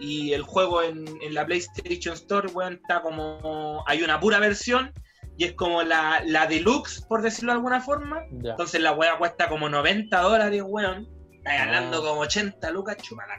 Y 0.00 0.32
el 0.32 0.42
juego 0.42 0.82
en, 0.82 1.04
en 1.22 1.34
la 1.34 1.44
PlayStation 1.46 2.14
Store, 2.14 2.48
weón, 2.48 2.74
está 2.74 3.02
como, 3.02 3.84
hay 3.86 4.02
una 4.02 4.18
pura 4.18 4.38
versión, 4.38 4.92
y 5.36 5.44
es 5.44 5.52
como 5.52 5.82
la, 5.82 6.22
la 6.26 6.46
deluxe, 6.46 7.02
por 7.02 7.22
decirlo 7.22 7.52
de 7.52 7.56
alguna 7.58 7.80
forma, 7.80 8.22
Ya. 8.40 8.52
entonces 8.52 8.80
la 8.80 8.92
weá 8.92 9.18
cuesta 9.18 9.48
como 9.48 9.68
90 9.68 10.18
dólares, 10.20 10.62
weón. 10.66 11.06
Estás 11.32 11.54
Ah. 11.60 11.64
ganando 11.66 12.02
como 12.02 12.20
80 12.20 12.70
lucas, 12.70 12.96
chupala 12.98 13.34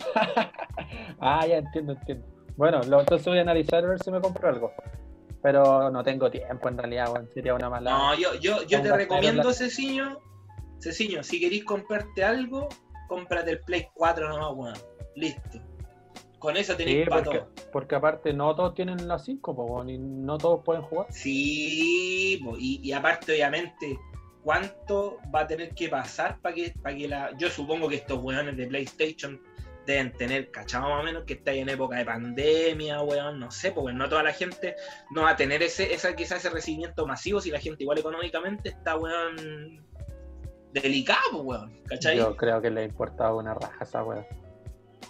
Ah, 1.20 1.46
ya 1.46 1.58
entiendo, 1.58 1.92
entiendo. 1.92 2.26
Bueno, 2.56 2.82
lo- 2.82 3.00
entonces 3.00 3.26
voy 3.26 3.38
a 3.38 3.42
analizar 3.42 3.84
a 3.84 3.88
ver 3.88 4.02
si 4.02 4.10
me 4.10 4.20
compro 4.20 4.48
algo. 4.48 4.72
Pero 5.42 5.90
no 5.90 6.02
tengo 6.04 6.30
tiempo 6.30 6.68
en 6.68 6.76
realidad, 6.78 7.10
weón. 7.12 7.28
Sería 7.32 7.54
una 7.54 7.70
mala. 7.70 7.90
No, 7.90 8.14
yo, 8.14 8.34
yo, 8.34 8.62
yo 8.64 8.82
te 8.82 8.94
recomiendo, 8.94 9.42
plata. 9.42 9.56
Ceciño, 9.58 10.18
Ceciño, 10.78 11.22
si 11.22 11.40
queréis 11.40 11.64
comprarte 11.64 12.22
algo, 12.24 12.68
cómprate 13.08 13.52
el 13.52 13.60
Play 13.60 13.86
4 13.94 14.28
nomás, 14.28 14.50
weón. 14.54 14.74
Listo. 15.20 15.60
Con 16.38 16.56
eso 16.56 16.74
tenéis 16.74 17.04
Sí, 17.04 17.10
para 17.10 17.22
porque, 17.22 17.38
todo. 17.38 17.70
porque 17.70 17.94
aparte 17.94 18.32
no 18.32 18.54
todos 18.56 18.74
tienen 18.74 19.06
las 19.06 19.24
5, 19.26 19.54
po, 19.54 19.64
weón, 19.64 19.90
y 19.90 19.98
no 19.98 20.38
todos 20.38 20.64
pueden 20.64 20.82
jugar. 20.82 21.06
Sí, 21.10 22.40
po, 22.42 22.56
y, 22.58 22.80
y 22.82 22.92
aparte, 22.92 23.32
obviamente, 23.32 23.98
¿cuánto 24.42 25.18
va 25.34 25.40
a 25.40 25.46
tener 25.46 25.74
que 25.74 25.88
pasar 25.90 26.40
para 26.40 26.54
que, 26.54 26.74
para 26.82 26.96
que 26.96 27.08
la. 27.08 27.36
Yo 27.36 27.50
supongo 27.50 27.88
que 27.88 27.96
estos 27.96 28.18
weones 28.22 28.56
de 28.56 28.66
PlayStation 28.66 29.38
deben 29.86 30.12
tener, 30.12 30.50
cachado 30.50 30.88
más 30.88 31.00
o 31.00 31.04
menos, 31.04 31.24
que 31.24 31.34
está 31.34 31.52
en 31.52 31.68
época 31.68 31.96
de 31.98 32.04
pandemia, 32.06 33.02
weón, 33.02 33.38
no 33.38 33.50
sé, 33.50 33.72
porque 33.72 33.92
no 33.92 34.08
toda 34.08 34.22
la 34.22 34.32
gente 34.32 34.76
no 35.10 35.22
va 35.22 35.30
a 35.30 35.36
tener 35.36 35.62
ese, 35.62 35.92
esa, 35.92 36.14
quizás 36.16 36.38
ese 36.38 36.50
recibimiento 36.50 37.06
masivo 37.06 37.40
si 37.40 37.50
la 37.50 37.58
gente 37.60 37.82
igual 37.82 37.98
económicamente 37.98 38.70
está, 38.70 38.96
weón, 38.96 39.84
delicado, 40.72 41.42
weón, 41.42 41.82
¿cachai? 41.86 42.16
Yo 42.16 42.36
creo 42.36 42.62
que 42.62 42.70
le 42.70 42.84
importaba 42.84 43.34
una 43.36 43.54
raja 43.54 43.84
esa 43.84 44.02
weá. 44.04 44.26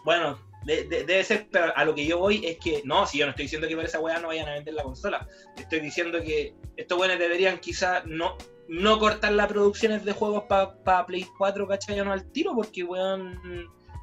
Bueno, 0.04 0.38
de- 0.64 0.84
de- 0.84 1.04
debe 1.04 1.24
ser, 1.24 1.48
pero 1.50 1.74
a 1.76 1.84
lo 1.84 1.94
que 1.94 2.04
yo 2.06 2.18
voy 2.18 2.44
es 2.46 2.58
que, 2.58 2.82
no, 2.84 3.06
si 3.06 3.18
yo 3.18 3.26
no 3.26 3.30
estoy 3.30 3.44
diciendo 3.44 3.66
que 3.68 3.76
por 3.76 3.84
esa 3.84 4.00
weá 4.00 4.18
no 4.18 4.28
vayan 4.28 4.48
a 4.48 4.52
vender 4.54 4.74
la 4.74 4.82
consola, 4.82 5.26
estoy 5.56 5.80
diciendo 5.80 6.20
que 6.20 6.54
estos 6.76 6.98
weones 6.98 7.18
deberían 7.18 7.58
quizás 7.58 8.04
no, 8.06 8.36
no 8.68 8.98
cortar 8.98 9.32
las 9.32 9.48
producciones 9.48 10.04
de 10.04 10.12
juegos 10.12 10.44
para 10.44 11.06
Play 11.06 11.26
4, 11.38 11.66
¿cachai? 11.66 11.96
Ya 11.96 12.04
no 12.04 12.12
al 12.12 12.30
tiro, 12.30 12.54
porque 12.54 12.84
weón, 12.84 13.38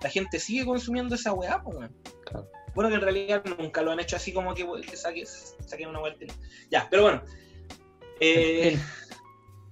la 0.01 0.09
gente 0.09 0.39
sigue 0.39 0.65
consumiendo 0.65 1.15
esa 1.15 1.33
weá, 1.33 1.61
pues, 1.61 1.77
weón. 1.77 1.95
Claro. 2.25 2.49
Bueno, 2.75 2.89
que 2.89 2.95
en 2.95 3.01
realidad 3.01 3.43
nunca 3.57 3.81
lo 3.81 3.91
han 3.91 3.99
hecho 3.99 4.15
así 4.17 4.31
como 4.31 4.53
que, 4.53 4.67
que 4.87 4.97
saques, 4.97 5.55
saquen 5.65 5.89
una 5.89 5.99
vuelta. 5.99 6.25
Ya, 6.69 6.87
pero 6.91 7.03
bueno. 7.03 7.23
Eh. 8.19 8.77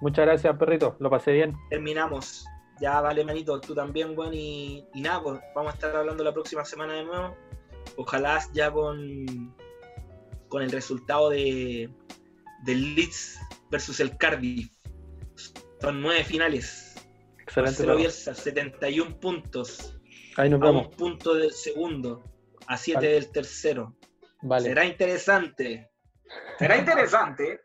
Muchas 0.02 0.26
gracias, 0.26 0.58
perrito. 0.58 0.96
Lo 1.00 1.10
pasé 1.10 1.32
bien. 1.32 1.56
terminamos. 1.70 2.46
Ya 2.80 3.00
vale, 3.02 3.24
manito, 3.24 3.60
tú 3.62 3.74
también, 3.74 4.18
weón. 4.18 4.34
Y, 4.34 4.86
y 4.94 5.02
nada, 5.02 5.22
pues 5.24 5.40
vamos 5.56 5.72
a 5.72 5.76
estar 5.76 5.96
hablando 5.96 6.24
la 6.24 6.34
próxima 6.34 6.66
semana 6.66 6.94
de 6.94 7.04
nuevo. 7.06 7.36
Ojalá 7.98 8.42
ya 8.54 8.72
con, 8.72 9.56
con 10.50 10.62
el 10.62 10.72
resultado 10.72 11.30
de 11.30 11.90
del 12.64 12.96
Leeds 12.96 13.40
versus 13.72 14.00
el 14.00 14.18
Cardiff. 14.18 14.72
Son 15.82 16.02
nueve 16.02 16.24
finales. 16.24 16.96
Excelente. 17.40 17.72
Marcelo. 17.84 17.96
Bielsa, 17.98 18.34
71 18.34 19.20
puntos. 19.20 19.98
Ahí 20.36 20.50
nos 20.50 20.62
A 20.62 20.66
un 20.66 20.76
vemos. 20.78 20.96
punto 20.96 21.36
del 21.36 21.52
segundo. 21.52 22.24
A 22.68 22.76
siete 22.78 23.00
Vale. 23.06 23.14
del 23.14 23.32
tercero. 23.32 23.96
Vale. 24.42 24.66
Será 24.70 24.86
interesante. 24.86 25.92
Será 26.60 26.78
interesante. 26.78 27.62